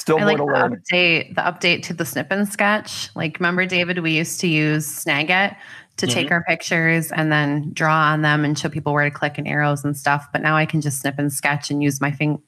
Still 0.00 0.16
I 0.16 0.20
more 0.20 0.28
like 0.28 0.36
to 0.38 0.44
the 0.44 0.52
learn. 0.52 0.76
update, 0.76 1.34
the 1.34 1.42
update 1.42 1.82
to 1.82 1.92
the 1.92 2.06
snip 2.06 2.28
and 2.30 2.48
sketch. 2.48 3.14
Like, 3.14 3.38
remember, 3.38 3.66
David, 3.66 3.98
we 3.98 4.16
used 4.16 4.40
to 4.40 4.48
use 4.48 4.86
Snagit 4.86 5.54
to 5.98 6.06
take 6.06 6.28
mm-hmm. 6.28 6.32
our 6.32 6.44
pictures 6.44 7.12
and 7.12 7.30
then 7.30 7.70
draw 7.74 8.10
on 8.10 8.22
them 8.22 8.42
and 8.42 8.58
show 8.58 8.70
people 8.70 8.94
where 8.94 9.04
to 9.04 9.10
click 9.10 9.36
and 9.36 9.46
arrows 9.46 9.84
and 9.84 9.94
stuff. 9.94 10.26
But 10.32 10.40
now 10.40 10.56
I 10.56 10.64
can 10.64 10.80
just 10.80 11.00
snip 11.00 11.18
and 11.18 11.30
sketch 11.30 11.70
and 11.70 11.82
use 11.82 12.00
my 12.00 12.10
thing 12.10 12.42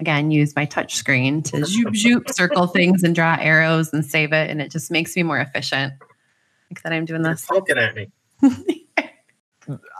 again, 0.00 0.30
use 0.30 0.56
my 0.56 0.64
touch 0.64 0.94
screen 0.96 1.42
to 1.42 1.66
zoop, 1.66 1.94
zoop, 1.94 2.30
circle 2.30 2.68
things 2.68 3.02
and 3.02 3.14
draw 3.14 3.36
arrows 3.38 3.92
and 3.92 4.02
save 4.02 4.32
it. 4.32 4.48
And 4.48 4.62
it 4.62 4.70
just 4.70 4.90
makes 4.90 5.14
me 5.14 5.22
more 5.22 5.38
efficient. 5.38 5.92
Like 6.70 6.82
that 6.84 6.94
I'm 6.94 7.04
doing 7.04 7.22
You're 7.22 7.34
this. 7.34 7.44
poking 7.44 7.76
at 7.76 7.94
me. 7.94 8.10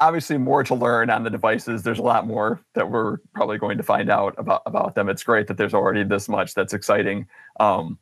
obviously 0.00 0.38
more 0.38 0.62
to 0.64 0.74
learn 0.74 1.10
on 1.10 1.22
the 1.24 1.30
devices. 1.30 1.82
There's 1.82 1.98
a 1.98 2.02
lot 2.02 2.26
more 2.26 2.60
that 2.74 2.90
we're 2.90 3.18
probably 3.34 3.58
going 3.58 3.76
to 3.78 3.82
find 3.82 4.10
out 4.10 4.34
about 4.38 4.62
about 4.66 4.94
them. 4.94 5.08
It's 5.08 5.22
great 5.22 5.46
that 5.48 5.56
there's 5.56 5.74
already 5.74 6.04
this 6.04 6.28
much 6.28 6.54
that's 6.54 6.72
exciting 6.72 7.26
um, 7.60 7.98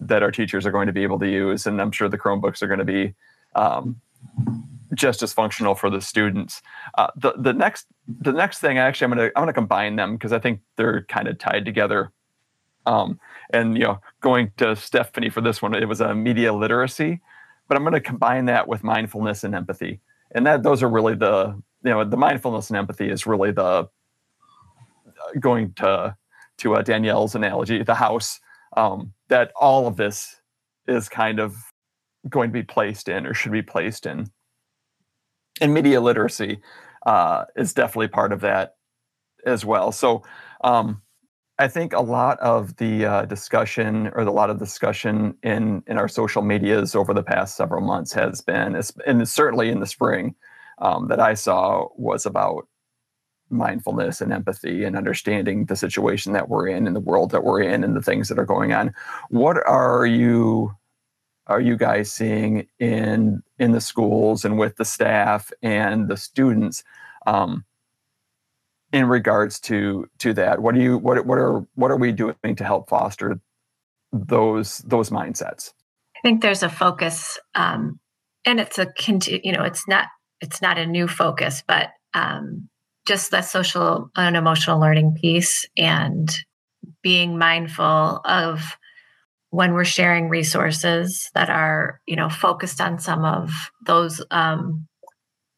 that 0.00 0.22
our 0.22 0.30
teachers 0.30 0.66
are 0.66 0.70
going 0.70 0.86
to 0.86 0.92
be 0.92 1.02
able 1.02 1.18
to 1.18 1.28
use, 1.28 1.66
and 1.66 1.80
I'm 1.80 1.92
sure 1.92 2.08
the 2.08 2.18
Chromebooks 2.18 2.62
are 2.62 2.66
going 2.66 2.78
to 2.78 2.84
be 2.84 3.14
um, 3.54 4.00
just 4.94 5.22
as 5.22 5.32
functional 5.32 5.74
for 5.74 5.90
the 5.90 6.00
students. 6.00 6.62
Uh, 6.96 7.08
the 7.16 7.32
the 7.36 7.52
next 7.52 7.86
the 8.06 8.32
next 8.32 8.58
thing 8.58 8.78
actually 8.78 9.06
I'm 9.06 9.10
gonna 9.10 9.30
I'm 9.36 9.42
gonna 9.42 9.52
combine 9.52 9.96
them 9.96 10.16
because 10.16 10.32
I 10.32 10.38
think 10.38 10.60
they're 10.76 11.02
kind 11.02 11.28
of 11.28 11.38
tied 11.38 11.64
together. 11.64 12.12
Um, 12.86 13.20
and 13.50 13.76
you 13.76 13.84
know, 13.84 14.00
going 14.20 14.52
to 14.56 14.74
Stephanie 14.74 15.28
for 15.28 15.42
this 15.42 15.60
one, 15.60 15.74
it 15.74 15.86
was 15.86 16.00
a 16.00 16.14
media 16.14 16.52
literacy, 16.52 17.20
but 17.68 17.76
I'm 17.76 17.82
going 17.82 17.92
to 17.92 18.00
combine 18.00 18.46
that 18.46 18.66
with 18.66 18.82
mindfulness 18.82 19.44
and 19.44 19.54
empathy 19.54 20.00
and 20.34 20.46
that 20.46 20.62
those 20.62 20.82
are 20.82 20.88
really 20.88 21.14
the 21.14 21.60
you 21.82 21.90
know 21.90 22.04
the 22.04 22.16
mindfulness 22.16 22.70
and 22.70 22.76
empathy 22.76 23.10
is 23.10 23.26
really 23.26 23.52
the 23.52 23.62
uh, 23.62 23.86
going 25.38 25.72
to 25.74 26.14
to 26.58 26.74
uh, 26.76 26.82
Danielle's 26.82 27.34
analogy 27.34 27.82
the 27.82 27.94
house 27.94 28.40
um, 28.76 29.12
that 29.28 29.52
all 29.56 29.86
of 29.86 29.96
this 29.96 30.36
is 30.86 31.08
kind 31.08 31.38
of 31.40 31.54
going 32.28 32.50
to 32.50 32.52
be 32.52 32.62
placed 32.62 33.08
in 33.08 33.26
or 33.26 33.34
should 33.34 33.52
be 33.52 33.62
placed 33.62 34.06
in. 34.06 34.30
And 35.60 35.72
media 35.72 36.00
literacy 36.00 36.60
uh, 37.06 37.44
is 37.56 37.72
definitely 37.72 38.08
part 38.08 38.32
of 38.32 38.40
that 38.40 38.76
as 39.46 39.64
well. 39.64 39.92
So 39.92 40.22
um, 40.62 41.02
I 41.60 41.68
think 41.68 41.92
a 41.92 42.00
lot 42.00 42.40
of 42.40 42.74
the 42.76 43.04
uh, 43.04 43.24
discussion 43.26 44.06
or 44.14 44.22
a 44.22 44.32
lot 44.32 44.48
of 44.48 44.58
discussion 44.58 45.36
in 45.42 45.82
in 45.86 45.98
our 45.98 46.08
social 46.08 46.40
medias 46.40 46.94
over 46.94 47.12
the 47.12 47.22
past 47.22 47.54
several 47.54 47.82
months 47.82 48.14
has 48.14 48.40
been, 48.40 48.80
and 49.06 49.28
certainly 49.28 49.68
in 49.68 49.80
the 49.80 49.86
spring, 49.86 50.34
um, 50.78 51.08
that 51.08 51.20
I 51.20 51.34
saw 51.34 51.88
was 51.96 52.24
about 52.24 52.66
mindfulness 53.50 54.22
and 54.22 54.32
empathy 54.32 54.84
and 54.84 54.96
understanding 54.96 55.66
the 55.66 55.76
situation 55.76 56.32
that 56.32 56.48
we're 56.48 56.68
in 56.68 56.86
and 56.86 56.96
the 56.96 57.00
world 57.00 57.30
that 57.32 57.44
we're 57.44 57.60
in 57.60 57.84
and 57.84 57.94
the 57.94 58.00
things 58.00 58.28
that 58.30 58.38
are 58.38 58.46
going 58.46 58.72
on. 58.72 58.94
What 59.28 59.58
are 59.66 60.06
you 60.06 60.74
are 61.46 61.60
you 61.60 61.76
guys 61.76 62.10
seeing 62.10 62.68
in 62.78 63.42
in 63.58 63.72
the 63.72 63.82
schools 63.82 64.46
and 64.46 64.58
with 64.58 64.76
the 64.76 64.86
staff 64.86 65.52
and 65.62 66.08
the 66.08 66.16
students? 66.16 66.82
Um, 67.26 67.66
in 68.92 69.06
regards 69.06 69.60
to 69.60 70.08
to 70.18 70.32
that? 70.34 70.60
What 70.60 70.74
do 70.74 70.80
you 70.80 70.98
what 70.98 71.24
what 71.26 71.38
are 71.38 71.66
what 71.74 71.90
are 71.90 71.96
we 71.96 72.12
doing 72.12 72.56
to 72.56 72.64
help 72.64 72.88
foster 72.88 73.40
those 74.12 74.78
those 74.78 75.10
mindsets? 75.10 75.72
I 76.16 76.20
think 76.22 76.42
there's 76.42 76.62
a 76.62 76.68
focus, 76.68 77.38
um, 77.54 77.98
and 78.44 78.60
it's 78.60 78.78
a 78.78 78.88
you 79.26 79.52
know 79.52 79.62
it's 79.62 79.86
not 79.88 80.06
it's 80.40 80.60
not 80.60 80.78
a 80.78 80.86
new 80.86 81.06
focus, 81.06 81.62
but 81.66 81.90
um, 82.14 82.68
just 83.06 83.30
the 83.30 83.42
social 83.42 84.10
and 84.16 84.36
emotional 84.36 84.80
learning 84.80 85.16
piece 85.20 85.64
and 85.76 86.30
being 87.02 87.38
mindful 87.38 88.20
of 88.24 88.76
when 89.50 89.72
we're 89.72 89.84
sharing 89.84 90.28
resources 90.28 91.30
that 91.34 91.50
are 91.50 92.00
you 92.06 92.16
know 92.16 92.28
focused 92.28 92.80
on 92.80 92.98
some 92.98 93.24
of 93.24 93.50
those 93.86 94.24
um, 94.30 94.86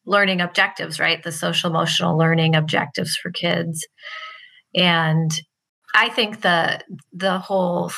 learning 0.05 0.41
objectives, 0.41 0.99
right? 0.99 1.21
The 1.23 1.31
social 1.31 1.69
emotional 1.69 2.17
learning 2.17 2.55
objectives 2.55 3.15
for 3.15 3.31
kids, 3.31 3.87
and 4.75 5.31
I 5.93 6.09
think 6.09 6.41
the 6.41 6.81
the 7.11 7.39
whole 7.39 7.91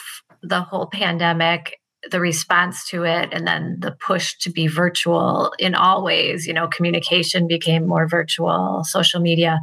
the 0.43 0.61
whole 0.61 0.87
pandemic 0.87 1.79
the 2.11 2.19
response 2.19 2.87
to 2.89 3.03
it 3.03 3.29
and 3.31 3.47
then 3.47 3.77
the 3.79 3.91
push 3.91 4.37
to 4.37 4.51
be 4.51 4.67
virtual 4.67 5.51
in 5.57 5.73
all 5.73 6.03
ways 6.03 6.45
you 6.45 6.53
know 6.53 6.67
communication 6.67 7.47
became 7.47 7.87
more 7.87 8.07
virtual 8.07 8.83
social 8.83 9.19
media 9.19 9.59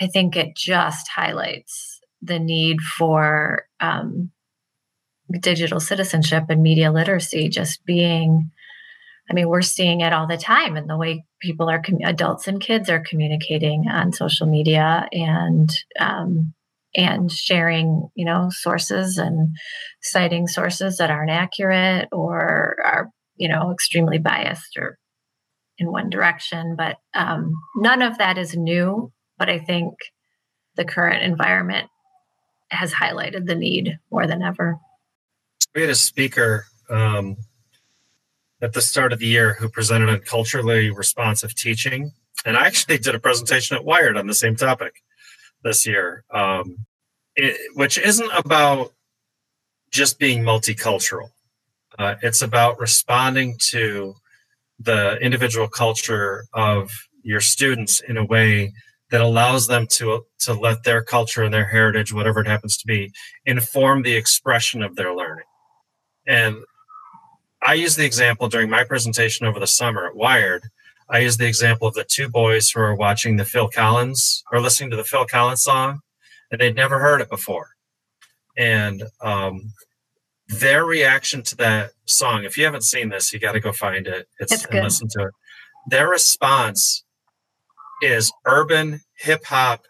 i 0.00 0.06
think 0.06 0.36
it 0.36 0.54
just 0.54 1.08
highlights 1.08 2.00
the 2.22 2.38
need 2.38 2.80
for 2.80 3.64
um, 3.80 4.30
digital 5.40 5.80
citizenship 5.80 6.44
and 6.48 6.62
media 6.62 6.90
literacy 6.92 7.48
just 7.48 7.84
being 7.84 8.50
i 9.30 9.34
mean 9.34 9.48
we're 9.48 9.62
seeing 9.62 10.00
it 10.00 10.12
all 10.12 10.26
the 10.26 10.36
time 10.36 10.76
in 10.76 10.86
the 10.86 10.96
way 10.96 11.24
people 11.40 11.68
are, 11.68 11.82
adults 12.04 12.48
and 12.48 12.60
kids 12.60 12.88
are 12.88 13.04
communicating 13.08 13.84
on 13.88 14.12
social 14.12 14.46
media 14.46 15.08
and 15.12 15.70
um, 16.00 16.52
and 16.96 17.30
sharing 17.30 18.08
you 18.14 18.24
know 18.24 18.48
sources 18.50 19.18
and 19.18 19.54
citing 20.02 20.46
sources 20.46 20.96
that 20.96 21.10
aren't 21.10 21.30
accurate 21.30 22.08
or 22.12 22.76
are 22.84 23.10
you 23.36 23.48
know 23.48 23.70
extremely 23.72 24.18
biased 24.18 24.76
or 24.76 24.98
in 25.80 25.92
one 25.92 26.10
direction. 26.10 26.74
But 26.76 26.96
um, 27.14 27.52
none 27.76 28.02
of 28.02 28.18
that 28.18 28.36
is 28.36 28.56
new 28.56 29.12
but 29.38 29.48
i 29.48 29.58
think 29.58 29.94
the 30.78 30.84
current 30.84 31.22
environment 31.22 31.88
has 32.70 32.92
highlighted 32.92 33.46
the 33.46 33.54
need 33.54 33.98
more 34.10 34.26
than 34.26 34.42
ever. 34.42 34.78
We 35.74 35.82
had 35.82 35.90
a 35.90 35.96
speaker 35.96 36.66
um, 36.88 37.36
at 38.60 38.72
the 38.72 38.82
start 38.82 39.12
of 39.12 39.18
the 39.18 39.26
year 39.26 39.54
who 39.54 39.68
presented 39.68 40.08
on 40.08 40.20
culturally 40.20 40.90
responsive 40.90 41.54
teaching. 41.54 42.12
And 42.44 42.56
I 42.56 42.66
actually 42.66 42.98
did 42.98 43.14
a 43.14 43.20
presentation 43.20 43.76
at 43.76 43.84
Wired 43.84 44.16
on 44.16 44.26
the 44.26 44.34
same 44.34 44.56
topic 44.56 45.02
this 45.62 45.86
year, 45.86 46.24
um, 46.32 46.86
it, 47.36 47.56
which 47.74 47.98
isn't 47.98 48.30
about 48.36 48.92
just 49.90 50.18
being 50.18 50.42
multicultural. 50.42 51.30
Uh, 51.98 52.14
it's 52.22 52.42
about 52.42 52.78
responding 52.78 53.56
to 53.58 54.14
the 54.78 55.16
individual 55.18 55.68
culture 55.68 56.44
of 56.52 56.90
your 57.22 57.40
students 57.40 58.00
in 58.00 58.16
a 58.16 58.24
way 58.24 58.72
that 59.10 59.20
allows 59.20 59.66
them 59.66 59.86
to 59.86 60.24
to 60.38 60.52
let 60.52 60.84
their 60.84 61.02
culture 61.02 61.42
and 61.42 61.52
their 61.52 61.66
heritage 61.66 62.12
whatever 62.12 62.40
it 62.40 62.46
happens 62.46 62.76
to 62.76 62.86
be 62.86 63.10
inform 63.46 64.02
the 64.02 64.14
expression 64.14 64.82
of 64.82 64.94
their 64.94 65.14
learning 65.14 65.44
and 66.26 66.56
i 67.62 67.74
use 67.74 67.96
the 67.96 68.04
example 68.04 68.48
during 68.48 68.70
my 68.70 68.84
presentation 68.84 69.46
over 69.46 69.58
the 69.58 69.66
summer 69.66 70.06
at 70.06 70.16
wired. 70.16 70.64
I 71.10 71.20
use 71.20 71.38
the 71.38 71.46
example 71.46 71.88
of 71.88 71.94
the 71.94 72.04
two 72.04 72.28
boys 72.28 72.70
who 72.70 72.80
are 72.80 72.94
watching 72.94 73.36
the 73.36 73.44
phil 73.44 73.68
collins 73.68 74.44
or 74.52 74.60
listening 74.60 74.90
to 74.90 74.96
the 74.96 75.04
phil 75.04 75.24
collins 75.24 75.62
song 75.62 76.00
and 76.50 76.60
they'd 76.60 76.76
never 76.76 76.98
heard 76.98 77.20
it 77.20 77.30
before. 77.30 77.70
And 78.56 79.04
um, 79.20 79.72
their 80.48 80.84
reaction 80.84 81.42
to 81.44 81.56
that 81.56 81.92
song 82.06 82.44
if 82.44 82.56
you 82.56 82.64
haven't 82.64 82.84
seen 82.84 83.08
this 83.08 83.32
you 83.32 83.38
got 83.38 83.52
to 83.52 83.60
go 83.60 83.72
find 83.72 84.06
it. 84.06 84.28
It's, 84.38 84.52
It's 84.52 84.64
and 84.66 84.84
listen 84.84 85.08
to 85.12 85.24
it. 85.24 85.34
Their 85.88 86.08
response 86.08 87.04
is 88.02 88.32
urban 88.44 89.00
hip 89.16 89.44
hop 89.44 89.84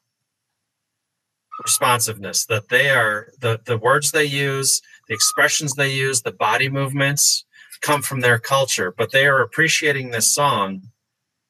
responsiveness 1.62 2.46
that 2.46 2.68
they 2.68 2.90
are 2.90 3.28
the 3.40 3.60
the 3.66 3.76
words 3.76 4.12
they 4.12 4.24
use 4.24 4.80
the 5.08 5.14
expressions 5.14 5.74
they 5.74 5.92
use 5.92 6.22
the 6.22 6.32
body 6.32 6.68
movements 6.68 7.44
come 7.80 8.02
from 8.02 8.20
their 8.20 8.38
culture 8.38 8.92
but 8.96 9.12
they 9.12 9.26
are 9.26 9.40
appreciating 9.40 10.10
this 10.10 10.32
song 10.34 10.82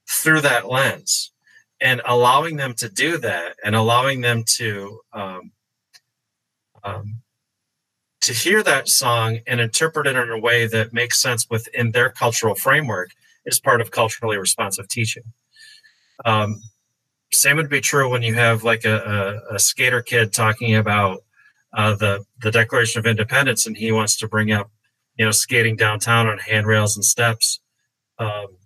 through 0.09 0.41
that 0.41 0.69
lens 0.69 1.33
and 1.81 2.01
allowing 2.05 2.57
them 2.57 2.75
to 2.75 2.89
do 2.89 3.19
that 3.19 3.57
and 3.65 3.77
allowing 3.77 4.21
them 4.21 4.43
to 4.45 5.01
um, 5.13 5.53
um, 6.85 7.21
to 8.21 8.33
hear 8.33 8.63
that 8.63 8.89
song 8.89 9.39
and 9.47 9.61
interpret 9.61 10.07
it 10.07 10.17
in 10.17 10.31
a 10.31 10.39
way 10.39 10.67
that 10.67 10.93
makes 10.93 11.21
sense 11.21 11.47
within 11.49 11.93
their 11.93 12.11
cultural 12.11 12.55
framework 12.55 13.11
is 13.47 13.61
part 13.61 13.81
of 13.81 13.91
culturally 13.91 14.37
responsive 14.37 14.89
teaching. 14.89 15.23
Um, 16.25 16.61
same 17.33 17.57
would 17.57 17.69
be 17.69 17.81
true 17.81 18.11
when 18.11 18.23
you 18.23 18.35
have 18.35 18.65
like 18.65 18.85
a, 18.85 19.41
a, 19.51 19.55
a 19.55 19.59
skater 19.59 20.03
kid 20.03 20.33
talking 20.33 20.75
about 20.75 21.21
uh, 21.75 21.95
the 21.95 22.25
the 22.41 22.51
Declaration 22.51 22.99
of 22.99 23.07
Independence, 23.07 23.67
and 23.67 23.77
he 23.77 23.93
wants 23.93 24.17
to 24.17 24.29
bring 24.29 24.51
up, 24.51 24.71
you 25.19 25.25
know, 25.25 25.33
skating 25.33 25.77
downtown 25.77 26.29
on 26.29 26.39
handrails 26.39 26.97
and 26.97 27.05
steps. 27.05 27.61
Um, 28.19 28.57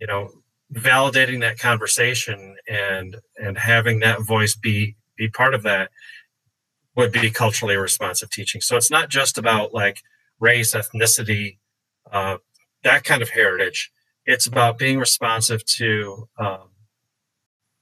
you 0.00 0.06
know, 0.06 0.30
validating 0.72 1.40
that 1.40 1.58
conversation 1.58 2.56
and 2.68 3.16
and 3.36 3.56
having 3.56 4.00
that 4.00 4.22
voice 4.22 4.54
be 4.54 4.96
be 5.16 5.28
part 5.28 5.54
of 5.54 5.62
that 5.62 5.90
would 6.94 7.12
be 7.12 7.30
culturally 7.30 7.76
responsive 7.76 8.30
teaching. 8.30 8.60
So 8.60 8.76
it's 8.76 8.90
not 8.90 9.08
just 9.08 9.38
about 9.38 9.72
like 9.72 10.02
race, 10.40 10.74
ethnicity, 10.74 11.58
uh, 12.10 12.38
that 12.82 13.04
kind 13.04 13.22
of 13.22 13.30
heritage. 13.30 13.90
It's 14.26 14.46
about 14.46 14.78
being 14.78 14.98
responsive 14.98 15.64
to 15.64 16.28
um, 16.38 16.70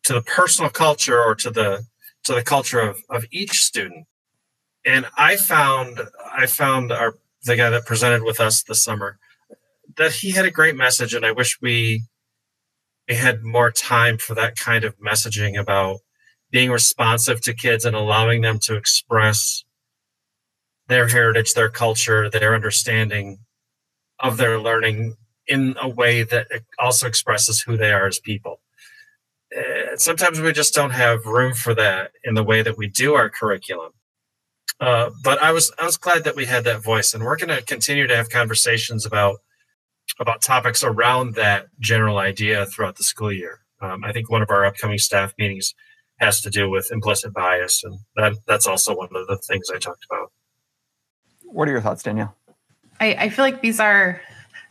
to 0.05 0.13
the 0.13 0.23
personal 0.23 0.71
culture 0.71 1.21
or 1.21 1.35
to 1.37 1.51
the 1.51 1.87
to 2.25 2.35
the 2.35 2.43
culture 2.43 2.81
of, 2.81 2.99
of 3.09 3.25
each 3.31 3.63
student. 3.63 4.07
And 4.85 5.07
I 5.17 5.37
found 5.37 6.01
I 6.31 6.47
found 6.47 6.93
our 6.93 7.17
the 7.47 7.57
guy 7.57 7.71
that 7.71 7.87
presented 7.87 8.23
with 8.23 8.41
us 8.41 8.63
this 8.63 8.83
summer 8.83 9.19
that 9.97 10.13
he 10.13 10.33
had 10.33 10.45
a 10.45 10.51
great 10.51 10.77
message, 10.77 11.15
and 11.15 11.25
I 11.25 11.33
wish 11.33 11.59
we 11.61 12.03
had 13.09 13.43
more 13.43 13.71
time 13.71 14.19
for 14.19 14.35
that 14.35 14.57
kind 14.57 14.85
of 14.85 14.99
messaging 14.99 15.59
about 15.59 15.99
being 16.51 16.71
responsive 16.71 17.41
to 17.43 17.55
kids 17.55 17.85
and 17.85 17.97
allowing 17.97 18.43
them 18.43 18.59
to 18.61 18.77
express 18.77 19.65
their 20.89 21.09
heritage, 21.09 21.55
their 21.55 21.69
culture, 21.69 22.31
their 22.31 22.55
understanding 22.55 23.39
of 24.21 24.37
their 24.37 24.59
learning 24.59 25.15
in 25.47 25.77
a 25.81 25.89
way 25.89 26.23
that 26.23 26.49
also 26.79 27.07
expresses 27.07 27.61
who 27.61 27.77
they 27.77 27.93
are 27.93 28.07
as 28.07 28.19
people. 28.19 28.61
Uh, 29.57 29.97
sometimes 29.97 30.41
we 30.41 30.53
just 30.53 30.75
don't 30.75 30.91
have 30.91 31.25
room 31.25 31.55
for 31.55 31.75
that 31.75 32.11
in 32.25 32.35
the 32.35 32.43
way 32.43 32.63
that 32.63 32.77
we 32.77 32.89
do 32.89 33.15
our 33.15 33.31
curriculum. 33.31 33.93
Uh, 34.81 35.11
but 35.23 35.43
I 35.43 35.53
was 35.53 35.73
I 35.81 35.85
was 35.85 35.97
glad 35.97 36.25
that 36.25 36.37
we 36.37 36.45
had 36.45 36.65
that 36.65 36.83
voice, 36.83 37.15
and 37.15 37.25
we're 37.25 37.37
going 37.37 37.49
to 37.49 37.63
continue 37.63 38.07
to 38.07 38.17
have 38.17 38.29
conversations 38.29 39.07
about 39.07 39.39
about 40.21 40.43
topics 40.43 40.85
around 40.85 41.35
that 41.35 41.67
general 41.81 42.19
idea 42.19 42.67
throughout 42.67 42.97
the 42.97 43.05
school 43.05 43.33
year. 43.33 43.61
Um, 43.81 44.05
I 44.05 44.13
think 44.13 44.31
one 44.31 44.43
of 44.43 44.51
our 44.51 44.65
upcoming 44.65 44.99
staff 44.99 45.33
meetings 45.39 45.75
has 46.19 46.41
to 46.43 46.51
do 46.51 46.69
with 46.69 46.91
implicit 46.93 47.33
bias, 47.33 47.83
and 47.85 47.99
that 48.17 48.35
that's 48.47 48.67
also 48.67 48.95
one 48.95 49.09
of 49.15 49.27
the 49.27 49.39
things 49.39 49.71
I 49.75 49.79
talked 49.79 50.05
about. 50.11 50.31
What 51.45 51.69
are 51.69 51.73
your 51.73 51.81
thoughts, 51.81 52.03
Danielle? 52.03 52.35
I, 53.01 53.15
I 53.15 53.29
feel 53.29 53.45
like 53.45 53.63
these 53.63 53.81
are 53.81 54.21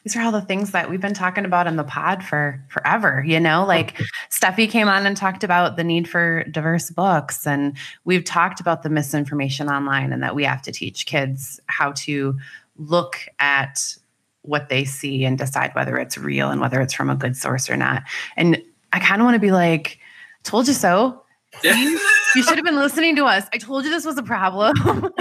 these 0.05 0.15
are 0.15 0.21
all 0.21 0.31
the 0.31 0.41
things 0.41 0.71
that 0.71 0.87
we've 0.87 1.01
been 1.01 1.15
talking 1.15 1.45
about 1.45 1.65
in 1.65 1.77
the 1.77 1.83
pod 1.83 2.23
for 2.23 2.63
forever 2.69 3.23
you 3.25 3.39
know? 3.39 3.65
Like 3.65 3.97
steffi 4.29 4.69
came 4.69 4.87
on 4.87 5.05
and 5.05 5.17
talked 5.17 5.43
about 5.43 5.75
the 5.75 5.83
need 5.83 6.07
for 6.07 6.43
diverse 6.45 6.91
books 6.91 7.45
and 7.45 7.75
we've 8.05 8.23
talked 8.23 8.59
about 8.59 8.83
the 8.83 8.89
misinformation 8.89 9.67
online 9.67 10.13
and 10.13 10.23
that 10.23 10.35
we 10.35 10.43
have 10.43 10.61
to 10.61 10.71
teach 10.71 11.05
kids 11.05 11.59
how 11.65 11.91
to 11.93 12.37
look 12.77 13.27
at 13.39 13.95
what 14.43 14.69
they 14.69 14.85
see 14.85 15.25
and 15.25 15.37
decide 15.37 15.73
whether 15.73 15.97
it's 15.97 16.17
real 16.17 16.51
and 16.51 16.61
whether 16.61 16.79
it's 16.79 16.93
from 16.93 17.09
a 17.09 17.15
good 17.15 17.35
source 17.35 17.69
or 17.69 17.75
not. 17.75 18.03
And 18.37 18.61
i 18.93 18.99
kind 18.99 19.21
of 19.21 19.25
want 19.25 19.35
to 19.35 19.39
be 19.39 19.51
like 19.51 19.99
told 20.43 20.67
you 20.67 20.73
so. 20.73 21.23
You 21.63 22.43
should 22.43 22.57
have 22.57 22.65
been 22.65 22.75
listening 22.75 23.15
to 23.15 23.25
us. 23.25 23.45
I 23.53 23.57
told 23.57 23.85
you 23.85 23.89
this 23.89 24.05
was 24.05 24.17
a 24.17 24.23
problem. 24.23 24.75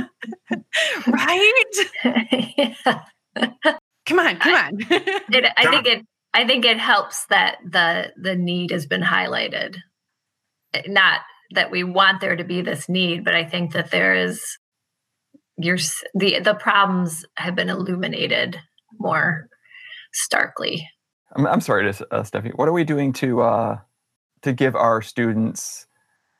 Right? 1.06 1.62
Yeah. 3.36 3.74
Come 4.06 4.18
on 4.18 4.36
come 4.38 4.54
on 4.54 4.78
It, 4.90 5.52
I 5.56 5.70
think 5.70 5.86
it. 5.86 6.06
I 6.32 6.46
think 6.46 6.64
it 6.64 6.78
helps 6.78 7.26
that 7.26 7.58
the 7.64 8.12
the 8.20 8.34
need 8.34 8.70
has 8.72 8.86
been 8.86 9.02
highlighted. 9.02 9.76
Not 10.86 11.20
that 11.52 11.70
we 11.70 11.84
want 11.84 12.20
there 12.20 12.34
to 12.34 12.44
be 12.44 12.60
this 12.60 12.88
need, 12.88 13.24
but 13.24 13.34
I 13.34 13.44
think 13.44 13.72
that 13.72 13.90
there 13.90 14.14
is. 14.14 14.42
Your 15.56 15.78
the 16.14 16.40
the 16.40 16.54
problems 16.54 17.24
have 17.36 17.54
been 17.54 17.68
illuminated 17.68 18.58
more 18.98 19.48
starkly. 20.12 20.88
I'm, 21.36 21.46
I'm 21.46 21.60
sorry, 21.60 21.92
to, 21.92 22.06
uh, 22.12 22.22
Steffi. 22.22 22.52
What 22.56 22.68
are 22.68 22.72
we 22.72 22.82
doing 22.82 23.12
to 23.14 23.42
uh, 23.42 23.78
to 24.42 24.52
give 24.52 24.74
our 24.74 25.00
students 25.00 25.86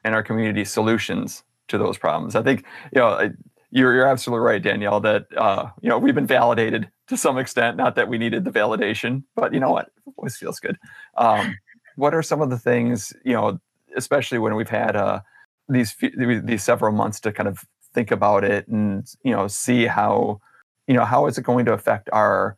and 0.03 0.15
our 0.17 0.23
community 0.25 0.65
solutions 0.65 1.45
to 1.69 1.79
those 1.79 1.97
problems? 1.97 2.35
I 2.35 2.43
think 2.43 2.65
you 2.93 3.01
know 3.01 3.09
I- 3.09 3.31
you're 3.75 3.93
you're 3.95 4.07
absolutely 4.07 4.47
right, 4.47 4.63
Danielle. 4.63 5.01
That 5.01 5.27
uh, 5.37 5.71
you 5.83 5.89
know 5.91 5.99
we've 5.99 6.15
been 6.15 6.27
validated 6.27 6.89
to 7.09 7.17
some 7.17 7.37
extent. 7.39 7.77
Not 7.77 7.97
that 7.97 8.09
we 8.09 8.19
needed 8.19 8.45
the 8.45 8.51
validation, 8.53 9.25
but 9.35 9.53
you 9.53 9.61
know 9.61 9.71
what, 9.71 9.87
it 10.07 10.13
always 10.17 10.37
feels 10.37 10.61
good. 10.61 10.79
Um, 11.17 11.59
what 11.97 12.15
are 12.15 12.23
some 12.23 12.41
of 12.41 12.51
the 12.51 12.59
things 12.59 13.13
you 13.25 13.35
know, 13.35 13.59
especially 13.97 14.39
when 14.39 14.55
we've 14.55 14.71
had 14.71 14.97
uh, 14.97 15.21
these 15.69 15.91
few, 15.93 16.11
these 16.41 16.63
several 16.63 16.93
months 16.93 17.21
to 17.21 17.33
kind 17.33 17.49
of 17.49 17.65
think 17.93 18.11
about 18.11 18.45
it 18.45 18.67
and 18.69 19.07
you 19.25 19.33
know 19.33 19.47
see 19.49 19.87
how 19.87 20.41
you 20.89 20.95
know 20.95 21.05
how 21.05 21.27
is 21.27 21.37
it 21.39 21.43
going 21.45 21.65
to 21.67 21.73
affect 21.73 22.09
our 22.13 22.57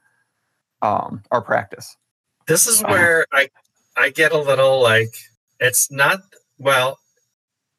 um, 0.83 1.23
our 1.31 1.41
practice? 1.43 1.97
This 2.47 2.67
is 2.67 2.83
Uh-huh. 2.83 2.93
where 2.93 3.27
I 3.33 3.49
I 3.97 4.11
get 4.11 4.33
a 4.33 4.39
little 4.39 4.83
like 4.83 5.15
it's 5.61 5.91
not 5.91 6.21
well. 6.59 6.99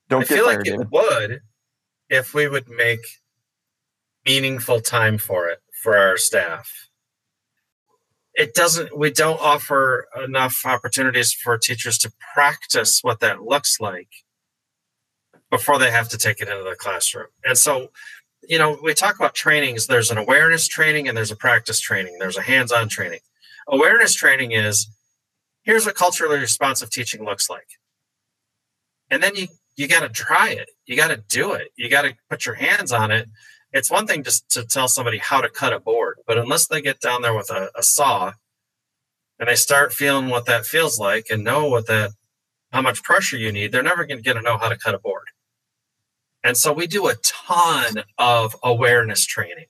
Don't 0.09 0.23
I 0.23 0.25
feel 0.25 0.45
fired, 0.45 0.57
like 0.59 0.67
it 0.67 0.71
David. 0.71 0.91
would 0.91 1.41
if 2.09 2.33
we 2.33 2.47
would 2.47 2.67
make 2.69 2.99
meaningful 4.27 4.81
time 4.81 5.17
for 5.17 5.47
it 5.47 5.59
for 5.81 5.97
our 5.97 6.17
staff. 6.17 6.89
It 8.33 8.53
doesn't, 8.53 8.95
we 8.95 9.09
don't 9.09 9.39
offer 9.39 10.07
enough 10.21 10.61
opportunities 10.65 11.31
for 11.31 11.57
teachers 11.57 11.97
to 11.99 12.11
practice 12.33 12.99
what 13.01 13.21
that 13.21 13.41
looks 13.41 13.79
like 13.79 14.09
before 15.49 15.79
they 15.79 15.89
have 15.89 16.09
to 16.09 16.17
take 16.17 16.41
it 16.41 16.49
into 16.49 16.63
the 16.69 16.75
classroom. 16.75 17.27
And 17.45 17.57
so, 17.57 17.87
you 18.43 18.59
know, 18.59 18.77
we 18.83 18.93
talk 18.93 19.15
about 19.15 19.33
trainings, 19.33 19.87
there's 19.87 20.11
an 20.11 20.17
awareness 20.17 20.67
training 20.67 21.07
and 21.07 21.17
there's 21.17 21.31
a 21.31 21.35
practice 21.37 21.79
training, 21.79 22.17
there's 22.19 22.37
a 22.37 22.41
hands 22.41 22.71
on 22.71 22.89
training. 22.89 23.21
Awareness 23.69 24.13
training 24.13 24.51
is 24.51 24.89
here's 25.63 25.85
what 25.85 25.95
culturally 25.95 26.37
responsive 26.37 26.91
teaching 26.91 27.23
looks 27.23 27.49
like. 27.49 27.67
And 29.09 29.23
then 29.23 29.35
you 29.35 29.47
you 29.77 29.87
got 29.87 30.01
to 30.01 30.09
try 30.09 30.49
it. 30.49 30.69
You 30.85 30.95
got 30.95 31.09
to 31.09 31.23
do 31.29 31.53
it. 31.53 31.69
You 31.77 31.87
got 31.89 32.01
to 32.01 32.15
put 32.29 32.45
your 32.45 32.55
hands 32.55 32.91
on 32.91 33.11
it. 33.11 33.29
It's 33.73 33.91
one 33.91 34.07
thing 34.07 34.23
just 34.23 34.49
to 34.51 34.65
tell 34.65 34.87
somebody 34.87 35.17
how 35.17 35.41
to 35.41 35.49
cut 35.49 35.73
a 35.73 35.79
board, 35.79 36.19
but 36.25 36.37
unless 36.37 36.67
they 36.67 36.81
get 36.81 36.99
down 36.99 37.21
there 37.21 37.35
with 37.35 37.49
a, 37.49 37.69
a 37.75 37.83
saw 37.83 38.33
and 39.39 39.49
they 39.49 39.55
start 39.55 39.93
feeling 39.93 40.29
what 40.29 40.45
that 40.45 40.65
feels 40.65 40.99
like 40.99 41.27
and 41.29 41.43
know 41.43 41.67
what 41.67 41.87
that 41.87 42.11
how 42.71 42.81
much 42.81 43.03
pressure 43.03 43.37
you 43.37 43.51
need, 43.51 43.71
they're 43.71 43.83
never 43.83 44.05
going 44.05 44.17
to 44.17 44.23
get 44.23 44.33
to 44.33 44.41
know 44.41 44.57
how 44.57 44.69
to 44.69 44.77
cut 44.77 44.95
a 44.95 44.99
board. 44.99 45.27
And 46.43 46.57
so 46.57 46.71
we 46.71 46.87
do 46.87 47.07
a 47.07 47.15
ton 47.23 48.03
of 48.17 48.55
awareness 48.63 49.25
training, 49.25 49.65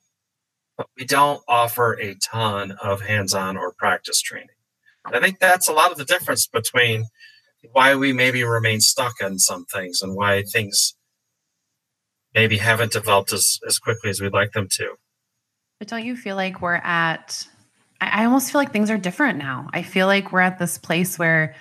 but 0.78 0.88
we 0.98 1.06
don't 1.06 1.42
offer 1.48 1.94
a 1.94 2.16
ton 2.16 2.72
of 2.84 3.02
hands-on 3.02 3.58
or 3.58 3.74
practice 3.74 4.22
training. 4.22 4.50
I 5.06 5.20
think 5.20 5.40
that's 5.40 5.68
a 5.68 5.74
lot 5.74 5.92
of 5.92 5.98
the 5.98 6.06
difference 6.06 6.48
between 6.48 7.06
why 7.72 7.96
we 7.96 8.14
maybe 8.14 8.44
remain 8.44 8.82
stuck 8.82 9.14
on 9.24 9.40
some 9.40 9.66
things 9.66 10.02
and 10.02 10.16
why 10.16 10.44
things 10.44 10.97
maybe 12.38 12.58
haven't 12.58 12.92
developed 12.92 13.34
as, 13.34 13.60
as 13.66 13.80
quickly 13.80 14.12
as 14.12 14.22
we'd 14.22 14.32
like 14.32 14.52
them 14.52 14.68
to. 14.70 14.96
But 15.80 15.88
don't 15.88 16.06
you 16.06 16.16
feel 16.16 16.36
like 16.36 16.62
we're 16.62 16.76
at, 16.76 17.48
I 18.00 18.22
I 18.22 18.26
almost 18.26 18.52
feel 18.52 18.62
like 18.62 18.72
things 18.72 18.92
are 18.92 18.98
different 18.98 19.40
now. 19.40 19.70
I 19.74 19.82
feel 19.82 20.06
like 20.06 20.32
we're 20.32 20.42
at 20.42 20.60
this 20.60 20.78
place 20.78 21.18
where 21.18 21.56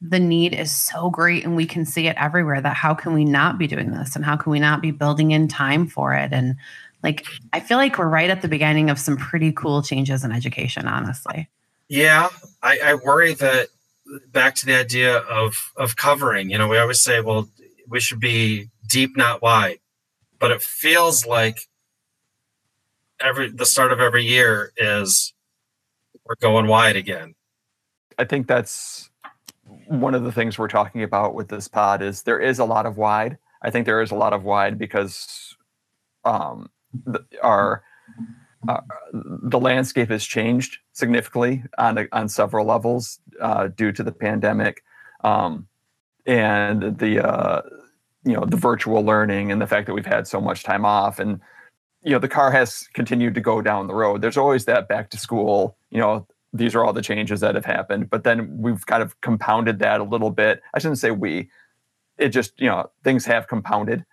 the 0.00 0.18
need 0.18 0.54
is 0.54 0.72
so 0.72 1.10
great 1.10 1.44
and 1.44 1.54
we 1.54 1.66
can 1.66 1.84
see 1.84 2.06
it 2.06 2.16
everywhere 2.18 2.62
that 2.62 2.74
how 2.74 2.94
can 2.94 3.12
we 3.12 3.26
not 3.26 3.58
be 3.58 3.66
doing 3.66 3.92
this 3.92 4.16
and 4.16 4.24
how 4.24 4.36
can 4.36 4.50
we 4.50 4.58
not 4.58 4.80
be 4.80 4.90
building 4.90 5.32
in 5.32 5.46
time 5.46 5.86
for 5.86 6.12
it 6.12 6.32
and 6.32 6.56
like 7.04 7.24
i 7.52 7.60
feel 7.60 7.76
like 7.76 7.96
we're 7.96 8.08
right 8.08 8.28
at 8.28 8.42
the 8.42 8.48
beginning 8.48 8.90
of 8.90 8.98
some 8.98 9.16
pretty 9.16 9.52
cool 9.52 9.80
changes 9.80 10.24
in 10.24 10.32
education 10.32 10.88
honestly 10.88 11.48
yeah 11.88 12.30
i, 12.64 12.80
I 12.84 12.94
worry 12.94 13.34
that 13.34 13.68
back 14.32 14.56
to 14.56 14.66
the 14.66 14.74
idea 14.74 15.18
of 15.18 15.72
of 15.76 15.94
covering 15.94 16.50
you 16.50 16.58
know 16.58 16.66
we 16.66 16.78
always 16.78 17.00
say 17.00 17.20
well 17.20 17.48
we 17.88 18.00
should 18.00 18.18
be 18.18 18.70
deep 18.88 19.16
not 19.16 19.40
wide 19.40 19.78
but 20.42 20.50
it 20.50 20.60
feels 20.60 21.24
like 21.24 21.60
every 23.20 23.50
the 23.50 23.64
start 23.64 23.92
of 23.92 24.00
every 24.00 24.24
year 24.24 24.72
is 24.76 25.32
we're 26.26 26.34
going 26.34 26.66
wide 26.66 26.96
again 26.96 27.34
i 28.18 28.24
think 28.24 28.46
that's 28.46 29.08
one 29.86 30.14
of 30.14 30.24
the 30.24 30.32
things 30.32 30.58
we're 30.58 30.68
talking 30.68 31.02
about 31.02 31.34
with 31.34 31.48
this 31.48 31.68
pod 31.68 32.02
is 32.02 32.22
there 32.22 32.40
is 32.40 32.58
a 32.58 32.64
lot 32.64 32.86
of 32.86 32.96
wide. 32.96 33.38
I 33.62 33.70
think 33.70 33.86
there 33.86 34.02
is 34.02 34.10
a 34.10 34.16
lot 34.16 34.32
of 34.32 34.44
wide 34.44 34.78
because 34.78 35.56
um, 36.24 36.70
the, 37.04 37.24
our 37.42 37.82
uh, 38.68 38.80
the 39.12 39.58
landscape 39.58 40.10
has 40.10 40.24
changed 40.24 40.78
significantly 40.92 41.64
on 41.78 42.08
on 42.12 42.28
several 42.28 42.66
levels 42.66 43.20
uh, 43.40 43.68
due 43.68 43.92
to 43.92 44.02
the 44.02 44.12
pandemic 44.12 44.82
um, 45.24 45.66
and 46.26 46.98
the 46.98 47.26
uh, 47.26 47.62
you 48.24 48.32
know 48.32 48.44
the 48.44 48.56
virtual 48.56 49.02
learning 49.02 49.50
and 49.50 49.60
the 49.60 49.66
fact 49.66 49.86
that 49.86 49.94
we've 49.94 50.06
had 50.06 50.26
so 50.26 50.40
much 50.40 50.62
time 50.62 50.84
off 50.84 51.18
and 51.18 51.40
you 52.02 52.10
know 52.10 52.18
the 52.18 52.28
car 52.28 52.50
has 52.50 52.88
continued 52.94 53.34
to 53.34 53.40
go 53.40 53.62
down 53.62 53.86
the 53.86 53.94
road. 53.94 54.22
There's 54.22 54.36
always 54.36 54.64
that 54.66 54.88
back 54.88 55.10
to 55.10 55.18
school 55.18 55.76
you 55.90 55.98
know 55.98 56.26
these 56.52 56.74
are 56.74 56.84
all 56.84 56.92
the 56.92 57.02
changes 57.02 57.40
that 57.40 57.54
have 57.54 57.64
happened. 57.64 58.10
But 58.10 58.24
then 58.24 58.58
we've 58.58 58.84
kind 58.86 59.02
of 59.02 59.20
compounded 59.20 59.78
that 59.78 60.00
a 60.00 60.04
little 60.04 60.30
bit. 60.30 60.62
I 60.74 60.78
shouldn't 60.78 60.98
say 60.98 61.10
we. 61.10 61.50
It 62.18 62.28
just 62.28 62.60
you 62.60 62.68
know 62.68 62.90
things 63.02 63.24
have 63.26 63.48
compounded. 63.48 64.04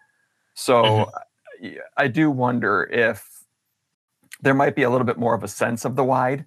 So 0.53 0.83
mm-hmm. 1.61 1.77
I 1.97 2.07
do 2.07 2.31
wonder 2.31 2.83
if 2.83 3.27
there 4.41 4.53
might 4.53 4.75
be 4.75 4.83
a 4.83 4.89
little 4.89 5.05
bit 5.05 5.17
more 5.17 5.33
of 5.33 5.43
a 5.43 5.47
sense 5.47 5.83
of 5.85 5.95
the 5.95 6.03
wide. 6.03 6.45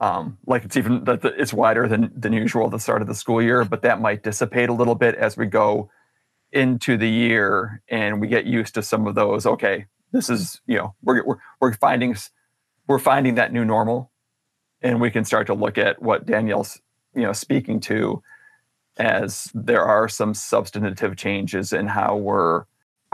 Um, 0.00 0.38
like 0.46 0.64
it's 0.64 0.76
even 0.76 1.04
that 1.04 1.24
it's 1.24 1.52
wider 1.52 1.88
than 1.88 2.12
than 2.14 2.32
usual 2.32 2.66
at 2.66 2.70
the 2.70 2.78
start 2.78 3.02
of 3.02 3.08
the 3.08 3.14
school 3.14 3.42
year, 3.42 3.64
but 3.64 3.82
that 3.82 4.00
might 4.00 4.22
dissipate 4.22 4.68
a 4.68 4.72
little 4.72 4.94
bit 4.94 5.14
as 5.16 5.36
we 5.36 5.46
go 5.46 5.90
into 6.54 6.96
the 6.96 7.08
year 7.08 7.82
and 7.88 8.20
we 8.20 8.28
get 8.28 8.46
used 8.46 8.74
to 8.74 8.82
some 8.82 9.06
of 9.06 9.14
those. 9.14 9.44
Okay, 9.44 9.86
this 10.12 10.30
is 10.30 10.60
you 10.66 10.78
know 10.78 10.94
we're 11.02 11.24
we're, 11.24 11.38
we're 11.60 11.72
finding 11.74 12.16
we're 12.86 12.98
finding 12.98 13.34
that 13.34 13.52
new 13.52 13.64
normal 13.64 14.10
and 14.80 15.00
we 15.00 15.10
can 15.10 15.24
start 15.24 15.46
to 15.48 15.54
look 15.54 15.76
at 15.76 16.00
what 16.00 16.26
Danielle's 16.26 16.80
you 17.14 17.22
know 17.22 17.32
speaking 17.32 17.80
to 17.80 18.22
as 18.96 19.50
there 19.54 19.82
are 19.82 20.08
some 20.08 20.32
substantive 20.34 21.16
changes 21.16 21.72
in 21.72 21.88
how 21.88 22.16
we're 22.16 22.64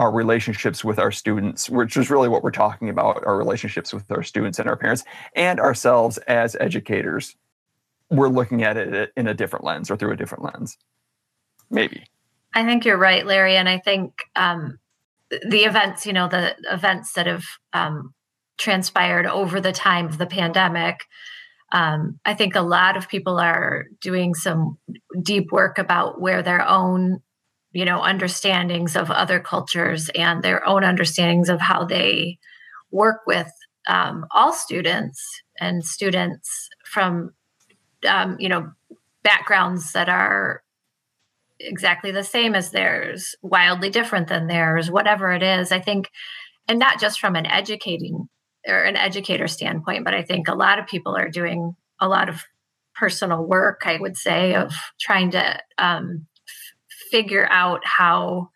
our 0.01 0.11
relationships 0.11 0.83
with 0.83 0.99
our 0.99 1.13
students, 1.13 1.69
which 1.69 1.95
is 1.95 2.09
really 2.09 2.29
what 2.29 2.43
we're 2.43 2.51
talking 2.51 2.89
about 2.89 3.23
our 3.27 3.37
relationships 3.37 3.93
with 3.93 4.11
our 4.11 4.23
students 4.23 4.59
and 4.59 4.67
our 4.67 4.77
parents 4.77 5.05
and 5.37 5.61
ourselves 5.61 6.17
as 6.27 6.57
educators. 6.59 7.37
We're 8.11 8.31
looking 8.31 8.63
at 8.63 8.79
it 8.79 8.95
uh, 8.95 9.07
in 9.15 9.27
a 9.27 9.35
different 9.35 9.63
lens 9.63 9.91
or 9.91 9.99
through 9.99 10.13
a 10.13 10.17
different 10.17 10.43
lens. 10.43 10.79
Maybe. 11.71 12.05
I 12.55 12.65
think 12.65 12.85
you're 12.85 12.99
right, 12.99 13.25
Larry. 13.25 13.57
And 13.57 13.69
I 13.69 13.79
think 13.79 14.25
um, 14.35 14.79
the 15.31 15.65
events, 15.65 16.07
you 16.07 16.13
know, 16.13 16.29
the 16.29 16.57
events 16.71 17.13
that 17.13 17.27
have 17.27 17.45
um, 17.73 18.15
transpired 18.59 19.27
over 19.27 19.61
the 19.61 19.73
time 19.73 20.07
of 20.07 20.19
the 20.19 20.27
pandemic 20.27 21.07
um, 21.73 22.19
I 22.25 22.35
think 22.35 22.55
a 22.55 22.63
lot 22.63 22.97
of 22.97 23.09
people 23.09 23.39
are 23.39 23.87
doing 24.01 24.35
some 24.35 24.79
deep 25.23 25.53
work 25.53 25.79
about 25.79 26.21
where 26.21 26.43
their 26.43 26.67
own, 26.67 27.21
you 27.73 27.85
know, 27.85 28.01
understandings 28.01 28.97
of 28.97 29.11
other 29.11 29.39
cultures 29.39 30.09
and 30.15 30.43
their 30.43 30.67
own 30.67 30.83
understandings 30.83 31.49
of 31.49 31.61
how 31.61 31.85
they 31.85 32.39
work 32.91 33.21
with 33.27 33.51
um, 33.87 34.27
all 34.33 34.53
students 34.53 35.25
and 35.61 35.85
students 35.85 36.69
from, 36.85 37.35
um, 38.09 38.37
you 38.41 38.49
know, 38.49 38.73
backgrounds 39.23 39.93
that 39.93 40.09
are 40.09 40.63
exactly 41.61 42.11
the 42.11 42.25
same 42.25 42.55
as 42.55 42.71
theirs, 42.71 43.37
wildly 43.43 43.91
different 43.91 44.29
than 44.29 44.47
theirs, 44.47 44.91
whatever 44.91 45.33
it 45.33 45.43
is. 45.43 45.71
I 45.71 45.81
think, 45.81 46.11
and 46.67 46.79
not 46.79 47.01
just 47.01 47.21
from 47.21 47.37
an 47.37 47.47
educating 47.47 48.29
or 48.67 48.83
an 48.83 48.97
educator 48.97 49.47
standpoint, 49.47 50.05
but 50.05 50.15
I 50.15 50.23
think 50.23 50.49
a 50.49 50.55
lot 50.55 50.79
of 50.79 50.87
people 50.87 51.17
are 51.17 51.29
doing 51.29 51.75
a 52.01 52.09
lot 52.09 52.29
of 52.29 52.43
personal 52.95 53.47
work, 53.47 53.83
I 53.85 53.99
would 53.99 54.17
say, 54.17 54.55
of 54.55 54.73
trying 55.01 55.31
to 55.33 55.59
um, 55.79 56.27
f- 56.49 57.11
figure 57.11 57.47
out 57.51 57.81
how 57.85 58.51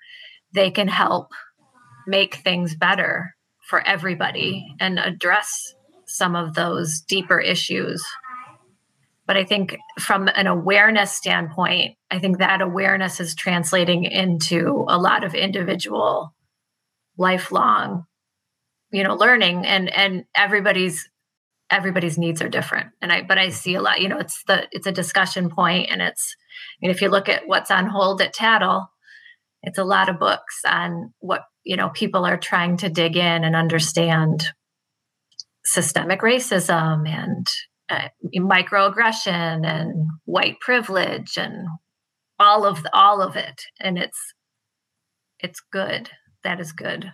they 0.55 0.70
can 0.70 0.88
help 0.88 1.28
make 2.07 2.36
things 2.36 2.74
better 2.74 3.34
for 3.68 3.86
everybody 3.86 4.66
and 4.78 4.98
address 4.98 5.74
some 6.07 6.36
of 6.36 6.55
those 6.55 7.00
deeper 7.00 7.40
issues. 7.40 8.05
But 9.27 9.37
I 9.37 9.45
think 9.45 9.77
from 10.01 10.29
an 10.29 10.47
awareness 10.47 11.12
standpoint, 11.12 11.97
I 12.11 12.18
think 12.18 12.39
that 12.39 12.61
awareness 12.61 13.20
is 13.20 13.35
translating 13.35 14.05
into 14.05 14.85
a 14.89 14.99
lot 14.99 15.25
of 15.25 15.35
individual 15.35 16.35
lifelong 17.16 18.05
you 18.95 19.03
know 19.03 19.14
learning 19.14 19.66
and 19.66 19.93
and 19.93 20.25
everybody's 20.37 21.11
everybody's 21.70 22.16
needs 22.16 22.41
are 22.41 22.49
different. 22.49 22.91
And 23.03 23.12
i 23.12 23.22
but 23.22 23.39
i 23.39 23.49
see 23.49 23.75
a 23.75 23.83
lot 23.83 24.01
you 24.01 24.09
know 24.09 24.18
it's 24.18 24.43
the 24.47 24.68
it's 24.70 24.87
a 24.87 24.93
discussion 24.93 25.51
point 25.51 25.91
and 25.91 26.01
it's 26.01 26.37
I 26.83 26.91
if 26.91 27.03
you 27.03 27.09
look 27.09 27.29
at 27.29 27.43
what's 27.47 27.70
on 27.70 27.87
hold 27.87 28.22
at 28.22 28.35
TADL 28.35 28.87
it's 29.62 29.79
a 29.79 29.85
lot 29.85 30.09
of 30.09 30.20
books 30.20 30.61
on 30.66 31.12
what 31.18 31.43
you 31.64 31.77
know 31.77 31.89
people 31.91 32.25
are 32.25 32.37
trying 32.37 32.77
to 32.79 32.89
dig 32.89 33.16
in 33.16 33.45
and 33.45 33.57
understand 33.57 34.53
systemic 35.64 36.20
racism 36.20 37.09
and 37.09 37.47
uh, 37.91 38.09
microaggression 38.37 39.66
and 39.66 40.09
white 40.24 40.59
privilege 40.61 41.37
and 41.37 41.66
all 42.39 42.64
of 42.64 42.82
the, 42.82 42.91
all 42.95 43.22
of 43.22 43.37
it 43.37 43.62
and 43.80 43.99
it's 43.99 44.18
it's 45.41 45.61
good 45.72 46.11
that 46.43 46.61
is 46.61 46.72
good 46.72 47.12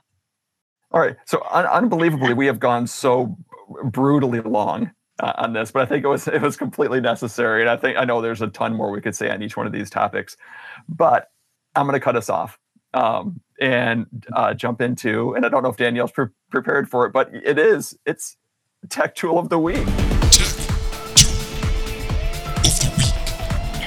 all 0.93 1.01
right. 1.01 1.16
So 1.27 1.45
un- 1.51 1.66
unbelievably, 1.66 2.35
we 2.35 2.47
have 2.47 2.59
gone 2.59 2.87
so 2.87 3.37
brutally 3.85 4.41
long 4.41 4.91
uh, 5.21 5.33
on 5.37 5.53
this, 5.53 5.71
but 5.71 5.83
I 5.83 5.87
think 5.87 6.05
it 6.05 6.09
was 6.09 6.27
it 6.27 6.43
was 6.43 6.57
completely 6.57 7.01
necessary. 7.01 7.61
And 7.61 7.71
I 7.71 7.77
think 7.77 7.97
I 7.97 8.05
know 8.05 8.21
there's 8.21 8.43
a 8.43 8.49
ton 8.49 8.75
more 8.75 8.91
we 8.91 9.01
could 9.01 9.14
say 9.14 9.31
on 9.31 9.43
each 9.43 9.57
one 9.57 9.66
of 9.66 9.73
these 9.73 9.91
topics, 9.91 10.37
but 10.89 11.29
I'm 11.77 11.87
going 11.87 11.99
to 11.99 12.05
cut 12.05 12.16
us 12.16 12.29
off 12.29 12.59
um, 12.93 13.41
and 13.61 14.07
uh, 14.33 14.55
jump 14.55 14.81
into. 14.81 15.35
And 15.35 15.47
I 15.47 15.49
don't 15.49 15.62
know 15.62 15.71
if 15.71 15.77
Danielle's 15.77 16.12
pre- 16.12 16.27
prepared 16.51 16.89
for 16.91 17.07
it, 17.07 17.12
but 17.12 17.31
it 17.33 17.59
is. 17.59 17.97
It's 18.05 18.37
Tech 18.89 19.14
Tool 19.14 19.39
of 19.39 19.49
the 19.49 19.59
Week. 19.59 19.87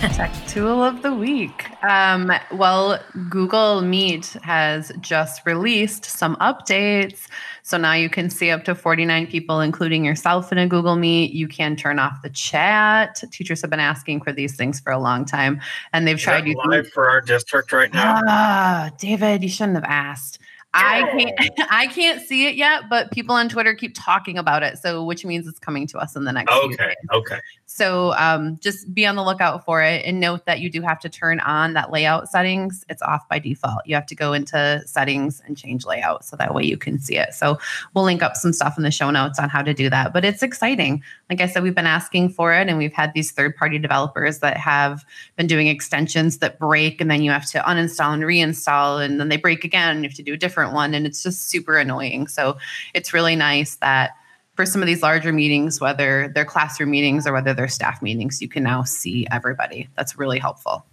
Tech 0.12 0.34
Tool 0.50 0.84
of 0.84 1.02
the 1.02 1.14
Week. 1.14 1.66
Um, 1.82 2.30
well, 2.52 3.00
Google 3.30 3.82
Meet 3.82 4.36
has 4.44 4.92
just 5.00 5.46
released 5.46 6.04
some 6.04 6.36
updates. 6.38 7.30
So 7.62 7.78
now 7.78 7.94
you 7.94 8.10
can 8.10 8.30
see 8.30 8.52
up 8.52 8.66
to 8.66 8.76
49 8.76 9.28
people, 9.28 9.62
including 9.62 10.04
yourself, 10.04 10.52
in 10.52 10.58
a 10.58 10.68
Google 10.68 10.98
Meet. 10.98 11.32
You 11.32 11.48
can 11.48 11.78
turn 11.78 12.00
off 12.00 12.22
the 12.22 12.30
chat. 12.30 13.24
Teachers 13.32 13.62
have 13.62 13.70
been 13.70 13.80
asking 13.80 14.24
for 14.24 14.34
these 14.34 14.58
things 14.58 14.82
for 14.82 14.92
a 14.92 15.00
long 15.00 15.24
time, 15.24 15.62
and 15.94 16.06
they've 16.06 16.18
Is 16.18 16.24
tried 16.24 16.48
using 16.48 16.62
live 16.70 16.90
for 16.90 17.10
our 17.10 17.22
district 17.22 17.72
right 17.72 17.94
now. 17.94 18.20
Ah, 18.28 18.92
David, 18.98 19.42
you 19.42 19.48
shouldn't 19.48 19.76
have 19.76 19.86
asked. 19.86 20.38
I 20.74 21.04
can't 21.12 21.68
I 21.72 21.88
can't 21.88 22.22
see 22.22 22.48
it 22.48 22.56
yet, 22.56 22.84
but 22.90 23.12
people 23.12 23.36
on 23.36 23.50
Twitter 23.50 23.74
keep 23.74 23.94
talking 23.96 24.38
about 24.38 24.64
it. 24.64 24.78
So 24.78 25.04
which 25.04 25.26
means 25.26 25.48
it's 25.48 25.60
coming 25.60 25.88
to 25.88 25.98
us 25.98 26.16
in 26.16 26.26
the 26.26 26.32
next 26.32 26.52
Okay. 26.52 26.96
Okay. 27.12 27.40
So 27.66 28.14
um, 28.14 28.60
just 28.60 28.94
be 28.94 29.04
on 29.08 29.16
the 29.16 29.24
lookout 29.24 29.66
for 29.66 29.82
it 29.82 30.06
and 30.06 30.20
note 30.20 30.46
that 30.46 30.60
you 30.60 30.70
do 30.70 30.82
have 30.84 31.00
to 31.00 31.10
turn 31.10 31.40
on 31.40 31.74
that 31.74 31.92
layout 31.92 32.30
settings. 32.30 32.86
It's 32.88 33.02
off 33.02 33.28
by 33.30 33.40
default. 33.40 33.82
You 33.88 33.96
have 33.96 34.06
to 34.08 34.16
go 34.16 34.32
into 34.32 34.84
settings 34.86 35.42
and 35.48 35.58
change 35.58 35.84
layout 35.84 36.24
so 36.24 36.36
that 36.38 36.54
way 36.54 36.64
you 36.64 36.78
can 36.78 37.00
see 37.00 37.18
it. 37.18 37.34
So 37.34 37.58
we'll 37.96 38.04
link 38.04 38.22
up 38.22 38.36
some 38.36 38.54
stuff 38.54 38.78
in 38.78 38.84
the 38.84 38.92
show 38.92 39.10
notes 39.10 39.40
on 39.40 39.50
how 39.50 39.64
to 39.64 39.74
do 39.74 39.90
that. 39.90 40.14
But 40.14 40.24
it's 40.24 40.44
exciting. 40.44 41.02
Like 41.32 41.42
I 41.42 41.48
said, 41.48 41.64
we've 41.64 41.74
been 41.74 41.88
asking 41.88 42.30
for 42.30 42.54
it 42.54 42.70
and 42.70 42.78
we've 42.78 42.94
had 42.94 43.12
these 43.16 43.32
third 43.32 43.56
party 43.56 43.80
developers 43.80 44.38
that 44.40 44.56
have 44.58 45.04
been 45.36 45.48
doing 45.48 45.66
extensions 45.66 46.38
that 46.38 46.60
break 46.60 47.02
and 47.02 47.10
then 47.10 47.24
you 47.24 47.32
have 47.32 47.50
to 47.52 47.60
uninstall 47.62 48.14
and 48.14 48.22
reinstall 48.22 49.04
and 49.04 49.20
then 49.20 49.30
they 49.30 49.38
break 49.38 49.64
again. 49.64 50.04
You 50.04 50.10
have 50.10 50.18
to 50.18 50.24
do 50.24 50.34
a 50.34 50.38
different 50.38 50.63
one 50.72 50.94
and 50.94 51.06
it's 51.06 51.24
just 51.24 51.50
super 51.50 51.78
annoying. 51.78 52.28
So 52.28 52.58
it's 52.94 53.14
really 53.14 53.36
nice 53.36 53.76
that 53.78 54.12
for 54.56 54.66
some 54.66 54.82
of 54.82 54.86
these 54.86 55.02
larger 55.02 55.34
meetings, 55.34 55.82
whether 55.82 56.32
they're 56.34 56.46
classroom 56.46 56.92
meetings 56.92 57.26
or 57.26 57.34
whether 57.34 57.54
they're 57.54 57.68
staff 57.68 58.02
meetings, 58.02 58.42
you 58.42 58.48
can 58.48 58.64
now 58.64 58.84
see 58.84 59.28
everybody. 59.32 59.90
That's 59.98 60.18
really 60.18 60.40
helpful. 60.40 60.86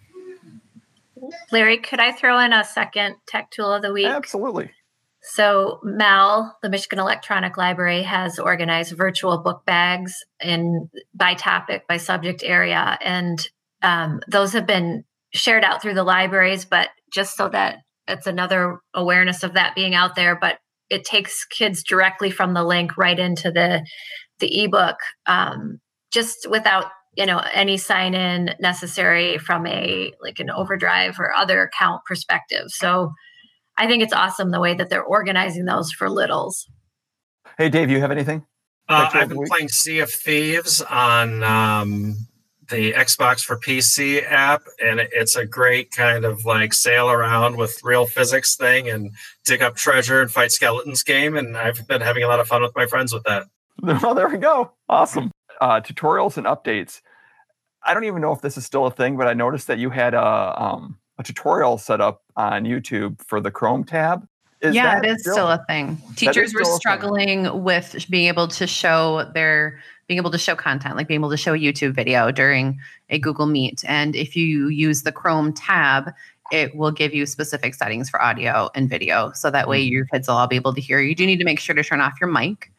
Larry, 1.52 1.78
could 1.78 2.00
I 2.00 2.12
throw 2.12 2.40
in 2.40 2.52
a 2.52 2.64
second 2.64 3.16
tech 3.26 3.50
tool 3.50 3.72
of 3.72 3.82
the 3.82 3.92
week? 3.92 4.06
Absolutely. 4.06 4.70
So, 5.22 5.80
MEL, 5.82 6.56
the 6.62 6.70
Michigan 6.70 6.98
Electronic 6.98 7.58
Library, 7.58 8.02
has 8.02 8.38
organized 8.38 8.96
virtual 8.96 9.36
book 9.38 9.66
bags 9.66 10.24
in 10.42 10.88
by 11.14 11.34
topic, 11.34 11.86
by 11.86 11.98
subject 11.98 12.42
area, 12.42 12.98
and 13.02 13.46
um, 13.82 14.20
those 14.28 14.54
have 14.54 14.66
been 14.66 15.04
shared 15.32 15.62
out 15.62 15.82
through 15.82 15.94
the 15.94 16.04
libraries, 16.04 16.64
but 16.64 16.88
just 17.12 17.36
so 17.36 17.48
that 17.50 17.78
it's 18.10 18.26
another 18.26 18.78
awareness 18.94 19.42
of 19.42 19.54
that 19.54 19.74
being 19.74 19.94
out 19.94 20.14
there. 20.14 20.38
But 20.40 20.58
it 20.88 21.04
takes 21.04 21.44
kids 21.44 21.82
directly 21.82 22.30
from 22.30 22.54
the 22.54 22.64
link 22.64 22.96
right 22.96 23.18
into 23.18 23.50
the 23.50 23.84
the 24.40 24.64
ebook, 24.64 24.96
um, 25.26 25.78
just 26.12 26.48
without 26.50 26.86
you 27.16 27.26
know 27.26 27.42
any 27.52 27.76
sign 27.76 28.14
in 28.14 28.54
necessary 28.60 29.38
from 29.38 29.66
a 29.66 30.12
like 30.20 30.40
an 30.40 30.50
overdrive 30.50 31.18
or 31.18 31.32
other 31.34 31.62
account 31.62 32.02
perspective. 32.06 32.66
So 32.68 33.12
I 33.76 33.86
think 33.86 34.02
it's 34.02 34.12
awesome 34.12 34.50
the 34.50 34.60
way 34.60 34.74
that 34.74 34.90
they're 34.90 35.02
organizing 35.02 35.64
those 35.64 35.92
for 35.92 36.10
littles. 36.10 36.68
Hey, 37.56 37.68
Dave, 37.68 37.90
you 37.90 38.00
have 38.00 38.10
anything? 38.10 38.44
Uh, 38.88 39.08
I've 39.12 39.28
been 39.28 39.46
playing 39.46 39.68
Sea 39.68 40.00
of 40.00 40.10
Thieves 40.10 40.82
on 40.82 41.42
um, 41.44 42.16
the 42.70 42.92
Xbox 42.92 43.42
for 43.42 43.58
PC 43.58 44.24
app, 44.30 44.62
and 44.82 45.00
it's 45.00 45.36
a 45.36 45.44
great 45.44 45.90
kind 45.90 46.24
of 46.24 46.44
like 46.44 46.72
sail 46.72 47.10
around 47.10 47.56
with 47.56 47.78
real 47.82 48.06
physics 48.06 48.56
thing 48.56 48.88
and 48.88 49.10
dig 49.44 49.62
up 49.62 49.76
treasure 49.76 50.22
and 50.22 50.30
fight 50.30 50.52
skeletons 50.52 51.02
game. 51.02 51.36
And 51.36 51.56
I've 51.56 51.86
been 51.86 52.00
having 52.00 52.22
a 52.22 52.28
lot 52.28 52.40
of 52.40 52.48
fun 52.48 52.62
with 52.62 52.74
my 52.74 52.86
friends 52.86 53.12
with 53.12 53.24
that. 53.24 53.46
Well, 54.02 54.14
there 54.14 54.28
we 54.28 54.36
go. 54.36 54.72
Awesome. 54.90 55.30
Uh, 55.60 55.80
tutorials 55.80 56.36
and 56.36 56.46
updates. 56.46 57.00
I 57.82 57.94
don't 57.94 58.04
even 58.04 58.20
know 58.20 58.32
if 58.32 58.42
this 58.42 58.58
is 58.58 58.66
still 58.66 58.84
a 58.84 58.90
thing, 58.90 59.16
but 59.16 59.26
I 59.26 59.32
noticed 59.32 59.68
that 59.68 59.78
you 59.78 59.88
had 59.88 60.12
a, 60.12 60.62
um, 60.62 60.98
a 61.18 61.22
tutorial 61.22 61.78
set 61.78 62.00
up 62.00 62.22
on 62.36 62.64
YouTube 62.64 63.22
for 63.26 63.40
the 63.40 63.50
Chrome 63.50 63.84
tab. 63.84 64.26
Is 64.60 64.74
yeah, 64.74 64.98
it 64.98 65.06
is 65.06 65.22
still, 65.22 65.32
still 65.32 65.48
a 65.48 65.64
thing. 65.66 65.96
Teachers 66.16 66.52
were 66.52 66.64
struggling 66.64 67.62
with 67.62 68.04
being 68.10 68.26
able 68.26 68.46
to 68.48 68.66
show 68.66 69.30
their 69.32 69.80
being 70.06 70.18
able 70.18 70.30
to 70.32 70.38
show 70.38 70.56
content, 70.56 70.96
like 70.96 71.06
being 71.06 71.20
able 71.20 71.30
to 71.30 71.36
show 71.36 71.54
a 71.54 71.58
YouTube 71.58 71.94
video 71.94 72.32
during 72.32 72.78
a 73.10 73.18
Google 73.18 73.46
Meet. 73.46 73.84
And 73.86 74.16
if 74.16 74.34
you 74.34 74.68
use 74.68 75.02
the 75.02 75.12
Chrome 75.12 75.52
tab, 75.52 76.12
it 76.50 76.74
will 76.74 76.90
give 76.90 77.14
you 77.14 77.26
specific 77.26 77.74
settings 77.74 78.10
for 78.10 78.20
audio 78.20 78.70
and 78.74 78.90
video. 78.90 79.30
So 79.32 79.50
that 79.50 79.68
way 79.68 79.84
mm-hmm. 79.84 79.92
your 79.92 80.04
kids 80.06 80.26
will 80.26 80.34
all 80.34 80.48
be 80.48 80.56
able 80.56 80.74
to 80.74 80.80
hear. 80.80 81.00
You 81.00 81.14
do 81.14 81.24
need 81.24 81.38
to 81.38 81.44
make 81.44 81.60
sure 81.60 81.76
to 81.76 81.84
turn 81.84 82.00
off 82.00 82.14
your 82.20 82.28
mic 82.28 82.72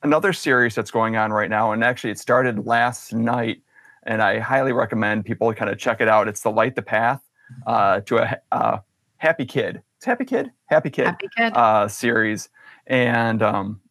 Another 0.02 0.34
series 0.34 0.74
that's 0.76 0.92
going 0.92 1.16
on 1.16 1.32
right 1.32 1.50
now, 1.50 1.72
and 1.72 1.82
actually 1.84 2.12
it 2.12 2.20
started 2.20 2.66
last 2.66 3.14
night 3.14 3.62
and 4.06 4.22
I 4.22 4.40
highly 4.40 4.72
recommend 4.72 5.26
people 5.26 5.54
kind 5.54 5.72
of 5.72 5.78
check 5.78 6.02
it 6.02 6.08
out. 6.08 6.28
It's 6.28 6.42
the 6.42 6.52
Light 6.52 6.76
the 6.76 6.82
Path 6.82 7.22
uh, 7.68 8.02
to 8.02 8.18
a 8.18 8.38
uh, 8.52 8.80
Happy 9.18 9.46
Kid. 9.46 9.82
It's 9.98 10.06
Happy 10.06 10.26
Kid, 10.26 10.52
Happy 10.66 10.90
Kid, 10.90 11.06
Happy 11.08 11.30
Kid. 11.36 11.54
Uh, 11.56 11.88
series, 11.88 12.50
and 12.88 13.42
um, 13.42 13.82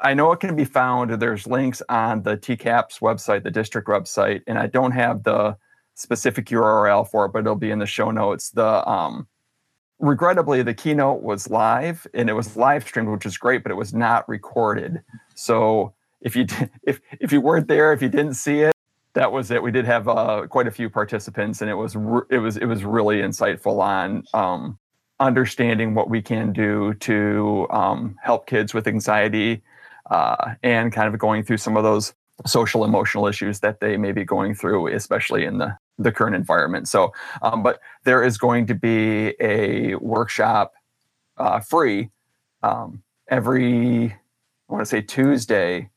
I 0.00 0.14
know 0.14 0.32
it 0.32 0.40
can 0.40 0.56
be 0.56 0.64
found. 0.64 1.10
There's 1.10 1.46
links 1.46 1.82
on 1.88 2.22
the 2.22 2.36
TCAPS 2.36 3.00
website, 3.00 3.42
the 3.42 3.50
district 3.50 3.88
website, 3.88 4.42
and 4.46 4.58
I 4.58 4.66
don't 4.66 4.92
have 4.92 5.22
the 5.22 5.56
specific 5.94 6.46
URL 6.46 7.08
for 7.08 7.26
it, 7.26 7.32
but 7.32 7.40
it'll 7.40 7.56
be 7.56 7.70
in 7.70 7.78
the 7.78 7.86
show 7.86 8.10
notes. 8.10 8.50
The 8.50 8.88
um, 8.88 9.28
regrettably, 9.98 10.62
the 10.62 10.74
keynote 10.74 11.22
was 11.22 11.50
live 11.50 12.06
and 12.14 12.28
it 12.28 12.32
was 12.32 12.56
live 12.56 12.84
streamed, 12.84 13.10
which 13.10 13.26
is 13.26 13.36
great, 13.36 13.62
but 13.62 13.70
it 13.70 13.76
was 13.76 13.92
not 13.92 14.28
recorded. 14.28 15.02
So 15.34 15.92
if 16.20 16.34
you 16.34 16.44
did, 16.44 16.70
if 16.82 17.00
if 17.20 17.32
you 17.32 17.40
weren't 17.40 17.68
there, 17.68 17.92
if 17.92 18.02
you 18.02 18.08
didn't 18.08 18.34
see 18.34 18.60
it, 18.60 18.74
that 19.14 19.32
was 19.32 19.50
it. 19.50 19.62
We 19.62 19.70
did 19.70 19.84
have 19.84 20.08
uh, 20.08 20.46
quite 20.48 20.66
a 20.66 20.70
few 20.70 20.88
participants, 20.88 21.60
and 21.60 21.70
it 21.70 21.74
was 21.74 21.96
re- 21.96 22.22
it 22.30 22.38
was 22.38 22.56
it 22.56 22.66
was 22.66 22.84
really 22.84 23.18
insightful 23.18 23.80
on 23.80 24.24
um, 24.34 24.78
understanding 25.18 25.94
what 25.94 26.08
we 26.08 26.22
can 26.22 26.52
do 26.52 26.94
to 26.94 27.66
um, 27.70 28.16
help 28.22 28.46
kids 28.46 28.72
with 28.72 28.86
anxiety 28.86 29.62
uh, 30.10 30.54
and 30.62 30.92
kind 30.92 31.12
of 31.12 31.18
going 31.18 31.42
through 31.42 31.58
some 31.58 31.76
of 31.76 31.82
those 31.82 32.14
social 32.46 32.84
emotional 32.84 33.26
issues 33.26 33.60
that 33.60 33.80
they 33.80 33.96
may 33.96 34.12
be 34.12 34.24
going 34.24 34.54
through, 34.54 34.86
especially 34.88 35.44
in 35.44 35.58
the 35.58 35.76
the 35.98 36.12
current 36.12 36.34
environment. 36.34 36.88
So, 36.88 37.12
um, 37.42 37.62
but 37.62 37.80
there 38.04 38.22
is 38.22 38.38
going 38.38 38.66
to 38.68 38.74
be 38.74 39.34
a 39.40 39.96
workshop 39.96 40.72
uh, 41.36 41.60
free 41.60 42.10
um, 42.62 43.02
every 43.28 44.12
I 44.12 44.72
want 44.72 44.82
to 44.82 44.86
say 44.86 45.02
Tuesday 45.02 45.90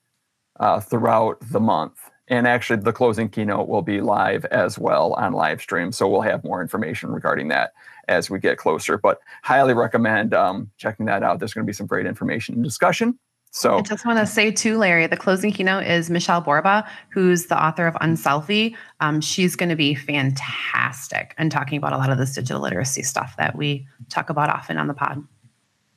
uh, 0.60 0.80
throughout 0.80 1.38
the 1.52 1.60
month 1.60 2.10
and 2.28 2.48
actually, 2.48 2.82
the 2.82 2.94
closing 2.94 3.28
keynote 3.28 3.68
will 3.68 3.82
be 3.82 4.00
live 4.00 4.46
as 4.46 4.80
well 4.80 5.14
on 5.14 5.34
live 5.34 5.62
stream. 5.62 5.92
So 5.92 6.08
we'll 6.08 6.22
have 6.22 6.44
more 6.44 6.62
information 6.62 7.12
regarding 7.12 7.50
that 7.50 7.74
as 8.08 8.30
we 8.30 8.40
get 8.40 8.58
closer. 8.58 8.98
But 8.98 9.20
highly 9.44 9.74
recommend 9.74 10.34
um, 10.34 10.72
checking 10.78 11.06
that 11.08 11.22
out. 11.22 11.40
There's 11.40 11.54
going 11.54 11.66
to 11.66 11.70
be 11.70 11.74
some 11.74 11.88
great 11.88 12.06
information 12.06 12.56
and 12.56 12.64
discussion. 12.64 13.20
So 13.56 13.78
I 13.78 13.82
just 13.82 14.04
want 14.04 14.18
to 14.18 14.26
say 14.26 14.52
too, 14.52 14.80
Larry, 14.80 15.06
the 15.06 15.16
closing 15.16 15.52
keynote 15.52 15.86
is 15.86 16.10
Michelle 16.10 16.42
Borba, 16.42 16.90
who's 17.10 17.48
the 17.48 17.64
author 17.64 17.86
of 17.86 17.94
Unselfie. 17.96 18.76
Um, 19.00 19.22
she's 19.22 19.56
going 19.56 19.70
to 19.70 19.76
be 19.76 19.94
fantastic 19.94 21.36
and 21.38 21.52
talking 21.52 21.78
about 21.78 21.94
a 21.94 21.98
lot 21.98 22.10
of 22.10 22.18
this 22.18 22.34
digital 22.34 22.64
literacy 22.64 23.04
stuff 23.04 23.36
that 23.38 23.56
we 23.56 23.86
talk 24.10 24.32
about 24.32 24.50
often 24.50 24.80
on 24.80 24.88
the 24.88 24.96
pod. 24.96 25.24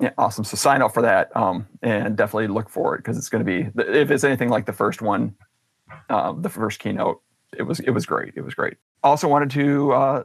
Yeah, 0.00 0.10
awesome. 0.18 0.44
So 0.44 0.58
sign 0.58 0.82
up 0.82 0.92
for 0.92 1.00
that 1.00 1.34
um, 1.34 1.66
and 1.82 2.14
definitely 2.14 2.48
look 2.48 2.68
for 2.68 2.94
it 2.94 2.98
because 2.98 3.16
it's 3.16 3.30
going 3.30 3.42
to 3.42 3.50
be, 3.50 3.70
if 3.90 4.10
it's 4.10 4.24
anything 4.24 4.50
like 4.50 4.66
the 4.66 4.74
first 4.74 5.00
one, 5.00 5.34
uh, 6.10 6.32
the 6.32 6.48
first 6.48 6.78
keynote. 6.78 7.20
It 7.56 7.62
was 7.62 7.80
it 7.80 7.90
was 7.90 8.06
great. 8.06 8.34
It 8.36 8.42
was 8.42 8.54
great. 8.54 8.76
Also 9.02 9.28
wanted 9.28 9.50
to 9.50 9.92
uh, 9.92 10.22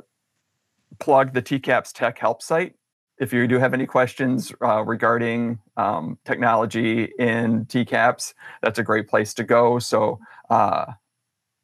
plug 1.00 1.34
the 1.34 1.42
TCAPS 1.42 1.94
Tech 1.94 2.18
Help 2.18 2.42
site. 2.42 2.76
If 3.20 3.32
you 3.32 3.48
do 3.48 3.60
have 3.60 3.74
any 3.74 3.86
questions 3.86 4.52
uh, 4.64 4.84
regarding 4.84 5.60
um, 5.78 6.18
technology 6.26 7.12
in 7.20 7.66
TCAPS, 7.66 8.34
that's 8.64 8.80
a 8.80 8.84
great 8.84 9.08
place 9.08 9.34
to 9.36 9.44
go. 9.44 9.78
So 9.78 10.20
uh, 10.50 10.86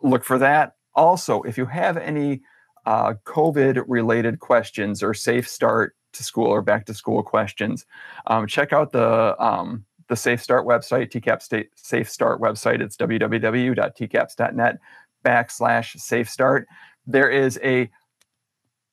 look 0.02 0.24
for 0.24 0.38
that. 0.38 0.76
Also, 0.94 1.42
if 1.44 1.58
you 1.58 1.66
have 1.66 1.98
any 1.98 2.42
uh, 2.86 3.16
COVID 3.26 3.84
related 3.88 4.40
questions 4.40 5.02
or 5.02 5.16
safe 5.16 5.48
start 5.50 5.96
to 6.14 6.24
school 6.24 6.48
or 6.48 6.62
back 6.62 6.86
to 6.86 6.94
school 6.94 7.24
questions, 7.24 7.86
um, 8.28 8.46
check 8.46 8.72
out 8.72 8.92
the 8.92 9.36
um, 9.44 9.84
the 10.10 10.16
Safe 10.16 10.42
Start 10.42 10.66
website, 10.66 11.12
TCAP 11.12 11.42
State 11.42 11.70
Safe 11.76 12.10
Start 12.10 12.40
website. 12.40 12.82
It's 12.82 12.98
www.tcaps.net 12.98 14.78
backslash 15.26 16.00
Safe 16.00 16.30
Start. 16.30 16.68
There 17.06 17.30
is 17.30 17.60
a 17.64 17.90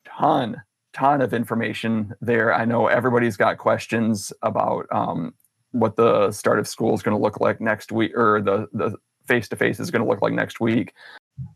ton, 0.04 0.62
ton 0.92 1.20
of 1.20 1.32
information 1.34 2.14
there. 2.20 2.54
I 2.54 2.64
know 2.64 2.86
everybody's 2.86 3.36
got 3.36 3.58
questions 3.58 4.32
about 4.42 4.86
um, 4.92 5.34
what 5.72 5.96
the 5.96 6.30
start 6.30 6.58
of 6.58 6.68
school 6.68 6.94
is 6.94 7.02
going 7.02 7.16
to 7.16 7.22
look 7.22 7.40
like 7.40 7.60
next 7.60 7.92
week, 7.92 8.16
or 8.16 8.40
the 8.40 8.96
face 9.26 9.48
to 9.48 9.56
face 9.56 9.80
is 9.80 9.90
going 9.90 10.02
to 10.02 10.08
look 10.08 10.22
like 10.22 10.32
next 10.32 10.60
week. 10.60 10.94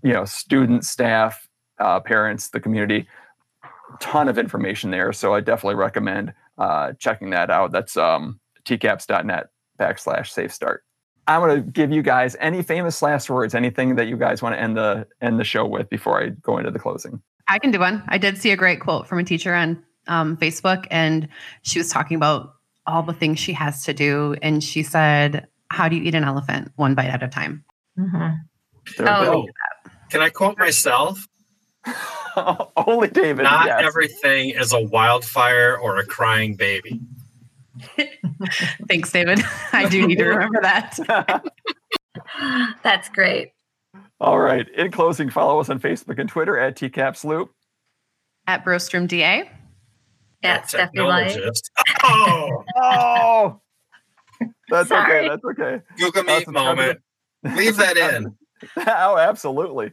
You 0.03 0.13
know, 0.13 0.25
students, 0.25 0.89
staff, 0.89 1.49
uh, 1.79 2.01
parents, 2.01 2.49
the 2.49 2.61
community. 2.61 3.07
Ton 4.01 4.29
of 4.29 4.39
information 4.39 4.91
there, 4.91 5.13
so 5.13 5.35
I 5.35 5.41
definitely 5.41 5.77
recommend 5.77 6.35
uh, 6.59 6.93
checking 6.99 7.31
that 7.31 7.51
out. 7.51 7.73
That's 7.73 7.97
um, 7.97 8.39
tcaps.net 8.69 9.49
backslash 9.79 10.29
safe 10.29 10.53
start. 10.53 10.85
I'm 11.27 11.41
going 11.43 11.63
to 11.63 11.71
give 11.71 11.93
you 11.93 12.03
guys 12.03 12.37
any 12.41 12.63
famous 12.63 13.03
last 13.03 13.29
words, 13.29 13.55
anything 13.55 13.97
that 13.97 14.09
you 14.09 14.17
guys 14.17 14.43
want 14.43 14.55
to 14.55 14.61
end 14.61 14.77
the 14.77 15.07
end 15.21 15.39
the 15.39 15.45
show 15.45 15.67
with 15.67 15.91
before 15.91 16.23
I 16.23 16.31
go 16.31 16.57
into 16.57 16.71
the 16.71 16.79
closing. 16.79 17.21
I 17.49 17.59
can 17.59 17.71
do 17.71 17.79
one. 17.79 18.03
I 18.09 18.19
did 18.19 18.39
see 18.39 18.51
a 18.51 18.57
great 18.57 18.81
quote 18.81 19.07
from 19.07 19.19
a 19.19 19.25
teacher 19.25 19.55
on 19.55 19.83
um, 20.07 20.37
Facebook, 20.39 20.87
and 20.91 21.29
she 21.63 21.79
was 21.79 21.91
talking 21.91 22.17
about 22.17 22.55
all 22.87 23.03
the 23.03 23.13
things 23.13 23.39
she 23.39 23.53
has 23.53 23.85
to 23.85 23.93
do, 23.93 24.37
and 24.41 24.65
she 24.65 24.83
said, 24.83 25.47
"How 25.71 25.89
do 25.89 25.97
you 25.97 26.03
eat 26.03 26.15
an 26.15 26.25
elephant? 26.25 26.73
One 26.77 26.95
bite 26.95 27.11
at 27.11 27.23
a 27.23 27.29
time." 27.29 27.65
Mm-hmm. 27.99 29.07
Oh, 29.07 29.47
can 30.11 30.23
I 30.23 30.31
quote 30.31 30.59
myself? 30.59 31.29
Only 32.77 33.09
David. 33.09 33.43
Not 33.43 33.67
yes. 33.67 33.83
everything 33.85 34.51
is 34.51 34.73
a 34.73 34.81
wildfire 34.81 35.77
or 35.77 35.99
a 35.99 36.07
crying 36.07 36.55
baby. 36.55 37.01
Thanks, 38.89 39.11
David. 39.13 39.41
I 39.73 39.89
do 39.89 40.07
need 40.07 40.19
to 40.19 40.25
remember 40.25 40.61
that. 40.63 41.45
That's 42.83 43.09
great. 43.09 43.53
All 44.21 44.39
right. 44.39 44.67
In 44.77 44.91
closing, 44.91 45.31
follow 45.31 45.61
us 45.61 45.69
on 45.71 45.81
Facebook 45.81 46.19
and 46.19 46.29
Twitter 46.29 46.59
at 46.59 46.77
TCAPS 46.77 47.25
Loop. 47.25 47.51
At 48.47 48.65
Brostrom 48.65 49.07
DA. 49.07 49.51
At 50.43 50.65
Steffi 50.69 51.07
Light. 51.07 51.39
Oh. 52.05 52.65
oh. 52.77 53.61
That's 54.69 54.89
Sorry. 54.89 55.27
okay. 55.27 55.29
That's 55.29 55.45
okay. 55.45 55.83
Google 55.99 56.23
Meet 56.25 56.45
subscribe 56.45 56.45
to 56.45 56.53
moment. 56.53 56.99
Leave 57.57 57.77
that 57.77 57.97
in. 57.97 58.35
oh, 58.77 59.17
absolutely. 59.19 59.93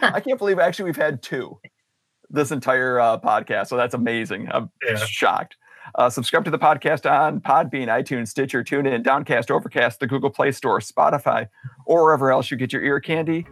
I 0.00 0.20
can't 0.20 0.38
believe 0.38 0.58
actually 0.58 0.86
we've 0.86 0.96
had 0.96 1.22
two 1.22 1.58
this 2.30 2.50
entire 2.52 2.98
uh, 3.00 3.18
podcast. 3.18 3.68
So 3.68 3.76
that's 3.76 3.94
amazing. 3.94 4.48
I'm 4.50 4.70
Yeah. 4.86 4.96
shocked. 4.96 5.56
Uh, 6.00 6.08
subscribe 6.08 6.42
to 6.46 6.50
the 6.50 6.58
podcast 6.58 7.04
on 7.04 7.42
Podbean, 7.42 7.88
iTunes, 7.88 8.28
Stitcher, 8.28 8.64
TuneIn, 8.64 9.02
Downcast, 9.02 9.50
Overcast, 9.50 10.00
the 10.00 10.06
Google 10.06 10.30
Play 10.30 10.50
Store, 10.50 10.80
Spotify, 10.80 11.46
or 11.84 12.04
wherever 12.04 12.32
else 12.32 12.50
you 12.50 12.56
get 12.56 12.72
your 12.72 12.82
ear 12.82 13.00
candy. 13.00 13.46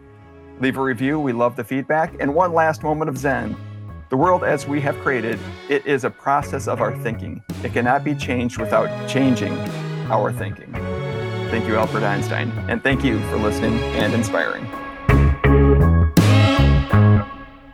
Leave 0.58 0.78
a 0.78 0.82
review. 0.82 1.20
We 1.20 1.34
love 1.34 1.56
the 1.56 1.64
feedback. 1.64 2.14
And 2.20 2.34
one 2.34 2.54
last 2.54 2.82
moment 2.82 3.10
of 3.10 3.18
Zen. 3.18 3.54
The 4.08 4.16
world 4.16 4.44
as 4.44 4.66
we 4.66 4.80
have 4.80 4.96
created, 5.00 5.38
it 5.68 5.84
is 5.84 6.04
a 6.04 6.10
process 6.10 6.68
of 6.68 6.80
our 6.80 6.96
thinking. 7.02 7.42
It 7.62 7.74
cannot 7.74 8.02
be 8.02 8.14
changed 8.14 8.56
without 8.56 9.06
changing 9.06 9.52
our 10.10 10.32
thinking. 10.32 10.72
Thank 11.50 11.66
you, 11.66 11.76
Albert 11.76 12.02
Einstein. 12.02 12.50
And 12.70 12.82
thank 12.82 13.04
you 13.04 13.20
for 13.28 13.36
listening 13.36 13.78
and 13.92 14.14
inspiring. 14.14 14.64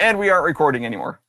And 0.01 0.19
we 0.19 0.31
aren't 0.31 0.45
recording 0.45 0.85
anymore. 0.85 1.21